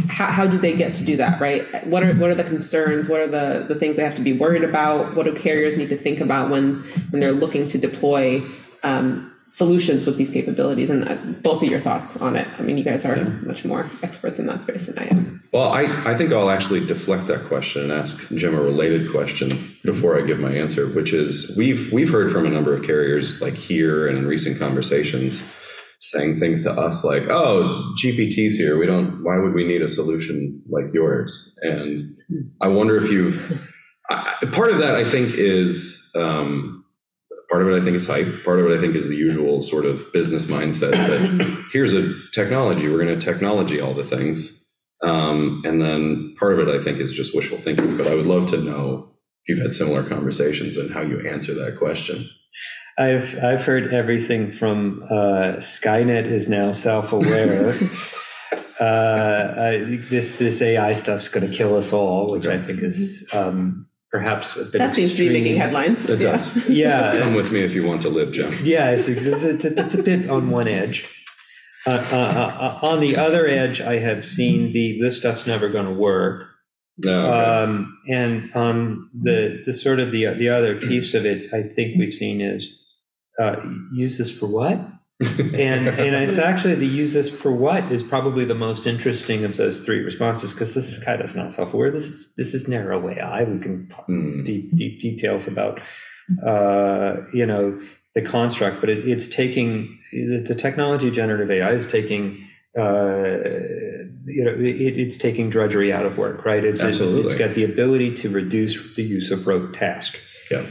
how, 0.10 0.26
how, 0.26 0.48
do 0.48 0.58
they 0.58 0.76
get 0.76 0.94
to 0.96 1.04
do 1.04 1.18
that? 1.18 1.40
Right? 1.40 1.86
What 1.88 2.04
are 2.04 2.14
what 2.16 2.30
are 2.30 2.36
the 2.36 2.44
concerns? 2.44 3.08
What 3.08 3.20
are 3.20 3.28
the 3.28 3.66
the 3.68 3.76
things 3.76 3.96
they 3.96 4.04
have 4.04 4.16
to 4.16 4.22
be 4.22 4.34
worried 4.34 4.64
about? 4.64 5.16
What 5.16 5.26
do 5.26 5.34
carriers 5.34 5.78
need 5.78 5.90
to 5.90 5.98
think 5.98 6.20
about 6.20 6.50
when 6.50 6.84
when 7.10 7.20
they're 7.20 7.34
looking 7.34 7.68
to 7.70 7.78
deploy 7.78 8.44
um, 8.84 9.32
solutions 9.50 10.06
with 10.06 10.18
these 10.18 10.32
capabilities? 10.32 10.90
And 10.90 11.08
uh, 11.08 11.16
both 11.42 11.62
of 11.64 11.70
your 11.70 11.82
thoughts 11.82 12.18
on 12.18 12.36
it. 12.36 12.48
I 12.58 12.62
mean, 12.64 12.78
you 12.78 12.84
guys 12.84 13.06
are 13.06 13.24
much 13.44 13.66
more 13.66 13.90
experts 14.02 14.40
in 14.40 14.48
that 14.48 14.62
space 14.62 14.88
than 14.88 14.98
I 14.98 15.06
am. 15.06 15.44
Well, 15.52 15.72
I, 15.72 15.84
I 16.12 16.16
think 16.16 16.34
I'll 16.34 16.50
actually 16.50 16.86
deflect 16.86 17.28
that 17.28 17.46
question 17.46 17.84
and 17.84 17.92
ask 17.92 18.28
Jim 18.30 18.56
a 18.56 18.62
related 18.62 19.12
question 19.12 19.76
before 19.84 20.20
I 20.20 20.26
give 20.26 20.40
my 20.40 20.52
answer, 20.52 20.88
which 20.88 21.14
is 21.14 21.56
we've 21.58 21.92
we've 21.94 22.10
heard 22.10 22.32
from 22.32 22.46
a 22.46 22.50
number 22.50 22.74
of 22.74 22.84
carriers 22.84 23.42
like 23.42 23.56
here 23.56 24.08
and 24.08 24.18
in 24.18 24.26
recent 24.26 24.58
conversations 24.58 25.44
saying 26.04 26.36
things 26.36 26.64
to 26.64 26.72
us 26.72 27.04
like, 27.04 27.24
"Oh, 27.30 27.94
GPT's 27.98 28.58
here. 28.58 28.78
We 28.78 28.86
don't. 28.86 29.24
Why 29.24 29.38
would 29.38 29.54
we 29.54 29.66
need 29.66 29.82
a 29.82 29.90
solution 29.90 30.62
like 30.70 30.94
yours?" 30.94 31.58
And 31.62 32.20
I 32.62 32.68
wonder 32.68 32.98
if 32.98 33.10
you've 33.10 33.72
I, 34.10 34.36
part 34.52 34.72
of 34.72 34.80
that. 34.80 34.96
I 34.96 35.04
think 35.04 35.34
is 35.36 36.12
um, 36.16 36.86
part 37.50 37.62
of 37.62 37.70
it. 37.70 37.82
I 37.82 37.84
think 37.84 37.96
is 37.96 38.06
hype. 38.06 38.44
Part 38.44 38.60
of 38.60 38.66
it. 38.66 38.78
I 38.78 38.80
think 38.80 38.96
is 38.96 39.08
the 39.08 39.16
usual 39.16 39.62
sort 39.62 39.86
of 39.86 40.12
business 40.12 40.46
mindset 40.46 40.92
that 40.92 41.66
here's 41.72 41.94
a 41.94 42.14
technology. 42.34 42.90
We're 42.90 43.04
going 43.04 43.18
to 43.18 43.26
technology 43.26 43.80
all 43.80 43.94
the 43.94 44.04
things. 44.04 44.60
Um, 45.04 45.62
and 45.66 45.82
then 45.82 46.36
part 46.40 46.54
of 46.54 46.60
it, 46.60 46.70
I 46.70 46.82
think, 46.82 47.00
is 47.00 47.12
just 47.12 47.36
wishful 47.36 47.58
thinking. 47.58 47.98
But 47.98 48.08
I 48.08 48.16
would 48.16 48.28
love 48.28 48.48
to 48.52 48.58
know 48.58 49.10
if 49.44 49.50
you've 49.50 49.64
had 49.64 49.74
similar 49.74 50.04
conversations 50.04 50.78
and 50.78 50.92
how 50.92 51.02
you 51.02 51.20
answer 51.28 51.54
that 51.54 51.78
question. 51.78 52.30
I've 52.98 53.44
I've 53.44 53.66
heard 53.66 53.94
everything 53.94 54.52
from 54.52 55.04
uh, 55.10 55.58
Skynet 55.58 56.26
is 56.26 56.48
now 56.48 56.72
self-aware. 56.72 57.70
uh, 58.80 59.54
I, 59.58 59.98
this 60.10 60.38
this 60.38 60.62
AI 60.62 60.94
stuff's 60.94 61.28
going 61.28 61.50
to 61.50 61.56
kill 61.56 61.76
us 61.76 61.92
all, 61.92 62.32
which 62.32 62.46
I 62.46 62.58
think 62.60 62.82
is 62.82 63.28
um, 63.34 63.88
perhaps 64.12 64.56
a 64.58 64.66
bit. 64.66 64.78
That 64.78 64.96
seems 64.96 65.16
to 65.16 65.28
be 65.28 65.34
making 65.34 65.56
headlines. 65.56 66.08
It 66.08 66.18
does. 66.18 66.70
Yeah, 66.70 67.20
Come 67.20 67.34
with 67.34 67.52
me 67.52 67.62
if 67.62 67.74
you 67.74 67.84
want 67.86 68.04
to 68.04 68.10
live, 68.10 68.32
Jim. 68.32 68.54
yeah, 68.64 68.92
it's, 68.92 69.08
it's, 69.08 69.26
it's, 69.44 69.66
it's 69.66 69.96
a 69.96 70.04
bit 70.04 70.30
on 70.30 70.52
one 70.52 70.68
edge. 70.68 71.10
Uh, 71.86 71.92
uh, 72.12 72.80
uh, 72.82 72.86
on 72.86 73.00
the 73.00 73.18
other 73.18 73.48
edge, 73.48 73.82
I 73.82 73.98
have 73.98 74.24
seen 74.24 74.72
the 74.72 75.00
this 75.02 75.18
stuff's 75.18 75.46
never 75.48 75.68
going 75.68 75.86
to 75.86 75.94
work. 75.94 76.48
No, 77.00 77.26
okay. 77.28 77.44
Um, 77.64 77.98
and 78.08 78.54
on 78.54 79.10
the 79.20 79.64
the 79.66 79.74
sort 79.74 80.00
of 80.00 80.12
the 80.12 80.28
the 80.36 80.50
other 80.50 80.80
piece 80.80 81.16
of 81.16 81.26
it, 81.26 81.52
I 81.54 81.64
think 81.64 81.98
we've 81.98 82.14
seen 82.14 82.40
is 82.40 82.72
uh, 83.40 83.56
use 83.94 84.18
this 84.18 84.32
for 84.38 84.48
what? 84.48 84.80
and 85.22 85.88
and 85.88 86.16
it's 86.16 86.38
actually 86.38 86.76
the 86.76 86.88
use 86.88 87.14
this 87.14 87.30
for 87.30 87.52
what 87.52 87.84
is 87.92 88.04
probably 88.04 88.44
the 88.44 88.56
most 88.56 88.86
interesting 88.86 89.46
of 89.46 89.56
those 89.56 89.86
three 89.86 90.00
responses 90.00 90.54
because 90.54 90.74
this 90.74 90.92
is 90.92 91.02
kind 91.04 91.22
of 91.22 91.34
not 91.36 91.52
self-aware. 91.54 91.92
This 91.92 92.08
is 92.08 92.34
this 92.36 92.54
is 92.54 92.68
narrow 92.68 93.08
AI. 93.10 93.44
We 93.44 93.60
can 93.60 93.88
talk 93.88 94.06
Hmm. 94.06 94.44
deep 94.44 94.76
deep 94.76 95.00
details 95.00 95.48
about 95.48 95.80
uh, 96.46 97.18
you 97.34 97.46
know 97.46 97.80
the 98.16 98.22
construct, 98.22 98.82
but 98.82 98.90
it, 98.90 99.08
it's 99.08 99.28
taking 99.28 99.98
the, 100.12 100.40
the 100.46 100.56
technology 100.56 101.10
generative 101.12 101.50
AI 101.52 101.72
is 101.72 101.88
taking. 101.88 102.46
Uh, 102.76 103.38
you 104.26 104.44
know, 104.44 104.56
it, 104.56 104.98
it's 104.98 105.16
taking 105.16 105.50
drudgery 105.50 105.94
out 105.94 106.06
of 106.08 106.18
work, 106.18 106.44
right? 106.44 106.64
It's, 106.66 106.82
it's 106.82 107.00
it's 107.00 107.36
got 107.36 107.54
the 107.54 107.64
ability 107.64 108.16
to 108.16 108.30
reduce 108.30 108.96
the 108.96 109.04
use 109.04 109.30
of 109.32 109.46
rote 109.46 109.76
task. 109.76 110.18
Yeah. 110.50 110.66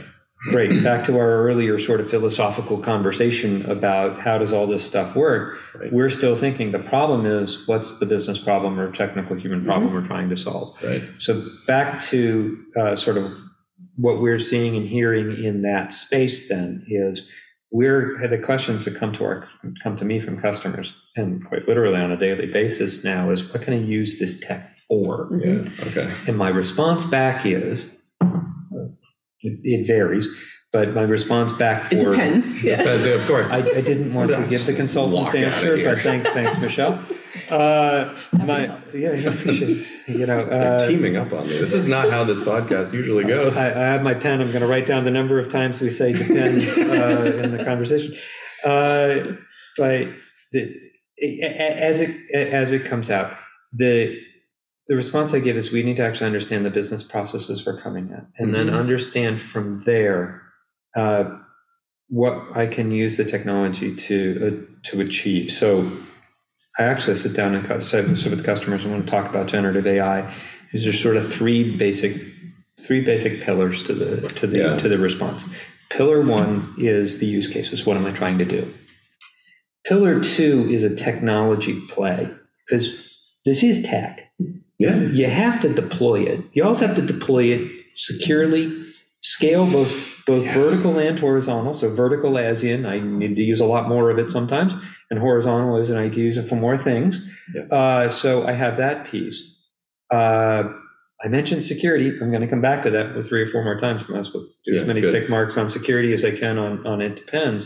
Great. 0.49 0.83
Back 0.83 1.03
to 1.05 1.17
our 1.17 1.47
earlier 1.47 1.79
sort 1.79 1.99
of 1.99 2.09
philosophical 2.09 2.77
conversation 2.77 3.65
about 3.69 4.19
how 4.19 4.37
does 4.37 4.51
all 4.51 4.67
this 4.67 4.83
stuff 4.83 5.15
work. 5.15 5.57
Right. 5.79 5.91
We're 5.93 6.09
still 6.09 6.35
thinking 6.35 6.71
the 6.71 6.79
problem 6.79 7.25
is 7.25 7.65
what's 7.67 7.99
the 7.99 8.05
business 8.05 8.37
problem 8.37 8.79
or 8.79 8.91
technical 8.91 9.35
human 9.37 9.63
problem 9.63 9.93
we're 9.93 10.05
trying 10.05 10.29
to 10.29 10.35
solve. 10.35 10.77
Right. 10.83 11.01
So 11.17 11.45
back 11.65 12.01
to 12.11 12.61
uh, 12.79 12.95
sort 12.95 13.17
of 13.17 13.31
what 13.95 14.19
we're 14.19 14.39
seeing 14.39 14.75
and 14.75 14.85
hearing 14.87 15.43
in 15.43 15.61
that 15.61 15.93
space 15.93 16.49
then 16.49 16.83
is 16.87 17.27
we're 17.71 18.19
the 18.27 18.37
questions 18.37 18.85
that 18.85 18.95
come 18.95 19.13
to 19.13 19.23
our 19.23 19.47
come 19.81 19.95
to 19.97 20.05
me 20.05 20.19
from 20.19 20.39
customers 20.39 20.95
and 21.15 21.45
quite 21.47 21.67
literally 21.67 21.99
on 21.99 22.11
a 22.11 22.17
daily 22.17 22.47
basis 22.47 23.03
now 23.03 23.29
is 23.31 23.43
what 23.51 23.61
can 23.61 23.73
I 23.73 23.77
use 23.77 24.19
this 24.19 24.39
tech 24.39 24.69
for? 24.87 25.29
Mhm. 25.31 25.77
Yeah. 25.79 25.85
Okay. 25.85 26.11
And 26.27 26.37
my 26.37 26.49
response 26.49 27.03
back 27.03 27.45
is, 27.45 27.85
it, 29.43 29.59
it 29.63 29.87
varies, 29.87 30.27
but 30.71 30.93
my 30.95 31.03
response 31.03 31.53
back 31.53 31.85
for 31.89 31.95
It 31.95 31.99
depends. 32.11 32.63
Yeah. 32.63 32.81
That's 32.81 33.05
it, 33.05 33.19
of 33.19 33.27
course. 33.27 33.53
I, 33.53 33.59
I 33.59 33.81
didn't 33.81 34.13
want 34.13 34.31
to 34.31 34.45
give 34.47 34.65
the 34.65 34.73
consultant's 34.73 35.35
answer, 35.35 35.77
here. 35.77 35.93
but 35.95 36.03
thank, 36.03 36.25
thanks, 36.27 36.57
Michelle. 36.57 36.99
Uh, 37.49 38.15
my 38.31 38.65
yeah, 38.93 39.09
I 39.09 39.13
appreciate 39.15 39.85
you 40.07 40.25
know. 40.25 40.45
They're 40.45 40.75
Uh, 40.75 40.79
teaming 40.87 41.17
up 41.17 41.33
on 41.33 41.43
me. 41.47 41.57
This 41.57 41.73
is 41.73 41.87
not 41.87 42.09
how 42.09 42.23
this 42.23 42.39
podcast 42.39 42.93
usually 42.93 43.23
goes. 43.25 43.57
I, 43.57 43.69
I 43.69 43.85
have 43.93 44.01
my 44.03 44.13
pen. 44.13 44.39
I'm 44.39 44.47
going 44.49 44.61
to 44.61 44.67
write 44.67 44.85
down 44.85 45.03
the 45.03 45.11
number 45.11 45.39
of 45.39 45.49
times 45.49 45.81
we 45.81 45.89
say 45.89 46.13
depends 46.13 46.77
uh, 46.77 47.39
in 47.43 47.57
the 47.57 47.63
conversation. 47.65 48.15
Uh, 48.63 49.35
but 49.77 50.07
the, 50.51 50.73
a- 51.21 51.41
a- 51.41 51.77
as 51.89 52.01
it 52.01 52.11
as 52.33 52.71
it 52.71 52.85
comes 52.85 53.09
out, 53.09 53.33
the 53.73 54.15
the 54.87 54.95
response 54.95 55.33
I 55.33 55.39
give 55.39 55.55
is 55.55 55.71
we 55.71 55.83
need 55.83 55.97
to 55.97 56.03
actually 56.05 56.27
understand 56.27 56.65
the 56.65 56.69
business 56.69 57.03
processes 57.03 57.65
we're 57.65 57.79
coming 57.79 58.11
at, 58.11 58.25
and 58.37 58.53
then 58.53 58.67
Mhm. 58.67 58.77
understand 58.79 59.41
from 59.41 59.83
there 59.85 60.41
uh, 60.95 61.37
what 62.09 62.35
I 62.53 62.67
can 62.67 62.91
use 62.91 63.17
the 63.17 63.25
technology 63.25 63.95
to 63.95 64.17
uh, 64.47 64.73
to 64.89 65.01
achieve. 65.01 65.51
So. 65.51 65.91
I 66.79 66.85
actually 66.85 67.13
sit 67.17 67.33
down 67.35 67.53
and 67.53 67.83
sit 67.83 68.17
sit 68.17 68.31
with 68.31 68.43
customers 68.43 68.83
and 68.83 68.91
want 68.91 69.05
to 69.05 69.11
talk 69.11 69.29
about 69.29 69.45
generative 69.45 69.85
AI. 69.85 70.33
Is 70.73 70.83
there 70.85 70.91
sort 70.91 71.17
of 71.17 71.31
three 71.31 71.77
basic 71.77 72.19
three 72.81 72.99
basic 73.01 73.41
pillars 73.41 73.83
to 73.83 73.93
the 73.93 74.27
to 74.29 74.47
the 74.47 74.57
Yeah. 74.57 74.77
to 74.77 74.89
the 74.89 74.97
response. 74.97 75.45
Pillar 75.91 76.21
one 76.21 76.73
is 76.79 77.19
the 77.19 77.27
use 77.27 77.47
cases. 77.47 77.85
What 77.85 77.95
am 77.95 78.07
I 78.07 78.11
trying 78.11 78.39
to 78.39 78.45
do? 78.45 78.73
Pillar 79.85 80.19
two 80.19 80.67
is 80.71 80.81
a 80.83 80.95
technology 80.95 81.79
play 81.89 82.27
because 82.67 82.85
this 83.45 83.61
is 83.61 83.83
tech. 83.83 84.31
Yeah. 84.79 84.95
You 84.95 85.27
have 85.27 85.59
to 85.61 85.73
deploy 85.73 86.21
it. 86.23 86.41
You 86.53 86.63
also 86.63 86.87
have 86.87 86.95
to 86.95 87.01
deploy 87.01 87.45
it 87.45 87.71
securely, 87.95 88.85
scale 89.21 89.65
both 89.69 90.11
both 90.25 90.45
Yeah. 90.45 90.53
vertical 90.53 90.97
and 90.99 91.19
horizontal. 91.19 91.73
So 91.73 91.89
vertical 91.93 92.37
as 92.37 92.63
in 92.63 92.85
I 92.85 92.99
need 92.99 93.35
to 93.35 93.41
use 93.43 93.59
a 93.59 93.65
lot 93.65 93.89
more 93.89 94.09
of 94.09 94.17
it 94.19 94.31
sometimes, 94.31 94.75
and 95.09 95.19
horizontal 95.19 95.75
as 95.77 95.89
in 95.89 95.97
I 95.97 96.09
can 96.09 96.19
use 96.19 96.37
it 96.37 96.47
for 96.47 96.55
more 96.55 96.77
things. 96.77 97.29
Yeah. 97.53 97.63
Uh, 97.75 98.09
so 98.09 98.45
I 98.47 98.53
have 98.53 98.77
that 98.77 99.05
piece. 99.07 99.41
Uh, 100.11 100.63
I 101.23 101.27
mentioned 101.29 101.63
security. 101.63 102.09
I'm 102.21 102.29
going 102.31 102.41
to 102.41 102.47
come 102.47 102.61
back 102.61 102.81
to 102.83 102.89
that 102.91 103.15
with 103.15 103.27
three 103.27 103.41
or 103.41 103.45
four 103.45 103.63
more 103.63 103.77
times. 103.79 104.03
I 104.07 104.11
must 104.13 104.33
do 104.33 104.75
as 104.75 104.85
many 104.85 104.99
good. 105.01 105.11
tick 105.13 105.29
marks 105.29 105.57
on 105.57 105.69
security 105.69 106.13
as 106.13 106.23
I 106.25 106.31
can 106.31 106.57
on 106.57 106.85
on 106.85 107.01
it 107.01 107.15
depends, 107.17 107.65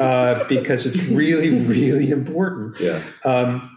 uh, 0.00 0.44
because 0.48 0.86
it's 0.86 1.02
really 1.08 1.50
really 1.74 2.10
important. 2.10 2.78
Yeah. 2.80 3.02
Um, 3.24 3.73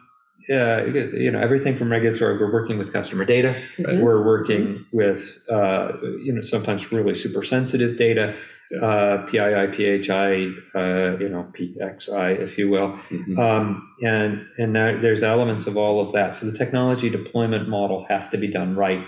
uh, 0.50 0.86
you 0.86 1.32
know, 1.32 1.40
everything 1.40 1.76
from 1.78 1.92
regulatory, 1.92 2.38
we're 2.38 2.52
working 2.52 2.78
with 2.78 2.94
customer 2.94 3.26
data. 3.26 3.62
Right. 3.80 4.00
We're 4.00 4.24
working 4.26 4.86
with, 4.92 5.38
uh, 5.50 5.94
you 6.24 6.32
know, 6.34 6.42
sometimes 6.42 6.92
really 6.92 7.16
super 7.16 7.44
sensitive 7.44 7.98
data, 7.98 8.36
Yeah. 8.72 8.80
uh, 8.86 9.26
PII, 9.28 9.68
PHI, 9.76 10.52
uh, 10.76 11.18
you 11.20 11.30
know, 11.30 11.52
PXI, 11.54 12.32
if 12.42 12.58
you 12.58 12.70
will. 12.70 12.98
Mhm. 13.10 13.38
Um, 13.40 13.88
and 14.04 14.46
and 14.58 14.76
there, 14.76 15.02
there's 15.02 15.24
elements 15.24 15.68
of 15.68 15.76
all 15.78 16.00
of 16.02 16.12
that. 16.14 16.36
So 16.36 16.46
the 16.46 16.58
technology 16.58 17.10
deployment 17.10 17.68
model 17.70 18.06
has 18.10 18.30
to 18.30 18.38
be 18.38 18.48
done 18.48 18.76
right. 18.76 19.04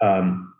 Um, 0.00 0.52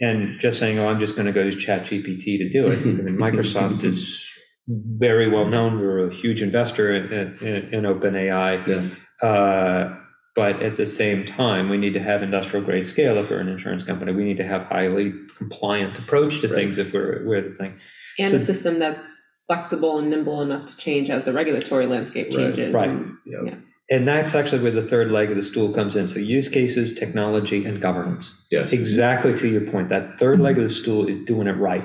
and 0.00 0.40
just 0.40 0.58
saying, 0.58 0.78
oh, 0.78 0.88
I'm 0.88 0.98
just 1.00 1.14
going 1.16 1.26
to 1.26 1.32
go 1.32 1.42
use 1.42 1.56
ChatGPT 1.56 2.38
to 2.38 2.48
do 2.48 2.66
it. 2.66 2.78
I 2.78 2.84
mean, 2.84 3.16
Microsoft 3.18 3.84
is 3.92 4.26
very 4.68 5.28
well 5.28 5.46
known. 5.46 5.78
We're 5.78 6.08
a 6.08 6.14
huge 6.14 6.40
investor 6.40 6.94
in, 6.94 7.36
in, 7.46 7.74
in 7.74 7.84
OpenAI. 7.84 8.66
Yeah. 8.66 8.82
Uh, 9.22 9.96
but 10.36 10.62
at 10.62 10.76
the 10.76 10.86
same 10.86 11.24
time, 11.24 11.68
we 11.68 11.76
need 11.76 11.92
to 11.94 12.00
have 12.00 12.22
industrial 12.22 12.64
grade 12.64 12.86
scale 12.86 13.18
if 13.18 13.30
we're 13.30 13.40
an 13.40 13.48
insurance 13.48 13.82
company. 13.82 14.12
We 14.12 14.24
need 14.24 14.36
to 14.38 14.46
have 14.46 14.64
highly 14.64 15.12
compliant 15.36 15.98
approach 15.98 16.40
to 16.40 16.46
Right. 16.48 16.54
things 16.56 16.78
if 16.78 16.92
we're, 16.92 17.22
we're 17.26 17.42
the 17.42 17.54
thing. 17.54 17.74
and 18.18 18.30
So- 18.30 18.36
a 18.36 18.40
system 18.40 18.78
that's 18.78 19.20
flexible 19.46 19.98
and 19.98 20.10
nimble 20.10 20.40
enough 20.42 20.66
to 20.66 20.76
change 20.76 21.10
as 21.10 21.24
the 21.24 21.32
regulatory 21.32 21.86
landscape 21.86 22.30
changes. 22.30 22.72
right. 22.74 22.88
And, 22.88 23.14
Yeah. 23.26 23.38
yeah. 23.46 23.54
And 23.92 24.06
that's 24.06 24.36
actually 24.36 24.62
where 24.62 24.70
the 24.70 24.82
third 24.82 25.10
leg 25.10 25.30
of 25.30 25.36
the 25.36 25.42
stool 25.42 25.72
comes 25.72 25.96
in. 25.96 26.06
So 26.06 26.20
use 26.20 26.48
cases, 26.48 26.94
technology, 26.94 27.64
and 27.64 27.80
governance. 27.80 28.30
Yes. 28.50 28.72
Exactly 28.72 29.34
to 29.34 29.48
your 29.48 29.62
point. 29.62 29.88
That 29.88 30.16
third 30.20 30.38
leg 30.38 30.58
of 30.58 30.62
the 30.62 30.68
stool 30.68 31.08
is 31.08 31.16
doing 31.16 31.48
it 31.48 31.56
right. 31.56 31.82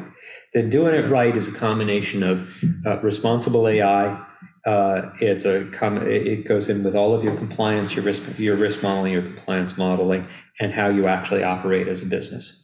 Then 0.53 0.69
doing 0.69 0.93
it 0.93 1.09
right 1.09 1.35
is 1.35 1.47
a 1.47 1.51
combination 1.51 2.21
of 2.21 2.47
uh, 2.85 2.99
responsible 3.01 3.67
AI. 3.67 4.21
Uh, 4.65 5.11
it's 5.21 5.45
a 5.45 5.61
it 6.07 6.47
goes 6.47 6.69
in 6.69 6.83
with 6.83 6.95
all 6.95 7.13
of 7.13 7.23
your 7.23 7.35
compliance, 7.35 7.95
your 7.95 8.03
risk, 8.03 8.23
your 8.39 8.55
risk 8.55 8.81
modeling, 8.81 9.13
your 9.13 9.21
compliance 9.21 9.77
modeling, 9.77 10.27
and 10.59 10.73
how 10.73 10.87
you 10.89 11.07
actually 11.07 11.43
operate 11.43 11.87
as 11.87 12.01
a 12.01 12.05
business. 12.05 12.61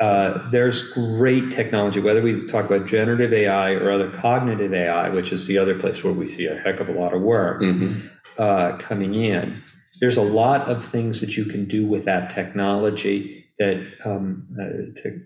Uh, 0.00 0.50
there's 0.50 0.90
great 0.92 1.50
technology, 1.50 2.00
whether 2.00 2.22
we 2.22 2.46
talk 2.46 2.64
about 2.64 2.86
generative 2.86 3.32
AI 3.32 3.72
or 3.72 3.90
other 3.90 4.10
cognitive 4.10 4.72
AI, 4.72 5.10
which 5.10 5.30
is 5.30 5.46
the 5.46 5.58
other 5.58 5.78
place 5.78 6.02
where 6.02 6.12
we 6.12 6.26
see 6.26 6.46
a 6.46 6.54
heck 6.56 6.80
of 6.80 6.88
a 6.88 6.92
lot 6.92 7.12
of 7.12 7.20
work 7.20 7.60
Mhm. 7.62 8.00
uh, 8.38 8.76
coming 8.78 9.14
in. 9.14 9.62
There's 10.00 10.16
a 10.16 10.22
lot 10.22 10.68
of 10.68 10.84
things 10.84 11.20
that 11.20 11.36
you 11.36 11.44
can 11.44 11.66
do 11.66 11.86
with 11.86 12.04
that 12.06 12.30
technology 12.30 13.44
that, 13.60 13.76
um, 14.04 14.48
uh, 14.60 15.00
to, 15.02 15.20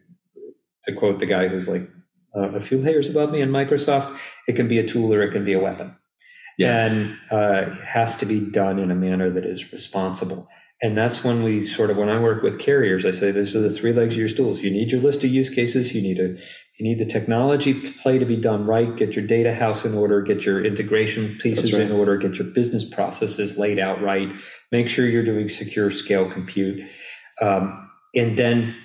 to 0.85 0.93
quote 0.93 1.21
the 1.21 1.27
guy 1.27 1.49
who's 1.49 1.69
like 1.69 1.89
uh, 2.37 2.51
a 2.51 2.61
few 2.61 2.77
layers 2.77 3.09
above 3.09 3.31
me 3.31 3.41
in 3.41 3.49
Microsoft, 3.51 4.15
it 4.47 4.57
can 4.57 4.69
be 4.69 4.79
a 4.79 4.87
tool 4.87 5.15
or 5.15 5.23
it 5.23 5.31
can 5.31 5.45
be 5.45 5.55
a 5.55 5.59
weapon. 5.61 5.97
Yeah. 6.59 6.87
And 6.87 7.17
uh, 7.31 7.71
has 7.85 8.17
to 8.19 8.27
be 8.27 8.41
done 8.41 8.79
in 8.79 8.91
a 8.91 8.95
manner 8.95 9.31
that 9.31 9.45
is 9.45 9.73
responsible. 9.73 10.49
And 10.83 10.97
that's 10.97 11.25
when 11.25 11.43
we 11.43 11.63
sort 11.63 11.91
of, 11.91 11.97
when 11.97 12.09
I 12.09 12.19
work 12.19 12.43
with 12.43 12.59
carriers, 12.59 13.07
I 13.07 13.11
say 13.11 13.31
those 13.31 13.57
are 13.57 13.61
the 13.61 13.71
three 13.71 13.93
legs 13.93 14.15
of 14.15 14.19
your 14.19 14.29
stools. 14.29 14.63
You 14.63 14.71
need 14.71 14.93
your 14.93 15.01
list 15.01 15.25
of 15.25 15.31
use 15.31 15.49
cases. 15.49 15.95
You 15.95 16.03
need 16.03 16.21
a, 16.21 16.37
you 16.79 16.85
need 16.85 16.99
the 16.99 17.07
technology 17.07 17.73
play 17.93 18.19
to 18.19 18.27
be 18.27 18.37
done 18.37 18.67
right. 18.67 18.95
Get 18.95 19.17
your 19.17 19.27
data 19.27 19.55
house 19.55 19.87
in 19.87 19.95
order. 19.95 20.21
Get 20.21 20.45
your 20.45 20.63
integration 20.63 21.39
pieces 21.41 21.73
right. 21.73 21.83
in 21.83 21.93
order. 21.93 22.19
Get 22.19 22.37
your 22.37 22.49
business 22.49 22.85
processes 22.85 23.57
laid 23.57 23.79
out 23.79 24.03
right. 24.03 24.29
Make 24.71 24.91
sure 24.91 25.07
you're 25.07 25.25
doing 25.25 25.49
secure 25.49 25.91
scale 25.91 26.31
compute. 26.31 26.87
Um, 27.41 27.91
and 28.15 28.37
then, 28.37 28.77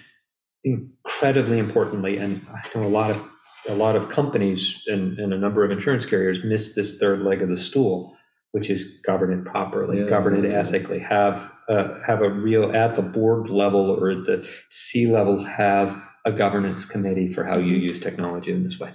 incredibly 0.64 1.60
importantly, 1.60 2.18
and 2.18 2.46
I 2.50 2.62
know 2.74 2.86
a 2.86 2.88
lot 2.88 3.12
of 3.12 3.31
a 3.68 3.76
lot 3.76 3.96
of 3.96 4.10
companies 4.10 4.82
and, 4.88 5.18
and 5.20 5.34
a 5.34 5.38
number 5.38 5.64
of 5.64 5.72
insurance 5.72 6.06
carriers 6.06 6.44
miss 6.44 6.74
this 6.76 6.98
third 6.98 7.20
leg 7.22 7.42
of 7.42 7.50
the 7.50 7.58
stool, 7.58 8.16
which 8.52 8.70
is 8.70 9.00
govern 9.06 9.32
it 9.32 9.46
properly, 9.46 10.00
Yeah. 10.00 10.10
govern 10.10 10.44
it 10.44 10.52
ethically, 10.52 11.00
have 11.00 11.52
uh, 11.70 12.00
have 12.06 12.22
a 12.22 12.30
real 12.30 12.76
at 12.76 12.96
the 12.96 13.02
board 13.02 13.50
level 13.50 13.90
or 13.92 14.12
at 14.12 14.26
the 14.26 14.48
C 14.70 15.08
level 15.08 15.44
have 15.44 15.96
a 16.26 16.32
governance 16.32 16.86
committee 16.86 17.28
for 17.28 17.44
how 17.46 17.58
you 17.58 17.76
use 17.76 18.00
technology 18.00 18.52
in 18.52 18.64
this 18.64 18.80
way. 18.80 18.94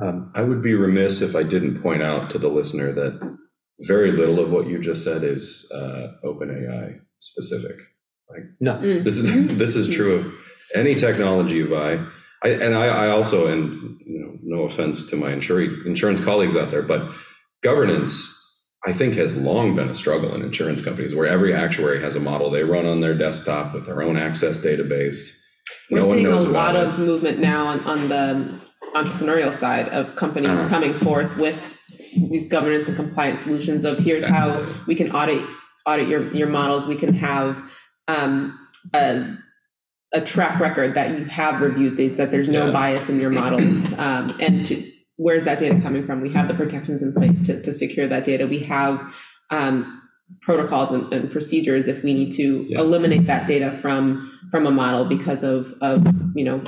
Um, 0.00 0.30
I 0.34 0.42
would 0.42 0.62
be 0.62 0.74
remiss 0.74 1.22
if 1.22 1.34
I 1.34 1.42
didn't 1.42 1.82
point 1.82 2.02
out 2.02 2.30
to 2.30 2.38
the 2.38 2.48
listener 2.48 2.92
that 2.92 3.36
very 3.86 4.12
little 4.12 4.38
of 4.38 4.52
what 4.52 4.66
you 4.68 4.78
just 4.80 5.02
said 5.02 5.22
is 5.24 5.66
uh, 5.74 6.08
OpenAI 6.24 6.98
specific. 7.18 7.76
no, 8.60 8.74
Mm. 8.74 9.04
This 9.04 9.18
is 9.18 9.56
this 9.62 9.76
is 9.76 9.88
true 9.88 10.14
of 10.16 10.38
any 10.74 10.94
technology 10.94 11.56
you 11.56 11.68
buy. 11.68 12.04
I, 12.44 12.48
and 12.50 12.74
I, 12.74 12.86
I 12.86 13.08
also, 13.08 13.46
and 13.46 13.98
you 14.06 14.20
know, 14.20 14.38
no 14.58 14.62
offense 14.64 15.04
to 15.10 15.16
my 15.16 15.32
insurance 15.32 15.74
insurance 15.86 16.20
colleagues 16.20 16.56
out 16.56 16.70
there, 16.70 16.82
but 16.82 17.10
governance, 17.62 18.34
I 18.86 18.92
think, 18.92 19.14
has 19.14 19.36
long 19.36 19.74
been 19.74 19.88
a 19.88 19.94
struggle 19.94 20.34
in 20.34 20.42
insurance 20.42 20.80
companies, 20.82 21.14
where 21.14 21.26
every 21.26 21.52
actuary 21.52 22.00
has 22.00 22.14
a 22.14 22.20
model 22.20 22.50
they 22.50 22.64
run 22.64 22.86
on 22.86 23.00
their 23.00 23.14
desktop 23.14 23.74
with 23.74 23.86
their 23.86 24.02
own 24.02 24.16
access 24.16 24.58
database. 24.58 25.36
We're 25.90 26.00
no 26.00 26.06
one 26.06 26.16
seeing 26.18 26.26
a 26.28 26.36
lot 26.36 26.76
about 26.76 26.94
of 26.94 26.98
movement 27.00 27.38
now 27.40 27.66
on, 27.66 27.80
on 27.80 28.08
the 28.08 28.60
entrepreneurial 28.94 29.52
side 29.52 29.88
of 29.88 30.16
companies 30.16 30.50
Uh-huh. 30.50 30.68
coming 30.68 30.92
forth 30.92 31.36
with 31.36 31.60
these 32.30 32.48
governance 32.48 32.88
and 32.88 32.96
compliance 32.96 33.42
solutions 33.42 33.84
of 33.84 33.98
here's 33.98 34.24
how 34.24 34.50
Absolutely. 34.50 34.84
we 34.86 34.94
can 34.94 35.10
audit 35.12 35.44
audit 35.86 36.08
your, 36.08 36.32
your 36.34 36.48
models. 36.48 36.86
We 36.86 36.96
can 36.96 37.14
have 37.14 37.62
um, 38.06 38.58
a, 38.94 39.36
a 40.12 40.20
track 40.20 40.58
record 40.60 40.94
that 40.94 41.18
you 41.18 41.24
have 41.26 41.60
reviewed 41.60 41.96
these, 41.96 42.16
that 42.16 42.30
there's 42.30 42.48
no 42.48 42.66
Yeah. 42.66 42.72
bias 42.72 43.08
in 43.08 43.20
your 43.20 43.30
models. 43.30 43.92
Um, 43.98 44.36
and 44.40 44.64
to, 44.66 44.90
where's 45.16 45.44
that 45.44 45.58
data 45.58 45.80
coming 45.80 46.06
from? 46.06 46.20
We 46.22 46.30
have 46.32 46.48
the 46.48 46.54
protections 46.54 47.02
in 47.02 47.12
place 47.12 47.42
to, 47.46 47.60
to 47.62 47.72
secure 47.72 48.06
that 48.08 48.24
data. 48.24 48.46
We 48.46 48.60
have 48.60 49.04
um, 49.50 50.02
protocols 50.40 50.92
and, 50.92 51.12
and 51.12 51.30
procedures 51.30 51.88
if 51.88 52.02
we 52.02 52.14
need 52.14 52.32
to 52.32 52.64
Yeah. 52.68 52.80
eliminate 52.80 53.26
that 53.26 53.46
data 53.46 53.76
from 53.78 54.32
from 54.50 54.66
a 54.66 54.70
model 54.70 55.04
because 55.04 55.42
of 55.42 55.74
of 55.82 56.06
you 56.34 56.44
know 56.44 56.62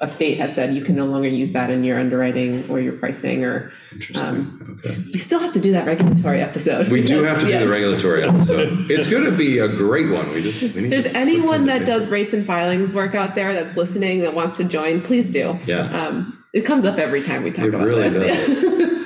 a 0.00 0.08
state 0.08 0.38
has 0.38 0.54
said 0.54 0.74
you 0.74 0.82
can 0.84 0.96
no 0.96 1.04
longer 1.06 1.28
use 1.28 1.52
that 1.52 1.70
in 1.70 1.84
your 1.84 1.98
underwriting 1.98 2.68
or 2.70 2.80
your 2.80 2.94
pricing 2.94 3.44
or 3.44 3.72
Interesting. 3.92 4.28
Um, 4.28 4.80
okay. 4.84 4.96
we 5.12 5.18
still 5.18 5.38
have 5.40 5.52
to 5.52 5.60
do 5.60 5.72
that 5.72 5.86
regulatory 5.86 6.40
episode 6.40 6.88
We 6.88 7.02
do 7.02 7.22
have 7.24 7.38
to 7.40 7.46
do 7.46 7.50
yes. 7.50 7.62
the 7.64 7.68
regulatory 7.68 8.22
episode. 8.24 8.90
It's 8.90 9.08
going 9.08 9.24
to 9.24 9.32
be 9.32 9.58
a 9.58 9.68
great 9.68 10.10
one. 10.10 10.30
We 10.30 10.42
just 10.42 10.62
we 10.62 10.88
there's 10.88 11.06
anyone 11.06 11.66
that 11.66 11.84
does 11.86 12.08
rates 12.08 12.32
and 12.32 12.46
filings 12.46 12.90
work 12.92 13.14
out 13.14 13.34
there 13.34 13.52
that's 13.52 13.76
listening 13.76 14.20
that 14.20 14.34
wants 14.34 14.56
to 14.58 14.64
join, 14.64 15.02
please 15.02 15.30
do. 15.30 15.58
Yeah. 15.66 15.82
Um, 16.06 16.44
it 16.52 16.62
comes 16.62 16.84
up 16.84 16.98
every 16.98 17.22
time 17.22 17.42
we 17.44 17.50
talk 17.50 17.66
It 17.66 17.74
about 17.74 17.86
really 17.86 18.08
this. 18.08 18.14
does. 18.16 18.62
Yes. 18.64 18.96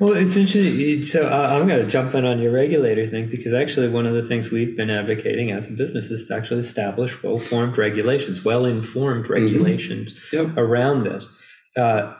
Well, 0.00 0.12
it's 0.12 0.36
interesting. 0.36 1.02
So 1.04 1.26
uh, 1.26 1.48
I'm 1.58 1.66
going 1.66 1.82
to 1.84 1.90
jump 1.90 2.14
in 2.14 2.24
on 2.24 2.38
your 2.40 2.52
regulator 2.52 3.06
thing 3.06 3.28
because 3.28 3.52
actually 3.52 3.88
one 3.88 4.06
of 4.06 4.14
the 4.14 4.22
things 4.24 4.50
we've 4.52 4.76
been 4.76 4.90
advocating 4.90 5.50
as 5.50 5.68
a 5.68 5.72
business 5.72 6.10
is 6.10 6.28
to 6.28 6.36
actually 6.36 6.60
establish 6.60 7.20
well-formed 7.22 7.76
regulations, 7.76 8.44
well-informed 8.44 9.28
regulations 9.28 10.14
Yep. 10.32 10.56
around 10.56 11.04
this. 11.04 11.36
uh, 11.76 12.14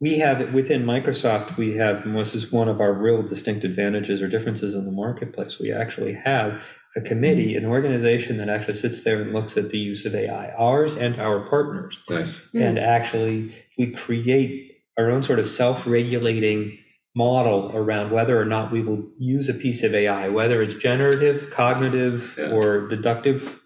we 0.00 0.18
have 0.18 0.52
within 0.52 0.84
Microsoft, 0.84 1.56
we 1.56 1.76
have, 1.76 2.04
and 2.04 2.18
this 2.18 2.34
is 2.34 2.52
one 2.52 2.68
of 2.68 2.80
our 2.80 2.92
real 2.92 3.22
distinct 3.22 3.64
advantages 3.64 4.20
or 4.20 4.28
differences 4.28 4.74
in 4.74 4.84
the 4.84 4.90
marketplace. 4.92 5.58
We 5.58 5.72
actually 5.72 6.12
have 6.14 6.62
a 6.96 7.00
committee, 7.00 7.56
an 7.56 7.64
organization 7.64 8.36
that 8.38 8.48
actually 8.50 8.74
sits 8.74 9.00
there 9.02 9.22
and 9.22 9.32
looks 9.32 9.56
at 9.56 9.70
the 9.70 9.78
use 9.78 10.04
of 10.04 10.14
AI, 10.14 10.50
ours 10.58 10.94
and 10.96 11.18
our 11.20 11.40
partners. 11.48 11.96
Nice. 12.10 12.40
Mm. 12.52 12.66
And 12.66 12.78
actually, 12.78 13.54
we 13.78 13.92
create 13.92 14.72
our 14.98 15.10
own 15.10 15.22
sort 15.22 15.38
of 15.38 15.46
self 15.46 15.86
regulating 15.86 16.78
model 17.16 17.70
around 17.74 18.10
whether 18.10 18.40
or 18.40 18.44
not 18.44 18.72
we 18.72 18.82
will 18.82 19.04
use 19.18 19.48
a 19.48 19.54
piece 19.54 19.82
of 19.82 19.94
AI, 19.94 20.28
whether 20.28 20.62
it's 20.62 20.74
generative, 20.74 21.50
cognitive, 21.50 22.34
Yeah. 22.36 22.50
or 22.50 22.88
deductive, 22.88 23.60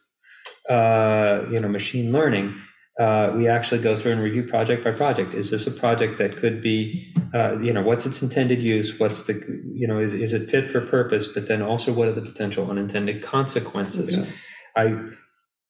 uh, 0.69 1.45
you 1.51 1.59
know, 1.61 1.69
machine 1.69 2.13
learning. 2.13 2.55
Uh, 3.01 3.33
we 3.37 3.47
actually 3.49 3.81
go 3.81 3.95
through 3.97 4.13
and 4.13 4.21
review 4.21 4.43
project 4.43 4.83
by 4.85 4.91
project. 4.91 5.33
Is 5.33 5.51
this 5.51 5.67
a 5.67 5.71
project 5.71 6.19
that 6.19 6.37
could 6.37 6.61
be, 6.61 7.15
uh, 7.33 7.57
you 7.61 7.73
know, 7.73 7.81
what's 7.81 8.05
its 8.07 8.21
intended 8.23 8.61
use? 8.63 8.99
What's 8.99 9.23
the, 9.23 9.35
you 9.73 9.87
know, 9.87 10.01
is, 10.01 10.13
is 10.13 10.33
it 10.35 10.51
fit 10.51 10.67
for 10.67 10.81
purpose? 10.81 11.29
But 11.29 11.47
then 11.47 11.63
also, 11.63 11.93
what 11.93 12.09
are 12.09 12.13
the 12.13 12.21
potential 12.23 12.69
unintended 12.69 13.23
consequences? 13.23 14.17
Yeah. 14.17 14.25
I 14.77 15.01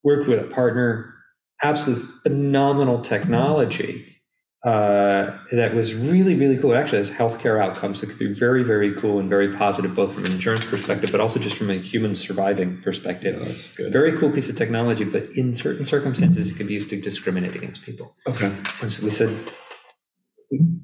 worked 0.03 0.27
with 0.27 0.41
a 0.43 0.47
partner, 0.47 1.15
absolute 1.63 2.05
phenomenal 2.23 3.03
technology 3.03 4.18
uh, 4.65 5.39
that 5.53 5.73
was 5.73 5.95
really, 5.95 6.35
really 6.35 6.59
cool. 6.59 6.73
It 6.73 6.77
actually 6.77 6.99
has 6.99 7.11
healthcare 7.11 7.63
outcomes 7.63 8.01
that 8.01 8.09
could 8.09 8.19
be 8.19 8.33
very, 8.33 8.65
very 8.65 8.93
cool 8.95 9.21
and 9.21 9.29
very 9.29 9.55
positive, 9.55 9.95
both 9.95 10.15
from 10.15 10.25
an 10.25 10.33
insurance 10.33 10.65
perspective, 10.65 11.13
but 11.13 11.21
also 11.21 11.39
just 11.39 11.57
from 11.57 11.71
a 11.71 11.79
human 11.79 12.17
surviving 12.17 12.83
perspective. 12.83 13.39
that's 13.45 13.77
good. 13.77 13.93
Very 13.93 14.19
cool 14.19 14.33
piece 14.33 14.49
of 14.49 14.57
technology, 14.57 15.05
but 15.05 15.29
in 15.37 15.55
certain 15.55 15.85
circumstances, 15.85 16.51
it 16.51 16.57
can 16.57 16.67
be 16.67 16.75
used 16.75 16.91
to 16.91 17.01
discriminate 17.01 17.55
against 17.55 17.83
people. 17.83 18.17
Okay. 18.27 18.53
And 18.83 18.91
so 18.91 19.05
we 19.05 19.11
said, 19.11 19.37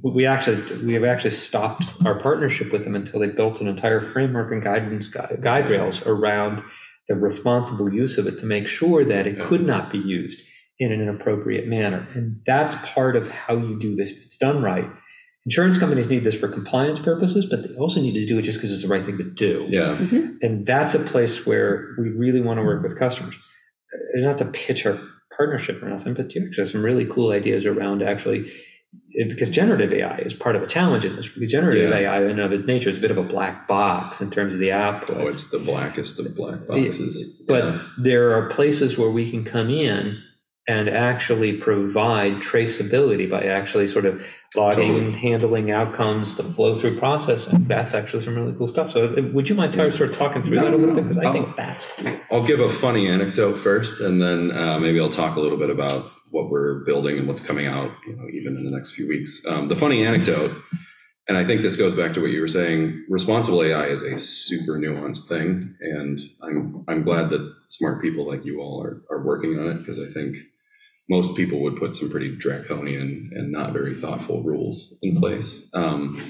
we 0.02 0.26
actually 0.26 0.62
we 0.84 0.94
have 0.94 1.04
actually 1.04 1.30
stopped 1.30 1.94
our 2.04 2.20
partnership 2.20 2.70
with 2.70 2.84
them 2.84 2.94
until 2.94 3.20
they 3.20 3.28
built 3.28 3.60
an 3.60 3.66
entire 3.66 4.00
framework 4.00 4.52
and 4.52 4.62
guidance 4.62 5.08
guide, 5.08 5.38
guide 5.40 5.68
rails 5.68 6.06
around 6.06 6.62
the 7.08 7.14
responsible 7.14 7.92
use 7.92 8.18
of 8.18 8.26
it 8.26 8.38
to 8.38 8.46
make 8.46 8.68
sure 8.68 9.04
that 9.04 9.26
it 9.26 9.40
could 9.40 9.64
not 9.66 9.90
be 9.90 9.98
used 9.98 10.40
in 10.78 10.92
an 10.92 11.08
appropriate 11.08 11.66
manner. 11.68 12.06
And 12.14 12.40
that's 12.46 12.74
part 12.84 13.16
of 13.16 13.30
how 13.30 13.56
you 13.56 13.78
do 13.78 13.94
this. 13.94 14.10
If 14.10 14.24
it's 14.26 14.36
done 14.36 14.62
right, 14.62 14.88
insurance 15.46 15.78
companies 15.78 16.08
need 16.08 16.24
this 16.24 16.34
for 16.38 16.48
compliance 16.48 16.98
purposes, 16.98 17.46
but 17.46 17.62
they 17.68 17.74
also 17.76 18.00
need 18.00 18.14
to 18.14 18.26
do 18.26 18.38
it 18.38 18.42
just 18.42 18.58
because 18.58 18.72
it's 18.72 18.82
the 18.82 18.88
right 18.88 19.04
thing 19.04 19.18
to 19.18 19.24
do. 19.24 19.66
Yeah. 19.68 19.96
And 20.42 20.66
that's 20.66 20.94
a 20.94 20.98
place 21.00 21.46
where 21.46 21.94
we 21.98 22.08
really 22.10 22.40
want 22.40 22.58
to 22.58 22.64
work 22.64 22.82
with 22.82 22.98
customers. 22.98 23.36
Uh, 23.92 24.20
Not 24.20 24.38
to 24.38 24.46
pitch 24.46 24.84
our 24.86 24.98
partnership 25.36 25.82
or 25.82 25.88
nothing, 25.88 26.14
but 26.14 26.34
you 26.34 26.44
actually 26.44 26.62
have 26.62 26.70
some 26.70 26.84
really 26.84 27.06
cool 27.06 27.30
ideas 27.30 27.66
around 27.66 28.02
actually, 28.02 28.50
because 29.28 29.50
generative 29.50 29.92
AI 29.92 30.18
is 30.18 30.34
part 30.34 30.56
of 30.56 30.62
a 30.62 30.66
challenge 30.66 31.04
in 31.04 31.14
this. 31.16 31.28
Generative 31.28 31.90
Yeah. 31.90 31.96
AI, 31.98 32.22
in 32.24 32.30
and 32.32 32.40
of 32.40 32.52
its 32.52 32.64
nature, 32.64 32.88
is 32.88 32.96
a 32.98 33.00
bit 33.00 33.10
of 33.12 33.18
a 33.18 33.22
black 33.22 33.68
box 33.68 34.20
in 34.20 34.30
terms 34.30 34.52
of 34.52 34.58
the 34.60 34.70
app. 34.72 35.08
Oh, 35.10 35.26
it's 35.28 35.50
the 35.50 35.58
blackest 35.58 36.18
of 36.18 36.34
black 36.34 36.66
boxes. 36.66 37.42
But 37.46 37.64
Yeah. 37.64 37.82
there 37.98 38.32
are 38.32 38.48
places 38.48 38.96
where 38.98 39.10
we 39.10 39.30
can 39.30 39.44
come 39.44 39.70
in 39.70 40.18
and 40.66 40.88
actually 40.88 41.56
provide 41.58 42.34
traceability 42.34 43.28
by 43.30 43.42
actually 43.42 43.86
sort 43.86 44.06
of 44.06 44.26
logging, 44.56 44.88
Totally. 44.92 45.12
handling 45.12 45.70
outcomes, 45.70 46.36
the 46.36 46.42
flow 46.42 46.74
through 46.74 46.98
process. 46.98 47.46
And 47.46 47.68
that's 47.68 47.92
actually 47.92 48.24
some 48.24 48.34
really 48.34 48.54
cool 48.56 48.66
stuff. 48.68 48.90
So, 48.90 49.08
uh, 49.08 49.22
would 49.32 49.48
you 49.48 49.54
mind 49.56 49.74
sort 49.74 50.00
of 50.10 50.16
talking 50.16 50.42
through 50.42 50.56
No, 50.56 50.64
that 50.64 50.74
a 50.74 50.76
little 50.76 50.94
no. 50.94 51.02
bit? 51.02 51.08
Because 51.08 51.18
I 51.18 51.26
Oh. 51.28 51.32
think 51.32 51.56
that's 51.56 51.86
cool. 51.96 52.12
I'll 52.32 52.46
give 52.46 52.60
a 52.60 52.68
funny 52.68 53.06
anecdote 53.08 53.58
first, 53.58 54.00
and 54.00 54.22
then 54.22 54.52
uh, 54.52 54.78
maybe 54.78 54.98
I'll 55.00 55.10
talk 55.10 55.36
a 55.36 55.40
little 55.40 55.58
bit 55.58 55.68
about 55.70 56.02
what 56.30 56.50
we're 56.50 56.82
building 56.84 57.18
and 57.18 57.28
what's 57.28 57.40
coming 57.42 57.66
out, 57.66 57.90
you 58.06 58.16
know, 58.16 58.26
even 58.32 58.56
in 58.56 58.64
the 58.64 58.70
next 58.70 58.92
few 58.92 59.06
weeks. 59.06 59.42
Um, 59.46 59.68
the 59.68 59.76
funny 59.76 60.04
anecdote, 60.04 60.52
and 61.28 61.36
I 61.36 61.44
think 61.44 61.60
this 61.60 61.76
goes 61.76 61.92
back 61.94 62.12
to 62.14 62.20
what 62.20 62.30
you 62.30 62.40
were 62.40 62.48
saying. 62.48 63.04
Responsible 63.08 63.62
AI 63.62 63.86
is 63.86 64.02
a 64.02 64.18
super 64.18 64.78
nuanced 64.78 65.28
thing, 65.28 65.76
and 65.80 66.20
I'm 66.42 66.84
I'm 66.88 67.02
glad 67.04 67.28
that 67.30 67.54
smart 67.66 68.00
people 68.02 68.26
like 68.26 68.44
you 68.46 68.60
all 68.60 68.82
are 68.82 69.02
are 69.10 69.24
working 69.24 69.58
on 69.58 69.68
it 69.68 69.78
because 69.78 70.00
I 70.00 70.06
think 70.06 70.36
most 71.08 71.34
people 71.36 71.60
would 71.62 71.76
put 71.76 71.94
some 71.96 72.10
pretty 72.10 72.34
draconian 72.36 73.30
and 73.34 73.52
not 73.52 73.72
very 73.72 73.94
thoughtful 73.94 74.42
rules 74.42 74.96
in 75.02 75.16
place. 75.16 75.68
Um, 75.74 76.22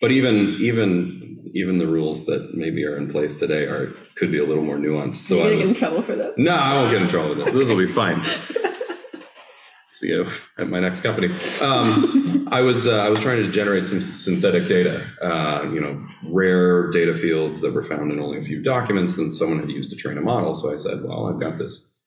but 0.00 0.10
even 0.10 0.56
even 0.60 1.50
even 1.54 1.78
the 1.78 1.86
rules 1.86 2.24
that 2.26 2.54
maybe 2.54 2.84
are 2.84 2.96
in 2.96 3.10
place 3.10 3.36
today 3.36 3.64
are 3.64 3.92
could 4.16 4.32
be 4.32 4.38
a 4.38 4.44
little 4.44 4.64
more 4.64 4.76
nuanced. 4.78 5.16
So 5.16 5.36
You're 5.36 5.44
I 5.46 5.48
gonna 5.50 5.58
was, 5.60 5.72
get 5.72 5.76
in 5.76 5.78
trouble 5.80 6.02
for 6.02 6.16
this. 6.16 6.38
no, 6.38 6.54
I 6.54 6.74
won't 6.74 6.90
get 6.90 7.02
in 7.02 7.08
trouble 7.08 7.28
with 7.30 7.38
this. 7.44 7.54
This 7.54 7.68
will 7.68 7.76
be 7.78 7.86
fine. 7.86 8.22
See 9.84 10.08
you 10.08 10.26
at 10.58 10.68
my 10.68 10.80
next 10.80 11.02
company. 11.02 11.28
Um, 11.60 12.48
I 12.50 12.60
was 12.62 12.86
uh, 12.88 12.98
I 13.04 13.08
was 13.08 13.20
trying 13.20 13.42
to 13.42 13.50
generate 13.50 13.86
some 13.86 14.00
synthetic 14.00 14.66
data, 14.66 15.04
uh, 15.20 15.70
you 15.72 15.80
know, 15.80 16.04
rare 16.30 16.90
data 16.90 17.14
fields 17.14 17.60
that 17.60 17.72
were 17.72 17.82
found 17.82 18.10
in 18.10 18.18
only 18.18 18.38
a 18.38 18.42
few 18.42 18.62
documents 18.62 19.14
that 19.16 19.34
someone 19.34 19.58
had 19.60 19.70
used 19.70 19.90
to 19.90 19.96
train 19.96 20.18
a 20.18 20.20
model. 20.20 20.54
So 20.54 20.72
I 20.72 20.76
said, 20.76 20.98
well, 21.04 21.26
I've 21.26 21.38
got 21.40 21.58
this 21.58 22.01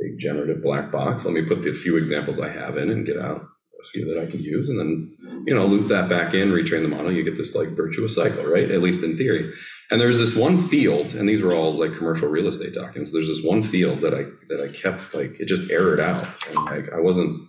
big 0.00 0.18
generative 0.18 0.62
black 0.62 0.90
box. 0.90 1.24
Let 1.24 1.34
me 1.34 1.42
put 1.42 1.62
the 1.62 1.72
few 1.72 1.96
examples 1.96 2.40
I 2.40 2.48
have 2.48 2.76
in 2.76 2.90
and 2.90 3.06
get 3.06 3.18
out 3.18 3.42
a 3.80 3.88
few 3.88 4.06
that 4.06 4.20
I 4.20 4.30
can 4.30 4.40
use, 4.40 4.68
and 4.68 4.78
then 4.78 5.16
you 5.46 5.54
know 5.54 5.66
loop 5.66 5.88
that 5.88 6.08
back 6.08 6.34
in, 6.34 6.50
retrain 6.50 6.82
the 6.82 6.88
model. 6.88 7.12
You 7.12 7.22
get 7.22 7.36
this 7.36 7.54
like 7.54 7.68
virtuous 7.68 8.14
cycle, 8.14 8.44
right? 8.44 8.70
At 8.70 8.82
least 8.82 9.02
in 9.02 9.16
theory. 9.16 9.52
And 9.90 10.00
there's 10.00 10.18
this 10.18 10.36
one 10.36 10.56
field, 10.56 11.14
and 11.14 11.28
these 11.28 11.42
were 11.42 11.52
all 11.52 11.72
like 11.72 11.96
commercial 11.96 12.28
real 12.28 12.46
estate 12.46 12.74
documents. 12.74 13.12
There's 13.12 13.28
this 13.28 13.42
one 13.42 13.62
field 13.62 14.02
that 14.02 14.14
I 14.14 14.24
that 14.48 14.62
I 14.62 14.68
kept 14.72 15.14
like 15.14 15.40
it 15.40 15.48
just 15.48 15.70
errored 15.70 16.00
out, 16.00 16.22
and 16.48 16.64
like 16.66 16.92
I 16.92 17.00
wasn't. 17.00 17.48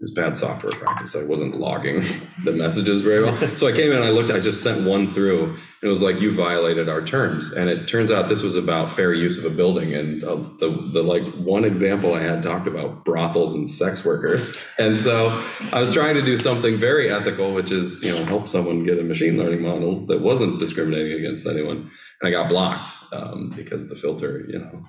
It 0.00 0.04
was 0.04 0.12
bad 0.12 0.36
software 0.36 0.70
practice. 0.70 1.16
I 1.16 1.24
wasn't 1.24 1.58
logging 1.58 2.04
the 2.44 2.52
messages 2.52 3.00
very 3.00 3.20
well. 3.20 3.56
So 3.56 3.66
I 3.66 3.72
came 3.72 3.90
in 3.90 3.96
and 3.96 4.04
I 4.04 4.10
looked. 4.10 4.30
I 4.30 4.38
just 4.38 4.62
sent 4.62 4.86
one 4.86 5.08
through, 5.08 5.46
and 5.46 5.58
it 5.82 5.88
was 5.88 6.02
like 6.02 6.20
you 6.20 6.30
violated 6.30 6.88
our 6.88 7.04
terms. 7.04 7.50
And 7.50 7.68
it 7.68 7.88
turns 7.88 8.12
out 8.12 8.28
this 8.28 8.44
was 8.44 8.54
about 8.54 8.90
fair 8.90 9.12
use 9.12 9.44
of 9.44 9.52
a 9.52 9.56
building. 9.56 9.94
And 9.94 10.22
uh, 10.22 10.36
the 10.60 10.90
the 10.92 11.02
like 11.02 11.24
one 11.34 11.64
example 11.64 12.14
I 12.14 12.20
had 12.20 12.44
talked 12.44 12.68
about 12.68 13.04
brothels 13.04 13.54
and 13.54 13.68
sex 13.68 14.04
workers. 14.04 14.64
And 14.78 15.00
so 15.00 15.44
I 15.72 15.80
was 15.80 15.92
trying 15.92 16.14
to 16.14 16.22
do 16.22 16.36
something 16.36 16.76
very 16.76 17.10
ethical, 17.10 17.52
which 17.52 17.72
is 17.72 18.00
you 18.04 18.12
know 18.12 18.24
help 18.26 18.46
someone 18.46 18.84
get 18.84 19.00
a 19.00 19.02
machine 19.02 19.36
learning 19.36 19.62
model 19.62 20.06
that 20.06 20.20
wasn't 20.20 20.60
discriminating 20.60 21.18
against 21.18 21.44
anyone. 21.44 21.90
And 22.20 22.28
I 22.28 22.30
got 22.30 22.48
blocked 22.48 22.88
um, 23.12 23.52
because 23.56 23.88
the 23.88 23.96
filter, 23.96 24.44
you 24.48 24.60
know, 24.60 24.84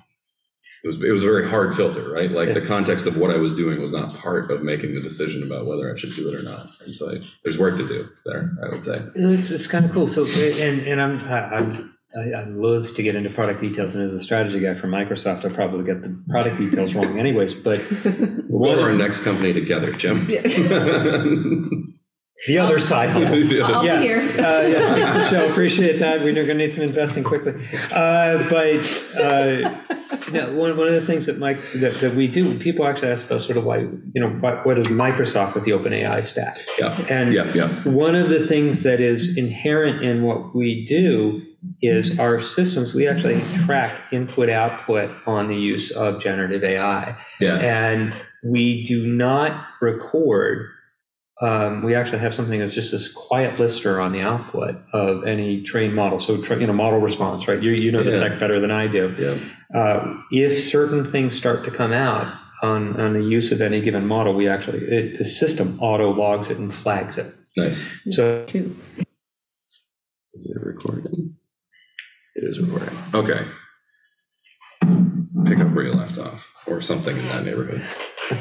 it 0.82 0.86
was 0.86 1.02
it 1.02 1.10
was 1.12 1.22
a 1.22 1.26
very 1.26 1.48
hard 1.48 1.74
filter, 1.74 2.10
right? 2.10 2.30
Like 2.30 2.54
the 2.54 2.60
context 2.60 3.06
of 3.06 3.16
what 3.16 3.30
I 3.30 3.36
was 3.36 3.52
doing 3.54 3.80
was 3.80 3.92
not 3.92 4.14
part 4.14 4.50
of 4.50 4.62
making 4.62 4.94
the 4.94 5.00
decision 5.00 5.42
about 5.42 5.66
whether 5.66 5.92
I 5.92 5.98
should 5.98 6.14
do 6.14 6.28
it 6.28 6.34
or 6.38 6.42
not. 6.42 6.66
And 6.80 6.90
so 6.94 7.10
I, 7.10 7.20
there's 7.42 7.58
work 7.58 7.76
to 7.76 7.86
do 7.86 8.08
there, 8.24 8.52
I 8.62 8.68
would 8.68 8.84
say. 8.84 9.02
It's, 9.14 9.50
it's 9.50 9.66
kind 9.66 9.84
of 9.84 9.92
cool. 9.92 10.06
So, 10.06 10.24
and 10.26 10.80
and 10.86 11.00
I'm 11.00 11.18
I- 11.20 11.56
I'm 11.56 11.94
I- 12.16 12.34
I'm 12.34 12.60
loath 12.60 12.96
to 12.96 13.02
get 13.04 13.14
into 13.14 13.30
product 13.30 13.60
details, 13.60 13.94
and 13.94 14.02
as 14.02 14.12
a 14.12 14.18
strategy 14.18 14.58
guy 14.58 14.74
for 14.74 14.88
Microsoft, 14.88 15.44
I'll 15.44 15.54
probably 15.54 15.84
get 15.84 16.02
the 16.02 16.20
product 16.28 16.58
details 16.58 16.94
wrong, 16.94 17.18
anyways. 17.18 17.54
But 17.54 17.80
We'll 18.48 18.74
to 18.74 18.82
our 18.82 18.92
next 18.92 19.20
company 19.20 19.52
together, 19.52 19.92
Jim. 19.92 20.26
the 22.46 22.58
other 22.58 22.78
side 22.78 23.10
hustle. 23.10 23.36
Yeah. 23.40 24.00
here. 24.00 24.20
Uh, 24.20 24.62
yeah, 24.62 24.94
thanks, 24.94 25.14
Michelle. 25.14 25.50
Appreciate 25.50 25.98
that. 25.98 26.20
We're 26.20 26.32
going 26.34 26.46
to 26.46 26.54
need 26.54 26.72
some 26.72 26.84
investing 26.84 27.24
quickly. 27.24 27.54
Uh, 27.92 28.48
but 28.48 29.06
uh, 29.18 29.70
one, 30.52 30.76
one 30.76 30.88
of 30.88 30.94
the 30.94 31.04
things 31.06 31.26
that 31.26 31.38
Mike 31.38 31.60
that, 31.74 31.94
that 32.00 32.14
we 32.14 32.28
do, 32.28 32.58
people 32.58 32.86
actually 32.86 33.08
ask 33.10 33.26
about 33.26 33.42
sort 33.42 33.56
of 33.58 33.64
why 33.64 33.78
you 33.78 34.10
know 34.14 34.28
what, 34.30 34.64
what 34.66 34.78
is 34.78 34.86
Microsoft 34.88 35.54
with 35.54 35.64
the 35.64 35.72
OpenAI 35.72 36.24
stack? 36.24 36.58
yeah. 36.78 36.98
And 37.08 37.32
Yeah, 37.32 37.52
yeah. 37.54 37.68
one 37.84 38.14
of 38.14 38.28
the 38.28 38.46
things 38.46 38.82
that 38.82 39.00
is 39.00 39.36
inherent 39.36 40.02
in 40.02 40.22
what 40.22 40.54
we 40.54 40.84
do 40.84 41.42
is 41.82 42.18
our 42.18 42.40
systems, 42.40 42.94
we 42.94 43.06
actually 43.06 43.40
track 43.66 43.94
input 44.12 44.48
output 44.48 45.10
on 45.26 45.48
the 45.48 45.56
use 45.56 45.90
of 45.90 46.20
generative 46.20 46.64
AI. 46.64 47.16
Yeah. 47.38 47.56
And 47.58 48.14
we 48.42 48.82
do 48.84 49.06
not 49.06 49.66
record. 49.82 50.70
Um, 51.42 51.82
we 51.82 51.94
actually 51.94 52.18
have 52.18 52.34
something 52.34 52.58
that's 52.60 52.74
just 52.74 52.92
this 52.92 53.10
quiet 53.10 53.58
lister 53.58 53.98
on 54.00 54.12
the 54.12 54.20
output 54.20 54.76
of 54.92 55.26
any 55.26 55.62
trained 55.62 55.94
model. 55.94 56.20
So, 56.20 56.40
tra- 56.42 56.58
you 56.60 56.66
know, 56.66 56.72
model 56.74 56.98
response, 56.98 57.48
right? 57.48 57.60
You, 57.62 57.70
you 57.72 57.90
know 57.92 58.02
the 58.02 58.10
Yeah. 58.12 58.28
tech 58.28 58.38
better 58.38 58.60
than 58.60 58.70
I 58.70 58.86
do. 58.88 59.14
Yeah. 59.18 59.38
Uh, 59.78 60.20
if 60.30 60.60
certain 60.62 61.04
things 61.04 61.34
start 61.34 61.64
to 61.64 61.70
come 61.70 61.92
out 61.92 62.34
on, 62.62 63.00
on 63.00 63.14
the 63.14 63.22
use 63.22 63.52
of 63.52 63.62
any 63.62 63.80
given 63.80 64.06
model, 64.06 64.34
we 64.34 64.48
actually, 64.48 64.80
it, 64.84 65.16
the 65.18 65.24
system 65.24 65.78
auto 65.80 66.10
logs 66.12 66.50
it 66.50 66.58
and 66.58 66.72
flags 66.74 67.16
it. 67.16 67.34
Nice. 67.56 67.84
So 68.10 68.44
Two. 68.46 68.76
Is 70.34 70.46
it 70.46 70.60
recording? 70.62 71.36
It 72.34 72.44
is 72.44 72.60
recording. 72.60 72.96
Okay. 73.14 73.46
Pick 75.46 75.58
up 75.58 75.72
where 75.72 75.84
you 75.86 75.92
left 75.92 76.18
off, 76.18 76.49
or 76.66 76.80
something 76.80 77.16
in 77.16 77.26
that 77.28 77.44
neighborhood. 77.44 77.82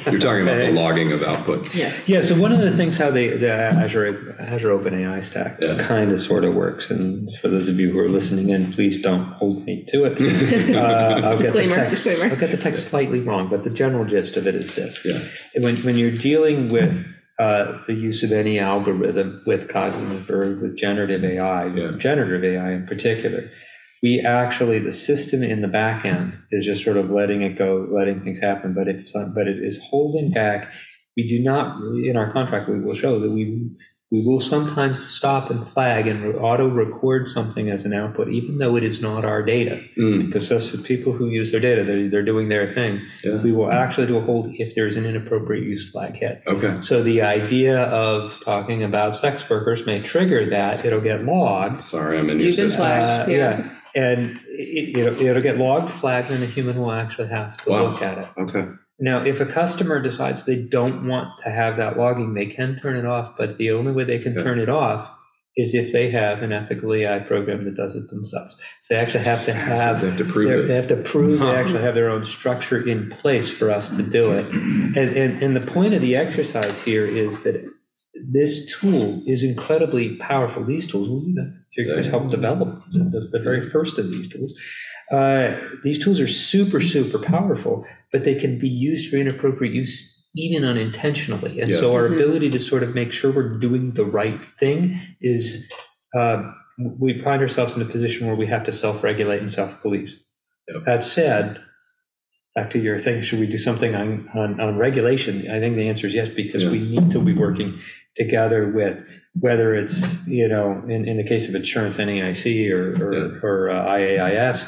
You're 0.06 0.20
talking 0.20 0.44
about 0.44 0.60
the 0.60 0.72
logging 0.72 1.12
of 1.12 1.22
outputs. 1.22 1.74
Yes. 1.76 2.08
Yeah, 2.08 2.22
so 2.22 2.36
one 2.40 2.52
of 2.52 2.60
the 2.60 2.70
things 2.70 2.96
how 2.98 3.10
they, 3.10 3.30
the 3.30 3.52
Azure 3.52 4.36
Azure 4.40 4.70
OpenAI 4.78 5.24
stack 5.24 5.58
Yeah. 5.60 5.78
kind 5.80 6.12
of 6.12 6.20
sort 6.20 6.44
of 6.44 6.54
works, 6.54 6.92
and 6.92 7.28
for 7.38 7.48
those 7.48 7.70
of 7.70 7.80
you 7.80 7.90
who 7.92 8.00
are 8.00 8.08
listening 8.10 8.50
in, 8.50 8.72
please 8.72 9.02
don't 9.02 9.26
hold 9.34 9.66
me 9.66 9.86
to 9.90 10.04
it. 10.06 10.20
Uh, 10.80 11.22
I'll 11.24 11.38
get 11.38 11.54
the 11.54 11.68
text. 11.70 12.04
disclaimer. 12.06 12.34
I'll 12.34 12.40
get 12.40 12.52
the 12.52 12.58
text 12.58 12.90
slightly 12.90 13.20
wrong, 13.20 13.50
but 13.50 13.64
the 13.64 13.70
general 13.72 14.06
gist 14.06 14.38
of 14.38 14.46
it 14.48 14.54
is 14.56 14.76
this: 14.76 15.04
Yeah. 15.04 15.22
when 15.64 15.78
when 15.78 15.98
you're 15.98 16.12
dealing 16.12 16.70
with 16.70 17.06
uh, 17.40 17.80
the 17.88 17.94
use 17.94 18.22
of 18.22 18.32
any 18.32 18.60
algorithm 18.60 19.42
with 19.48 19.70
cognitive 19.70 20.30
or 20.30 20.56
with 20.62 20.78
generative 20.78 21.24
AI, 21.24 21.66
Yeah. 21.68 21.92
generative 21.98 22.44
AI 22.44 22.74
in 22.74 22.86
particular. 22.86 23.50
We 24.02 24.22
actually, 24.22 24.80
the 24.80 24.92
system 24.94 25.44
in 25.44 25.62
the 25.62 25.68
back 25.68 26.06
end 26.06 26.34
is 26.52 26.66
just 26.66 26.84
sort 26.84 26.98
of 26.98 27.12
letting 27.12 27.42
it 27.42 27.58
go, 27.58 27.88
letting 27.92 28.22
things 28.24 28.40
happen, 28.40 28.74
but 28.74 28.88
it's, 28.88 29.12
but 29.12 29.48
it 29.48 29.58
is 29.64 29.80
holding 29.90 30.32
back. 30.32 30.72
We 31.18 31.28
do 31.28 31.44
not, 31.44 31.82
in 32.06 32.16
our 32.16 32.32
contract, 32.32 32.70
we 32.70 32.80
will 32.80 32.96
show 32.96 33.20
that 33.20 33.30
we, 33.30 33.70
we 34.12 34.26
will 34.26 34.40
sometimes 34.40 35.06
stop 35.06 35.50
and 35.52 35.68
flag 35.68 36.08
and 36.08 36.34
auto 36.38 36.68
record 36.70 37.30
something 37.30 37.70
as 37.70 37.84
an 37.86 37.94
output, 37.94 38.30
even 38.30 38.58
though 38.58 38.76
it 38.78 38.84
is 38.84 39.02
not 39.02 39.26
our 39.26 39.44
data. 39.44 39.84
Mm, 39.98 40.26
Because 40.28 40.48
those 40.50 40.82
people 40.82 41.12
who 41.12 41.28
use 41.28 41.52
their 41.52 41.60
data, 41.60 41.84
they're, 41.84 42.08
they're 42.10 42.24
doing 42.26 42.48
their 42.48 42.72
thing. 42.72 43.02
yeah. 43.24 43.36
We 43.36 43.52
will 43.52 43.70
actually 43.72 44.08
do 44.08 44.18
a 44.18 44.22
hold 44.22 44.48
if 44.54 44.74
there's 44.76 44.96
an 44.96 45.06
inappropriate 45.06 45.66
use 45.66 45.92
flag 45.92 46.16
hit. 46.16 46.42
Okay. 46.48 46.80
So 46.80 47.04
the 47.04 47.22
idea 47.22 47.84
of 47.84 48.40
talking 48.46 48.82
about 48.82 49.16
sex 49.16 49.48
workers 49.50 49.86
may 49.86 50.02
trigger 50.02 50.50
that. 50.52 50.86
It'll 50.86 51.02
get 51.02 51.26
logged. 51.26 51.84
Sorry, 51.84 52.18
I'm 52.18 52.30
in 52.30 52.40
your 52.40 52.48
You've 52.48 52.56
been 52.58 52.72
system. 52.72 52.82
flagged. 52.82 53.30
Uh, 53.30 53.32
yeah. 53.32 53.70
And 53.96 54.40
it, 54.48 54.96
it'll, 54.98 55.22
it'll 55.22 55.42
get 55.42 55.58
logged, 55.58 55.90
flagged, 55.92 56.32
and 56.32 56.44
a 56.44 56.48
human 56.48 56.78
will 56.80 56.92
actually 56.92 57.28
have 57.30 57.58
to 57.58 57.70
Wow. 57.72 57.92
look 57.92 58.02
at 58.02 58.18
it. 58.18 58.28
Okay. 58.38 58.66
Now, 59.00 59.24
if 59.24 59.40
a 59.40 59.46
customer 59.46 60.02
decides 60.02 60.46
they 60.46 60.62
don't 60.62 61.08
want 61.08 61.40
to 61.44 61.50
have 61.50 61.78
that 61.78 61.98
logging, 61.98 62.34
they 62.34 62.48
can 62.48 62.80
turn 62.80 62.98
it 62.98 63.06
off, 63.06 63.38
but 63.38 63.58
the 63.58 63.72
only 63.72 63.92
way 63.94 64.04
they 64.04 64.20
can 64.20 64.34
Okay. 64.34 64.44
turn 64.44 64.60
it 64.60 64.70
off 64.70 65.10
is 65.56 65.74
if 65.74 65.92
they 65.92 66.10
have 66.10 66.42
an 66.42 66.52
ethical 66.54 66.94
AI 66.94 67.20
program 67.20 67.66
that 67.66 67.76
does 67.76 67.96
it 67.96 68.10
themselves. 68.10 68.56
So 68.82 68.94
they 68.94 69.00
actually 69.00 69.24
have 69.26 69.44
to 69.46 69.54
have 69.54 70.00
They 70.02 70.08
have 70.08 70.18
to 70.18 70.24
prove 70.26 70.68
They 70.68 70.76
have 70.76 70.88
to 70.88 70.96
prove 70.98 71.40
they 71.40 71.52
actually 71.56 71.82
have 71.82 71.96
their 71.96 72.10
own 72.10 72.24
structure 72.24 72.80
in 72.88 73.10
place 73.10 73.50
for 73.52 73.70
us 73.72 73.90
to 73.98 74.04
do 74.04 74.32
it. 74.32 74.46
And, 74.90 74.98
and, 75.16 75.44
and 75.44 75.56
the 75.56 75.62
point 75.62 75.94
of 75.94 76.02
the 76.02 76.16
exercise 76.16 76.82
here 76.82 77.06
is 77.06 77.42
that 77.44 77.64
this 78.28 78.80
tool 78.80 79.22
is 79.26 79.44
incredibly 79.44 80.16
powerful. 80.18 80.64
These 80.64 80.88
tools, 80.88 81.10
we 81.10 81.86
guys 81.86 82.08
helped 82.08 82.32
develop 82.32 82.84
the, 82.92 83.30
the 83.32 83.40
very 83.40 83.64
first 83.68 83.98
of 83.98 84.10
these 84.10 84.28
tools. 84.28 84.54
Uh, 85.12 85.56
these 85.84 85.98
tools 86.04 86.20
are 86.20 86.28
super, 86.28 86.82
super 86.82 87.18
powerful, 87.20 87.86
but 88.12 88.24
they 88.26 88.36
can 88.36 88.60
be 88.60 88.68
used 88.70 89.10
for 89.10 89.18
inappropriate 89.18 89.74
use 89.74 90.16
even 90.36 90.64
unintentionally. 90.64 91.60
And 91.60 91.74
so 91.74 91.94
our 91.96 92.08
Mhm. 92.08 92.16
ability 92.16 92.50
to 92.52 92.60
sort 92.60 92.84
of 92.84 92.94
make 92.94 93.12
sure 93.14 93.32
we're 93.32 93.58
doing 93.58 93.94
the 93.94 94.06
right 94.06 94.40
thing 94.60 95.00
is 95.22 95.72
uh, 96.16 96.52
we 96.78 97.20
find 97.22 97.42
ourselves 97.42 97.76
in 97.76 97.82
a 97.82 97.86
position 97.86 98.28
where 98.28 98.36
we 98.36 98.46
have 98.48 98.64
to 98.66 98.72
self-regulate 98.72 99.42
and 99.42 99.52
self-police. 99.52 100.16
Yep. 100.72 100.86
That 100.86 101.04
said, 101.04 101.60
back 102.56 102.70
to 102.72 102.80
your 102.80 103.00
thing, 103.00 103.22
should 103.22 103.40
we 103.40 103.48
do 103.48 103.58
something 103.58 103.96
on, 103.96 104.30
on, 104.36 104.60
on 104.60 104.78
regulation? 104.78 105.50
I 105.50 105.60
think 105.60 105.76
the 105.76 105.90
answer 105.90 106.06
is 106.08 106.14
yes, 106.14 106.30
because 106.30 106.64
Yeah. 106.64 106.70
we 106.72 106.80
need 106.80 107.10
to 107.12 107.20
be 107.20 107.34
working 107.34 107.80
together 108.20 108.68
with 108.70 109.08
whether 109.40 109.74
it's, 109.74 110.28
you 110.28 110.48
know, 110.48 110.84
in, 110.88 111.08
in 111.08 111.18
the 111.18 111.24
case 111.24 111.48
of 111.48 111.56
insurance, 111.56 111.98
NAIC 111.98 112.70
or, 112.72 113.04
or, 113.04 113.14
Yeah. 113.14 113.40
or 113.42 113.70
uh, 113.70 113.86
IAIS, 113.98 114.68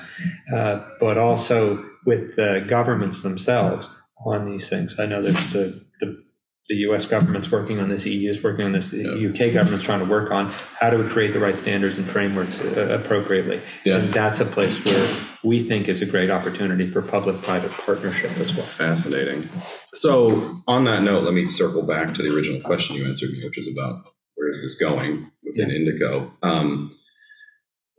uh, 0.55 0.79
but 0.99 1.17
also 1.17 1.83
with 2.05 2.35
the 2.35 2.65
governments 2.67 3.21
themselves 3.21 3.89
on 4.25 4.49
these 4.49 4.69
things. 4.69 4.97
I 4.99 5.05
know 5.05 5.21
there's 5.21 5.51
the, 5.51 5.83
the, 5.99 6.23
the 6.69 6.75
US 6.89 7.05
government's 7.05 7.51
working 7.51 7.79
on 7.79 7.89
this, 7.89 8.05
EU 8.05 8.29
is 8.29 8.41
working 8.41 8.65
on 8.65 8.71
this, 8.71 8.89
the 8.91 8.99
Yeah. 8.99 9.29
UK 9.31 9.51
government's 9.53 9.83
trying 9.83 9.99
to 9.99 10.09
work 10.09 10.31
on 10.31 10.49
how 10.79 10.89
do 10.89 10.97
we 10.97 11.09
create 11.09 11.33
the 11.33 11.39
right 11.39 11.57
standards 11.59 11.97
and 11.97 12.07
frameworks 12.09 12.61
uh, 12.61 12.97
appropriately. 13.01 13.59
Yeah. 13.83 13.97
And 13.97 14.13
that's 14.13 14.39
a 14.39 14.45
place 14.45 14.83
where 14.85 15.15
we 15.43 15.61
think 15.61 15.87
is 15.87 16.01
a 16.01 16.05
great 16.05 16.29
opportunity 16.29 16.85
for 16.85 17.01
public-private 17.01 17.71
partnership 17.71 18.31
as 18.37 18.55
well. 18.55 18.65
Fascinating. 18.65 19.49
So, 19.93 20.55
on 20.67 20.83
that 20.85 21.01
note, 21.01 21.23
let 21.23 21.33
me 21.33 21.47
circle 21.47 21.83
back 21.83 22.13
to 22.13 22.21
the 22.21 22.33
original 22.33 22.61
question 22.61 22.95
you 22.95 23.07
answered 23.07 23.31
me, 23.31 23.43
which 23.43 23.57
is 23.57 23.69
about 23.75 24.03
where 24.35 24.49
is 24.49 24.61
this 24.61 24.75
going 24.75 25.31
within 25.43 25.69
Indico. 25.69 26.31
Um, 26.43 26.95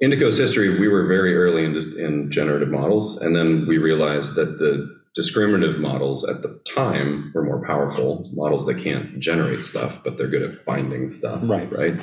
Indico's 0.02 0.36
history, 0.36 0.78
we 0.78 0.88
were 0.88 1.06
very 1.06 1.36
early 1.36 1.64
in, 1.64 1.76
in 1.98 2.30
generative 2.30 2.68
models, 2.68 3.20
and 3.20 3.36
then 3.36 3.66
we 3.66 3.78
realized 3.78 4.34
that 4.34 4.58
the 4.58 4.88
discriminative 5.14 5.78
models 5.78 6.28
at 6.28 6.42
the 6.42 6.60
time 6.74 7.30
were 7.34 7.44
more 7.44 7.64
powerful 7.64 8.30
models 8.32 8.66
that 8.66 8.78
can't 8.78 9.20
generate 9.20 9.64
stuff, 9.64 10.02
but 10.02 10.16
they're 10.16 10.26
good 10.26 10.42
at 10.42 10.54
finding 10.64 11.10
stuff. 11.10 11.40
Right. 11.42 11.70
Right. 11.70 12.00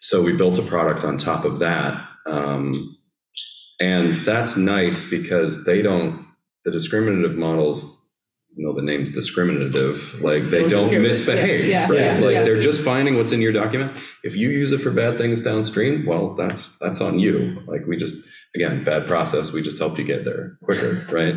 So 0.00 0.22
we 0.22 0.36
built 0.36 0.58
a 0.58 0.62
product 0.62 1.04
on 1.04 1.18
top 1.18 1.44
of 1.44 1.58
that. 1.58 2.00
Um, 2.26 2.96
and 3.80 4.16
that's 4.24 4.56
nice 4.56 5.08
because 5.08 5.64
they 5.64 5.82
don't, 5.82 6.26
the 6.64 6.70
discriminative 6.70 7.36
models, 7.36 8.00
you 8.56 8.64
know, 8.66 8.72
the 8.72 8.82
name's 8.82 9.10
discriminative, 9.10 10.20
like 10.22 10.44
they 10.44 10.68
Don't 10.68 10.90
don't 10.90 11.02
misbehave, 11.02 11.66
Yeah, 11.66 11.88
right? 11.90 11.98
yeah, 12.00 12.18
like 12.20 12.34
yeah. 12.34 12.42
they're 12.44 12.60
just 12.60 12.84
finding 12.84 13.16
what's 13.16 13.32
in 13.32 13.40
your 13.42 13.52
document. 13.52 13.92
If 14.22 14.36
you 14.36 14.48
use 14.50 14.70
it 14.72 14.78
for 14.78 14.90
bad 14.92 15.18
things 15.18 15.42
downstream, 15.42 16.06
well, 16.06 16.34
that's 16.34 16.78
that's 16.78 17.00
on 17.00 17.18
you. 17.18 17.60
Like 17.66 17.86
we 17.88 17.96
just 17.96 18.16
again, 18.54 18.84
bad 18.84 19.06
process. 19.08 19.52
We 19.52 19.60
just 19.60 19.78
helped 19.78 19.98
you 19.98 20.04
get 20.04 20.24
there 20.24 20.56
quicker, 20.62 21.04
right? 21.12 21.34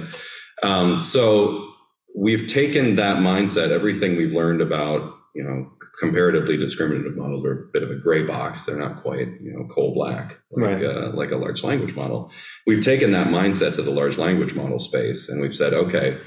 Um, 0.62 1.02
so 1.02 1.72
we've 2.16 2.46
taken 2.48 2.96
that 2.98 3.18
mindset, 3.18 3.72
everything 3.72 4.16
we've 4.16 4.34
learned 4.34 4.62
about, 4.62 5.12
you 5.36 5.44
know, 5.44 5.70
comparatively 6.00 6.58
discriminative 6.58 7.16
models 7.16 7.46
are 7.46 7.52
a 7.54 7.72
bit 7.74 7.84
of 7.84 7.92
a 7.92 7.96
gray 7.96 8.24
box. 8.24 8.66
They're 8.66 8.78
not 8.78 9.02
quite, 9.04 9.28
you 9.42 9.54
know, 9.54 9.68
coal 9.74 9.94
black 9.94 10.38
like, 10.52 10.66
Right. 10.66 10.84
uh, 10.84 11.12
like 11.14 11.32
a 11.32 11.38
large 11.38 11.64
language 11.64 11.96
model. 11.96 12.32
We've 12.66 12.82
taken 12.82 13.12
that 13.12 13.28
mindset 13.28 13.74
to 13.76 13.82
the 13.82 13.92
large 13.92 14.18
language 14.18 14.54
model 14.56 14.80
space 14.80 15.30
and 15.30 15.42
we've 15.42 15.56
said, 15.56 15.74
okay, 15.74 16.18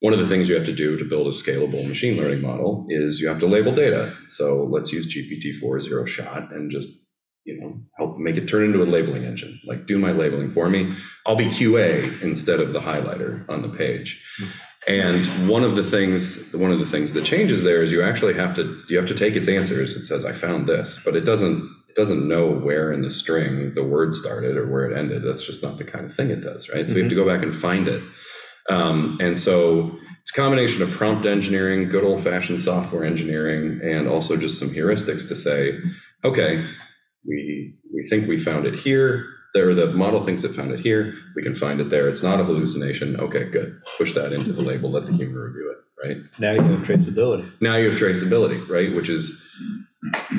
one 0.00 0.12
of 0.12 0.18
the 0.18 0.26
things 0.26 0.48
you 0.48 0.54
have 0.54 0.64
to 0.66 0.72
do 0.74 0.96
to 0.98 1.04
build 1.04 1.26
a 1.26 1.30
scalable 1.30 1.86
machine 1.86 2.16
learning 2.16 2.42
model 2.42 2.86
is 2.88 3.20
you 3.20 3.28
have 3.28 3.38
to 3.40 3.46
label 3.46 3.72
data. 3.72 4.14
So 4.30 4.64
let's 4.64 4.92
use 4.92 5.06
GPT-4 5.14 5.80
zero 5.82 6.04
shot 6.04 6.52
and 6.52 6.70
just 6.70 6.88
you 7.44 7.58
know 7.58 7.80
help 7.98 8.18
make 8.18 8.36
it 8.36 8.46
turn 8.48 8.64
into 8.64 8.82
a 8.82 8.84
labeling 8.84 9.24
engine. 9.24 9.58
Like 9.66 9.86
do 9.86 9.98
my 9.98 10.10
labeling 10.12 10.50
for 10.50 10.68
me. 10.68 10.94
I'll 11.26 11.36
be 11.36 11.46
QA 11.46 12.20
instead 12.22 12.60
of 12.60 12.72
the 12.72 12.80
highlighter 12.80 13.48
on 13.48 13.62
the 13.62 13.68
page. 13.70 14.22
And 14.88 15.48
one 15.48 15.62
of 15.62 15.76
the 15.76 15.82
things 15.82 16.52
one 16.54 16.70
of 16.70 16.78
the 16.78 16.86
things 16.86 17.12
that 17.12 17.24
changes 17.24 17.62
there 17.62 17.82
is 17.82 17.92
you 17.92 18.02
actually 18.02 18.34
have 18.34 18.54
to 18.54 18.82
you 18.88 18.96
have 18.96 19.06
to 19.08 19.14
take 19.14 19.36
its 19.36 19.48
answers. 19.48 19.96
It 19.96 20.06
says 20.06 20.24
I 20.24 20.32
found 20.32 20.66
this, 20.66 21.00
but 21.04 21.14
it 21.14 21.24
doesn't 21.24 21.76
it 21.88 21.96
doesn't 21.96 22.26
know 22.26 22.48
where 22.48 22.92
in 22.92 23.02
the 23.02 23.10
string 23.10 23.74
the 23.74 23.84
word 23.84 24.14
started 24.14 24.56
or 24.56 24.66
where 24.70 24.90
it 24.90 24.96
ended. 24.96 25.22
That's 25.22 25.44
just 25.44 25.62
not 25.62 25.76
the 25.76 25.84
kind 25.84 26.06
of 26.06 26.14
thing 26.14 26.30
it 26.30 26.40
does, 26.40 26.68
right? 26.70 26.88
So 26.88 26.94
we 26.94 27.02
have 27.02 27.10
to 27.10 27.16
go 27.16 27.26
back 27.26 27.42
and 27.42 27.54
find 27.54 27.88
it. 27.88 28.02
Um, 28.70 29.18
and 29.20 29.38
so 29.38 29.98
it's 30.20 30.30
a 30.30 30.40
combination 30.40 30.82
of 30.82 30.90
prompt 30.90 31.26
engineering, 31.26 31.88
good 31.88 32.04
old 32.04 32.22
fashioned 32.22 32.62
software 32.62 33.04
engineering, 33.04 33.80
and 33.82 34.06
also 34.06 34.36
just 34.36 34.58
some 34.58 34.68
heuristics 34.68 35.26
to 35.28 35.36
say, 35.36 35.78
okay, 36.24 36.66
we 37.26 37.74
we 37.92 38.04
think 38.08 38.28
we 38.28 38.38
found 38.38 38.66
it 38.66 38.78
here. 38.78 39.26
There, 39.54 39.74
the 39.74 39.88
model 39.88 40.20
thinks 40.20 40.44
it 40.44 40.54
found 40.54 40.70
it 40.70 40.80
here. 40.80 41.14
We 41.34 41.42
can 41.42 41.54
find 41.54 41.80
it 41.80 41.90
there. 41.90 42.08
It's 42.08 42.22
not 42.22 42.40
a 42.40 42.44
hallucination. 42.44 43.18
Okay, 43.18 43.44
good. 43.44 43.80
Push 43.98 44.12
that 44.14 44.32
into 44.32 44.52
the 44.52 44.62
label. 44.62 44.90
Let 44.90 45.06
the 45.06 45.12
human 45.12 45.34
review 45.36 45.70
it. 45.70 45.76
Right 46.02 46.16
Now 46.38 46.52
you 46.52 46.62
have 46.62 46.80
traceability. 46.86 47.50
now, 47.60 47.76
you 47.76 47.90
have 47.90 47.98
traceability, 47.98 48.66
right? 48.70 48.94
Which 48.94 49.10
is 49.10 49.46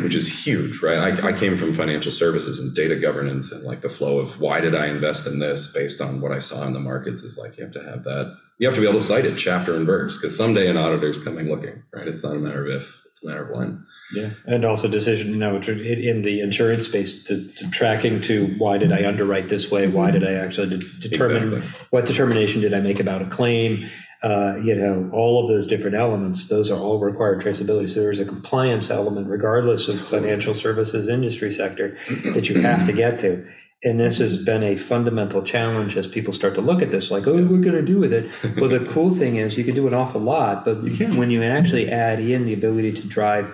which 0.02 0.16
is 0.16 0.46
huge, 0.46 0.82
right? 0.82 0.98
I, 1.24 1.28
I 1.28 1.34
came 1.34 1.56
from 1.56 1.72
financial 1.74 2.12
services 2.12 2.60
and 2.60 2.74
data 2.74 2.96
governance 2.96 3.52
and 3.52 3.64
like 3.64 3.82
the 3.82 3.90
flow 3.90 4.18
of 4.18 4.40
why 4.42 4.60
did 4.60 4.74
I 4.74 4.88
invest 4.88 5.28
in 5.28 5.38
this 5.38 5.72
based 5.72 6.02
on 6.02 6.20
what 6.20 6.32
I 6.32 6.40
saw 6.40 6.66
in 6.66 6.74
the 6.74 6.80
markets 6.80 7.22
is 7.22 7.38
like 7.38 7.58
you 7.58 7.64
have 7.66 7.74
to 7.74 7.84
have 7.84 8.04
that. 8.06 8.36
You 8.58 8.68
have 8.68 8.74
to 8.76 8.82
be 8.82 8.88
able 8.88 9.00
to 9.00 9.06
cite 9.06 9.26
it 9.26 9.38
chapter 9.38 9.76
and 9.76 9.86
verse 9.86 10.18
because 10.18 10.36
someday 10.36 10.68
an 10.68 10.78
auditor 10.78 11.10
is 11.12 11.20
coming 11.20 11.48
looking, 11.48 11.84
right? 11.94 12.08
It's 12.08 12.24
not 12.24 12.36
a 12.36 12.40
matter 12.40 12.66
of 12.66 12.82
if, 12.82 13.02
it's 13.06 13.24
a 13.24 13.28
matter 13.28 13.44
of 13.44 13.56
when. 13.56 13.86
Yeah, 14.14 14.32
and 14.46 14.66
also 14.66 14.88
decision, 14.88 15.30
you 15.30 15.38
know, 15.38 15.56
in 15.58 16.22
the 16.22 16.42
insurance 16.42 16.86
space, 16.86 17.24
to, 17.24 17.48
to 17.48 17.70
tracking 17.72 18.22
to 18.22 18.48
why 18.58 18.78
did 18.78 18.92
I 18.92 19.06
underwrite 19.08 19.50
this 19.50 19.72
way? 19.72 19.88
Why 19.88 20.12
did 20.12 20.28
I 20.28 20.34
actually 20.34 20.78
de- 20.78 21.00
determine 21.00 21.54
Exactly. 21.54 21.88
what 21.92 22.06
determination 22.06 22.62
did 22.62 22.74
I 22.74 22.80
make 22.82 23.00
about 23.00 23.22
a 23.22 23.26
claim? 23.28 23.90
Uh, 24.24 24.56
you 24.62 24.76
know, 24.76 25.10
all 25.14 25.42
of 25.42 25.48
those 25.48 25.66
different 25.66 25.96
elements; 25.96 26.48
those 26.48 26.70
are 26.70 26.78
all 26.80 27.00
required 27.00 27.42
traceability. 27.42 27.90
So 27.90 28.02
there's 28.02 28.20
a 28.20 28.26
compliance 28.26 28.90
element, 28.92 29.28
regardless 29.28 29.88
of 29.88 30.00
financial 30.00 30.54
services 30.54 31.08
industry 31.08 31.52
sector, 31.52 31.98
that 32.34 32.48
you 32.50 32.62
have 32.62 32.86
to 32.86 32.94
get 32.94 33.18
to. 33.20 33.48
And 33.84 34.00
this 34.00 34.20
has 34.20 34.38
been 34.38 34.62
a 34.62 34.76
fundamental 34.78 35.42
challenge 35.42 35.98
as 35.98 36.06
people 36.06 36.34
start 36.34 36.54
to 36.54 36.62
look 36.62 36.84
at 36.84 36.92
this, 36.92 37.10
like, 37.10 37.26
oh, 37.26 37.34
what 37.34 37.62
going 37.62 37.76
to 37.76 37.82
do 37.82 37.98
with 37.98 38.14
it? 38.14 38.30
Well, 38.56 38.70
the 38.70 38.86
cool 38.86 39.10
thing 39.10 39.38
is 39.38 39.58
you 39.58 39.64
can 39.64 39.74
do 39.74 39.88
an 39.88 39.96
awful 39.96 40.22
lot, 40.22 40.66
but 40.66 40.84
when 40.84 41.32
you 41.32 41.42
actually 41.42 41.90
add 41.90 42.20
in 42.20 42.46
the 42.46 42.54
ability 42.54 42.92
to 42.92 43.08
drive 43.08 43.52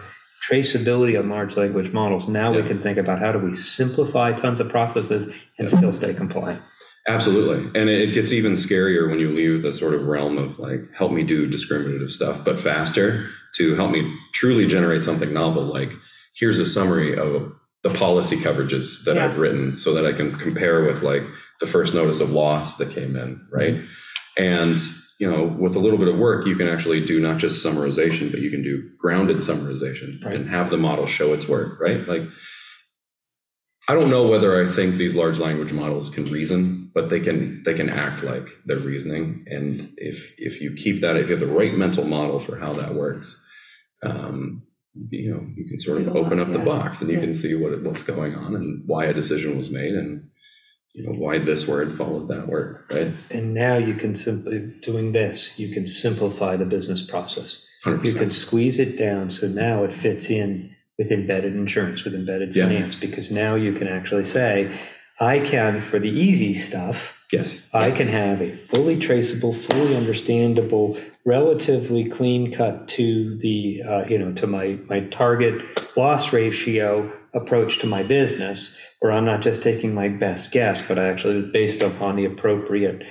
traceability 0.50 1.20
on 1.20 1.30
large 1.30 1.58
language 1.58 1.92
models, 1.92 2.28
now 2.28 2.52
we 2.52 2.64
can 2.64 2.80
think 2.80 2.98
about 2.98 3.20
how 3.20 3.32
do 3.32 3.40
we 3.40 3.54
simplify 3.54 4.32
tons 4.34 4.60
of 4.60 4.70
processes 4.70 5.28
and 5.58 5.70
still 5.70 5.92
stay 5.92 6.14
compliant. 6.14 6.62
Absolutely. 7.08 7.80
And 7.80 7.90
it 7.90 8.14
gets 8.14 8.34
even 8.34 8.54
scarier 8.54 9.10
when 9.10 9.20
you 9.20 9.32
leave 9.32 9.62
the 9.62 9.72
sort 9.72 9.94
of 9.94 10.06
realm 10.08 10.38
of 10.38 10.60
like, 10.60 10.82
help 10.94 11.12
me 11.12 11.24
do 11.24 11.48
discriminative 11.48 12.12
stuff, 12.12 12.44
but 12.44 12.60
faster 12.60 13.30
to 13.56 13.76
help 13.76 13.92
me 13.92 14.14
truly 14.34 14.68
generate 14.68 15.04
something 15.04 15.34
novel. 15.34 15.64
Like, 15.64 15.94
here's 16.36 16.60
a 16.60 16.66
summary 16.66 17.18
of 17.18 17.52
the 17.84 17.90
policy 17.90 18.36
coverages 18.38 19.06
that 19.06 19.16
Yeah. 19.16 19.26
I've 19.26 19.38
written 19.38 19.78
so 19.78 19.94
that 19.94 20.06
I 20.06 20.12
can 20.12 20.36
compare 20.36 20.84
with 20.84 21.02
like 21.02 21.24
the 21.62 21.66
first 21.66 21.94
notice 21.94 22.20
of 22.20 22.32
loss 22.32 22.76
that 22.76 22.92
came 22.92 23.16
in, 23.16 23.48
right? 23.52 23.82
And 24.38 24.78
you 25.20 25.30
know, 25.30 25.46
with 25.46 25.76
a 25.76 25.80
little 25.80 25.98
bit 25.98 26.08
of 26.08 26.18
work, 26.18 26.46
you 26.46 26.56
can 26.56 26.68
actually 26.68 27.04
do 27.04 27.20
not 27.20 27.38
just 27.40 27.66
summarization, 27.66 28.30
but 28.32 28.40
you 28.42 28.52
can 28.52 28.62
do 28.62 28.90
grounded 29.00 29.38
summarization 29.38 30.24
Right. 30.24 30.36
and 30.36 30.50
have 30.50 30.70
the 30.70 30.78
model 30.78 31.08
show 31.08 31.34
its 31.34 31.48
work, 31.48 31.80
right? 31.80 32.08
Like, 32.08 32.22
I 33.90 33.94
don't 33.96 34.10
know 34.10 34.28
whether 34.28 34.62
I 34.62 34.70
think 34.70 34.96
these 34.96 35.16
large 35.16 35.40
language 35.40 35.72
models 35.74 36.10
can 36.10 36.26
reason, 36.26 36.92
but 36.94 37.10
they 37.10 37.22
can 37.22 37.64
they 37.64 37.74
can 37.74 37.90
act 37.90 38.22
like 38.22 38.48
they're 38.66 38.78
reasoning. 38.78 39.46
And 39.48 39.92
if 39.98 40.34
if 40.38 40.62
you 40.62 40.74
keep 40.74 41.00
that, 41.02 41.16
if 41.16 41.30
you 41.30 41.38
have 41.38 41.40
the 41.48 41.54
right 41.54 41.74
mental 41.76 42.04
model 42.04 42.40
for 42.40 42.58
how 42.58 42.74
that 42.74 42.96
works, 42.96 43.42
um, 44.04 44.64
you 45.10 45.32
know, 45.32 45.48
you 45.56 45.66
can 45.70 45.80
sort 45.80 46.00
of 46.00 46.16
open 46.16 46.40
up 46.40 46.52
the 46.52 46.60
box 46.60 47.02
and 47.02 47.10
you 47.10 47.16
Yeah. 47.16 47.24
can 47.24 47.34
see 47.34 47.56
what 47.56 47.82
what's 47.82 48.04
going 48.04 48.36
on 48.36 48.56
and 48.56 48.84
why 48.86 49.06
a 49.06 49.14
decision 49.14 49.58
was 49.58 49.72
made 49.72 49.94
and 49.94 50.22
you 50.98 51.04
know 51.04 51.12
why 51.12 51.38
this 51.38 51.68
word 51.68 51.94
followed 51.94 52.28
that 52.30 52.48
word, 52.48 52.84
right? 52.92 53.12
And 53.30 53.54
now 53.54 53.78
you 53.78 53.94
can 53.94 54.16
simply, 54.16 54.60
doing 54.82 55.12
this, 55.12 55.58
you 55.60 55.70
can 55.72 55.86
simplify 55.86 56.56
the 56.56 56.66
business 56.66 57.04
process. 57.04 57.64
Hundred 57.84 58.08
You 58.08 58.14
can 58.16 58.32
squeeze 58.32 58.80
it 58.80 58.98
down 58.98 59.30
so 59.30 59.48
now 59.48 59.84
it 59.84 59.94
fits 59.94 60.32
in 60.32 60.76
with 60.98 61.12
embedded 61.12 61.56
insurance, 61.56 62.04
with 62.04 62.16
embedded 62.16 62.56
Yeah. 62.56 62.64
finance, 62.64 62.96
because 62.96 63.30
now 63.32 63.54
you 63.54 63.74
can 63.74 63.88
actually 63.88 64.26
say, 64.26 64.72
I 65.20 65.38
can, 65.38 65.82
for 65.82 66.00
the 66.00 66.10
easy 66.10 66.56
stuff, 66.56 67.17
Yes. 67.32 67.62
I 67.74 67.92
can 67.92 68.08
have 68.08 68.42
a 68.42 68.54
fully 68.54 68.98
traceable, 68.98 69.54
fully 69.54 69.96
understandable, 69.96 70.98
relatively 71.26 72.06
clean 72.06 72.54
cut 72.54 72.88
to 72.90 73.38
the, 73.38 73.82
uh, 73.84 74.06
you 74.06 74.18
know, 74.18 74.32
to 74.34 74.48
my, 74.48 74.80
my 74.90 75.02
target 75.02 75.62
loss 75.98 76.32
ratio 76.32 77.12
approach 77.34 77.80
to 77.80 77.88
my 77.88 78.02
business, 78.04 78.78
where 79.02 79.12
I'm 79.12 79.26
not 79.26 79.42
just 79.42 79.62
taking 79.62 79.94
my 79.94 80.08
best 80.08 80.52
guess, 80.52 80.82
but 80.82 80.98
I 80.98 81.10
actually 81.10 81.42
based 81.52 81.82
upon 81.84 82.16
the 82.16 82.26
appropriate 82.26 83.04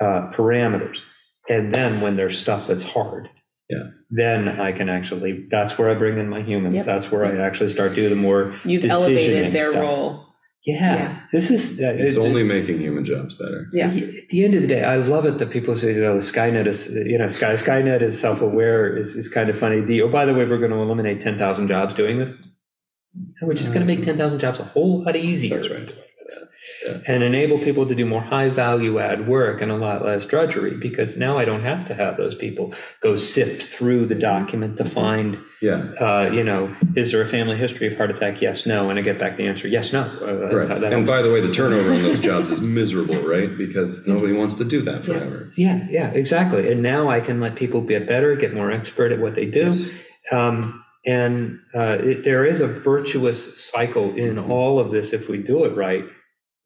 uh, 0.00 0.30
parameters. 0.32 1.00
And 1.48 1.74
then 1.74 2.00
when 2.00 2.16
there's 2.16 2.38
stuff 2.38 2.66
that's 2.68 2.84
hard, 2.84 3.28
Yeah. 3.68 3.88
then 4.08 4.48
I 4.48 4.70
can 4.72 4.88
actually, 4.88 5.46
that's 5.50 5.76
where 5.76 5.90
I 5.90 5.94
bring 5.94 6.16
in 6.18 6.28
my 6.28 6.42
humans. 6.42 6.76
Yep. 6.76 6.86
That's 6.86 7.10
where 7.12 7.24
I 7.26 7.36
actually 7.44 7.70
start 7.70 7.94
doing 7.94 8.10
the 8.10 8.16
more 8.16 8.54
You've 8.64 8.82
decisioning 8.84 8.90
elevated 8.90 9.52
their 9.52 9.70
stuff. 9.72 9.82
role. 9.82 10.26
Yeah, 10.66 10.94
Yeah. 10.96 11.20
this 11.30 11.50
is 11.50 11.78
uh, 11.80 11.94
It's 11.98 12.16
it- 12.16 12.18
only 12.18 12.42
making 12.42 12.80
human 12.80 13.04
jobs 13.04 13.34
better. 13.34 13.68
Yeah. 13.72 13.88
at 13.88 14.28
the 14.30 14.44
end 14.44 14.54
of 14.54 14.62
the 14.62 14.68
day, 14.68 14.82
I 14.82 14.96
love 14.96 15.26
it 15.26 15.36
that 15.38 15.50
people 15.50 15.74
say, 15.74 15.94
you 15.94 16.00
know, 16.00 16.16
Skynet 16.16 16.66
is, 16.66 16.90
you 16.94 17.18
know, 17.18 17.26
Sky 17.26 17.52
Skynet 17.52 18.00
is 18.00 18.18
self-aware 18.18 18.96
is, 18.96 19.14
is 19.14 19.28
kind 19.28 19.50
of 19.50 19.58
funny. 19.58 19.80
The 19.82 20.02
oh, 20.02 20.08
by 20.08 20.24
the 20.24 20.32
way, 20.32 20.44
we're 20.46 20.58
going 20.58 20.70
to 20.70 20.78
eliminate 20.78 21.20
ten 21.20 21.36
thousand 21.36 21.68
jobs 21.68 21.94
doing 21.94 22.18
this. 22.18 22.36
And 23.40 23.46
we're 23.48 23.54
just 23.54 23.72
going 23.74 23.86
to 23.86 23.92
make 23.94 24.02
ten 24.04 24.16
thousand 24.16 24.38
jobs 24.40 24.58
a 24.58 24.64
whole 24.64 25.04
lot 25.04 25.16
easier. 25.16 25.54
That's 25.56 25.70
right. 25.70 25.94
And 27.06 27.22
enable 27.22 27.58
people 27.58 27.86
to 27.86 27.94
do 27.94 28.04
more 28.04 28.20
high 28.22 28.48
value 28.50 28.98
add 28.98 29.26
work 29.26 29.60
and 29.60 29.70
a 29.72 29.76
lot 29.76 30.04
less 30.04 30.26
drudgery 30.26 30.76
because 30.76 31.16
now 31.16 31.38
I 31.38 31.44
don't 31.44 31.62
have 31.62 31.84
to 31.86 31.94
have 31.94 32.16
those 32.16 32.34
people 32.34 32.74
go 33.00 33.16
sift 33.16 33.62
through 33.62 34.06
the 34.06 34.14
document 34.14 34.76
to 34.78 34.84
find, 34.84 35.38
Yeah. 35.62 35.78
uh, 36.00 36.30
you 36.32 36.44
know, 36.44 36.74
is 36.96 37.12
there 37.12 37.22
a 37.22 37.26
family 37.26 37.56
history 37.56 37.86
of 37.86 37.96
heart 37.96 38.10
attack? 38.10 38.42
Yes, 38.42 38.66
no. 38.66 38.90
And 38.90 38.98
I 38.98 39.02
get 39.02 39.18
back 39.18 39.36
the 39.36 39.46
answer, 39.46 39.66
yes, 39.68 39.92
no. 39.92 40.02
Uh, 40.20 40.54
Right. 40.54 40.80
that- 40.80 40.92
And 40.92 41.06
by 41.06 41.22
the 41.22 41.32
way, 41.32 41.40
the 41.40 41.52
turnover 41.52 41.92
on 41.92 42.02
those 42.02 42.20
jobs 42.20 42.50
is 42.50 42.60
miserable, 42.60 43.16
right? 43.22 43.56
Because 43.56 44.06
nobody 44.06 44.32
wants 44.32 44.54
to 44.56 44.64
do 44.64 44.80
that 44.82 45.04
forever. 45.04 45.50
Yeah, 45.56 45.86
yeah, 45.90 46.10
exactly. 46.12 46.70
And 46.70 46.82
now 46.82 47.08
I 47.08 47.20
can 47.20 47.40
let 47.40 47.54
people 47.56 47.80
get 47.80 48.06
better, 48.06 48.34
get 48.36 48.52
more 48.54 48.70
expert 48.70 49.12
at 49.12 49.20
what 49.20 49.34
they 49.34 49.46
do. 49.46 49.66
Yes. 49.66 49.90
Um, 50.32 50.82
and 51.06 51.58
uh, 51.74 51.98
it, 52.00 52.24
there 52.24 52.44
is 52.46 52.60
a 52.62 52.66
virtuous 52.66 53.62
cycle 53.62 54.14
in 54.14 54.38
all 54.38 54.78
of 54.78 54.90
this 54.90 55.12
if 55.12 55.28
we 55.28 55.36
do 55.38 55.64
it 55.64 55.76
right, 55.76 56.04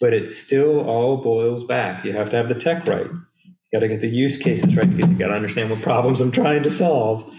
but 0.00 0.12
it 0.12 0.28
still 0.28 0.80
all 0.80 1.18
boils 1.18 1.64
back. 1.64 2.04
You 2.04 2.12
have 2.12 2.30
to 2.30 2.36
have 2.36 2.48
the 2.48 2.54
tech 2.54 2.86
right. 2.86 3.06
You 3.06 3.78
got 3.78 3.80
to 3.80 3.88
get 3.88 4.00
the 4.00 4.08
use 4.08 4.38
cases 4.38 4.74
right. 4.76 4.90
You 4.90 5.02
got 5.18 5.28
to 5.28 5.34
understand 5.34 5.70
what 5.70 5.82
problems 5.82 6.20
I'm 6.20 6.30
trying 6.30 6.62
to 6.62 6.70
solve. 6.70 7.30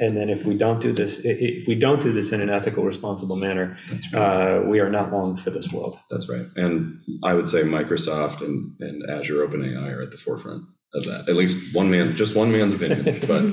And 0.00 0.16
then 0.16 0.28
if 0.28 0.44
we 0.44 0.56
don't 0.56 0.80
do 0.80 0.92
this, 0.92 1.20
if 1.24 1.66
we 1.66 1.74
don't 1.74 2.00
do 2.00 2.12
this 2.12 2.32
in 2.32 2.40
an 2.40 2.50
ethical, 2.50 2.84
responsible 2.84 3.36
manner, 3.36 3.76
right. 4.12 4.14
uh, 4.14 4.62
we 4.64 4.80
are 4.80 4.90
not 4.90 5.12
long 5.12 5.36
for 5.36 5.50
this 5.50 5.72
world. 5.72 5.98
That's 6.10 6.28
right. 6.28 6.46
And 6.56 7.00
I 7.22 7.34
would 7.34 7.48
say 7.48 7.62
Microsoft 7.62 8.40
and, 8.40 8.74
and 8.80 9.08
Azure 9.10 9.46
OpenAI 9.46 9.92
are 9.92 10.02
at 10.02 10.10
the 10.10 10.16
forefront 10.16 10.64
of 10.94 11.04
that. 11.04 11.28
At 11.28 11.36
least 11.36 11.74
one 11.74 11.90
man, 11.90 12.12
just 12.12 12.34
one 12.34 12.50
man's 12.50 12.72
opinion. 12.72 13.20
But 13.26 13.44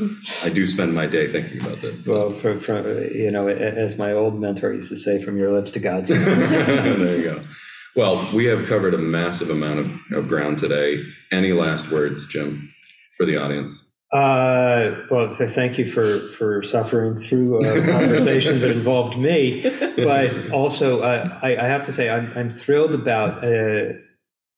I 0.43 0.53
do 0.53 0.65
spend 0.65 0.93
my 0.93 1.07
day 1.07 1.31
thinking 1.31 1.61
about 1.61 1.81
this. 1.81 2.07
Well, 2.07 2.31
from, 2.31 2.59
from 2.59 2.85
you 3.13 3.29
know, 3.31 3.47
as 3.47 3.97
my 3.97 4.13
old 4.13 4.39
mentor 4.39 4.73
used 4.73 4.89
to 4.89 4.95
say, 4.95 5.21
"From 5.21 5.37
your 5.37 5.51
lips 5.51 5.71
to 5.71 5.79
God's 5.79 6.09
ears." 6.11 6.25
there 6.25 7.17
you 7.17 7.23
go. 7.23 7.43
Well, 7.95 8.27
we 8.33 8.45
have 8.45 8.65
covered 8.65 8.93
a 8.93 8.97
massive 8.97 9.49
amount 9.49 9.79
of, 9.79 9.91
of 10.11 10.27
ground 10.27 10.59
today. 10.59 11.03
Any 11.31 11.53
last 11.53 11.91
words, 11.91 12.27
Jim, 12.27 12.73
for 13.17 13.25
the 13.25 13.37
audience? 13.37 13.83
Uh, 14.13 15.01
well, 15.09 15.33
th- 15.33 15.49
thank 15.51 15.77
you 15.77 15.85
for 15.85 16.05
for 16.05 16.61
suffering 16.61 17.17
through 17.17 17.65
a 17.65 17.81
conversation 17.91 18.59
that 18.59 18.69
involved 18.71 19.17
me, 19.17 19.61
but 19.97 20.51
also 20.51 21.01
uh, 21.01 21.39
I, 21.41 21.57
I 21.57 21.63
have 21.67 21.83
to 21.85 21.91
say 21.93 22.09
I'm 22.09 22.31
I'm 22.35 22.49
thrilled 22.49 22.93
about 22.93 23.39
uh, 23.39 23.93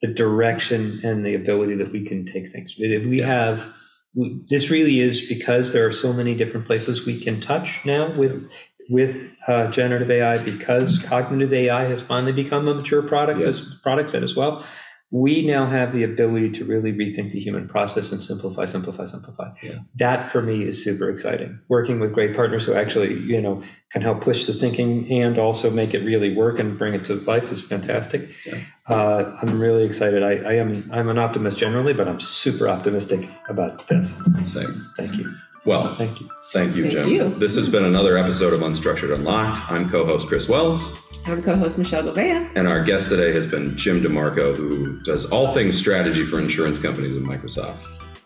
the 0.02 0.14
direction 0.14 1.00
and 1.04 1.26
the 1.26 1.34
ability 1.34 1.76
that 1.76 1.92
we 1.92 2.06
can 2.06 2.26
take 2.26 2.50
things. 2.50 2.76
We 2.78 3.20
Yeah. 3.20 3.26
have 3.28 3.68
we, 4.14 4.44
this 4.50 4.70
really 4.70 5.00
is 5.00 5.22
because 5.22 5.74
there 5.74 5.86
are 5.88 5.92
so 5.92 6.12
many 6.12 6.36
different 6.36 6.66
places 6.66 7.06
we 7.06 7.20
can 7.20 7.40
touch 7.40 7.80
now 7.86 8.12
with 8.12 8.52
with 8.90 9.30
uh, 9.48 9.68
generative 9.72 10.10
AI 10.12 10.38
because 10.44 11.00
cognitive 11.00 11.52
AI 11.54 11.86
has 11.86 12.02
finally 12.02 12.32
become 12.34 12.68
a 12.68 12.74
mature 12.74 13.02
product 13.02 13.40
Yes. 13.40 13.48
as 13.48 13.76
product 13.84 14.10
set 14.12 14.24
as 14.24 14.36
well. 14.36 14.64
We 15.10 15.48
now 15.48 15.66
have 15.68 15.94
the 15.94 16.04
ability 16.04 16.50
to 16.52 16.66
really 16.66 16.92
rethink 16.92 17.32
the 17.32 17.40
human 17.40 17.70
process 17.70 18.12
and 18.12 18.22
simplify, 18.22 18.66
simplify, 18.66 19.06
simplify. 19.06 19.52
Yeah. 19.64 19.80
That 19.96 20.30
for 20.30 20.42
me 20.42 20.64
is 20.64 20.84
super 20.84 21.10
exciting. 21.10 21.62
Working 21.70 22.02
with 22.02 22.12
great 22.12 22.36
partners 22.36 22.66
who 22.66 22.74
actually, 22.74 23.14
you 23.22 23.40
know, 23.42 23.64
can 23.94 24.02
help 24.02 24.20
push 24.20 24.46
the 24.48 24.52
thinking 24.54 25.10
and 25.10 25.40
also 25.40 25.70
make 25.70 25.94
it 25.94 26.00
really 26.04 26.36
work 26.36 26.60
and 26.60 26.78
bring 26.78 26.94
it 26.94 27.06
to 27.06 27.16
life 27.22 27.54
is 27.54 27.62
fantastic. 27.62 28.28
Yeah. 28.46 28.60
Uh, 28.90 29.34
I'm 29.42 29.62
really 29.62 29.86
excited. 29.86 30.24
I, 30.24 30.32
I 30.50 30.54
am 30.56 30.90
I'm 30.92 31.08
an 31.08 31.18
optimist 31.18 31.58
generally, 31.58 31.94
but 31.94 32.10
I'm 32.10 32.20
super 32.20 32.68
optimistic 32.68 33.30
about 33.48 33.88
this. 33.88 34.14
Same. 34.44 34.86
Thank 34.98 35.18
you. 35.18 35.34
Well, 35.68 35.96
Thank 35.98 36.22
you. 36.22 36.30
thank 36.54 36.76
you, 36.78 36.84
Thank 36.84 36.94
Jim. 36.94 37.08
you. 37.10 37.30
This 37.32 37.54
has 37.58 37.68
been 37.68 37.84
another 37.84 38.18
episode 38.18 38.54
of 38.54 38.62
Unstructured 38.62 39.14
Unlocked. 39.14 39.60
I'm 39.70 39.90
co-host 39.90 40.26
Chris 40.28 40.48
Wells. 40.48 40.94
I'm 41.26 41.44
co-host 41.44 41.78
Michelle 41.78 42.04
Gouveia. 42.04 42.50
And 42.56 42.70
our 42.70 42.82
guest 42.82 43.10
today 43.10 43.34
has 43.34 43.46
been 43.46 43.76
Jim 43.78 44.02
DeMarco, 44.02 44.56
who 44.56 45.02
does 45.02 45.26
all 45.26 45.54
things 45.54 45.78
strategy 45.78 46.24
for 46.24 46.40
insurance 46.40 46.80
companies 46.80 47.18
at 47.18 47.22
Microsoft. 47.24 47.80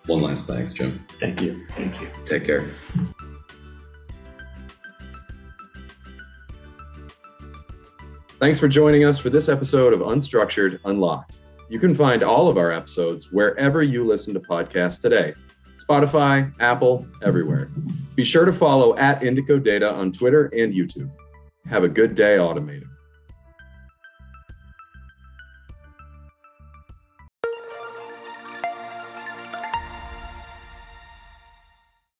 One 0.06 0.22
last 0.22 0.46
thanks, 0.46 0.72
Jim. 0.72 1.04
Thank 1.20 1.42
you. 1.42 1.66
Thank 1.72 2.00
you. 2.00 2.10
Take 2.26 2.46
care. 2.46 2.70
Thanks 8.40 8.60
for 8.60 8.68
joining 8.68 9.04
us 9.04 9.18
for 9.18 9.32
this 9.32 9.50
episode 9.50 9.94
of 9.94 10.02
Unstructured 10.02 10.80
Unlocked. 10.86 11.40
You 11.70 11.80
can 11.80 11.96
find 11.96 12.22
all 12.22 12.50
of 12.50 12.58
our 12.58 12.72
episodes 12.72 13.32
wherever 13.32 13.82
you 13.82 14.04
listen 14.06 14.36
to 14.36 14.40
podcasts 14.40 15.02
today 15.02 15.34
Spotify, 15.92 16.54
Apple, 16.62 17.06
everywhere. 17.22 17.70
Be 18.16 18.24
sure 18.24 18.46
to 18.46 18.54
follow 18.54 18.96
at 18.98 19.22
Indico 19.22 19.62
Data 19.62 19.92
on 19.92 20.14
Twitter 20.14 20.46
and 20.46 20.74
YouTube. 20.74 21.12
Have 21.66 21.84
a 21.84 21.90
good 21.90 22.16
day, 22.16 22.40
Automated. 22.40 22.88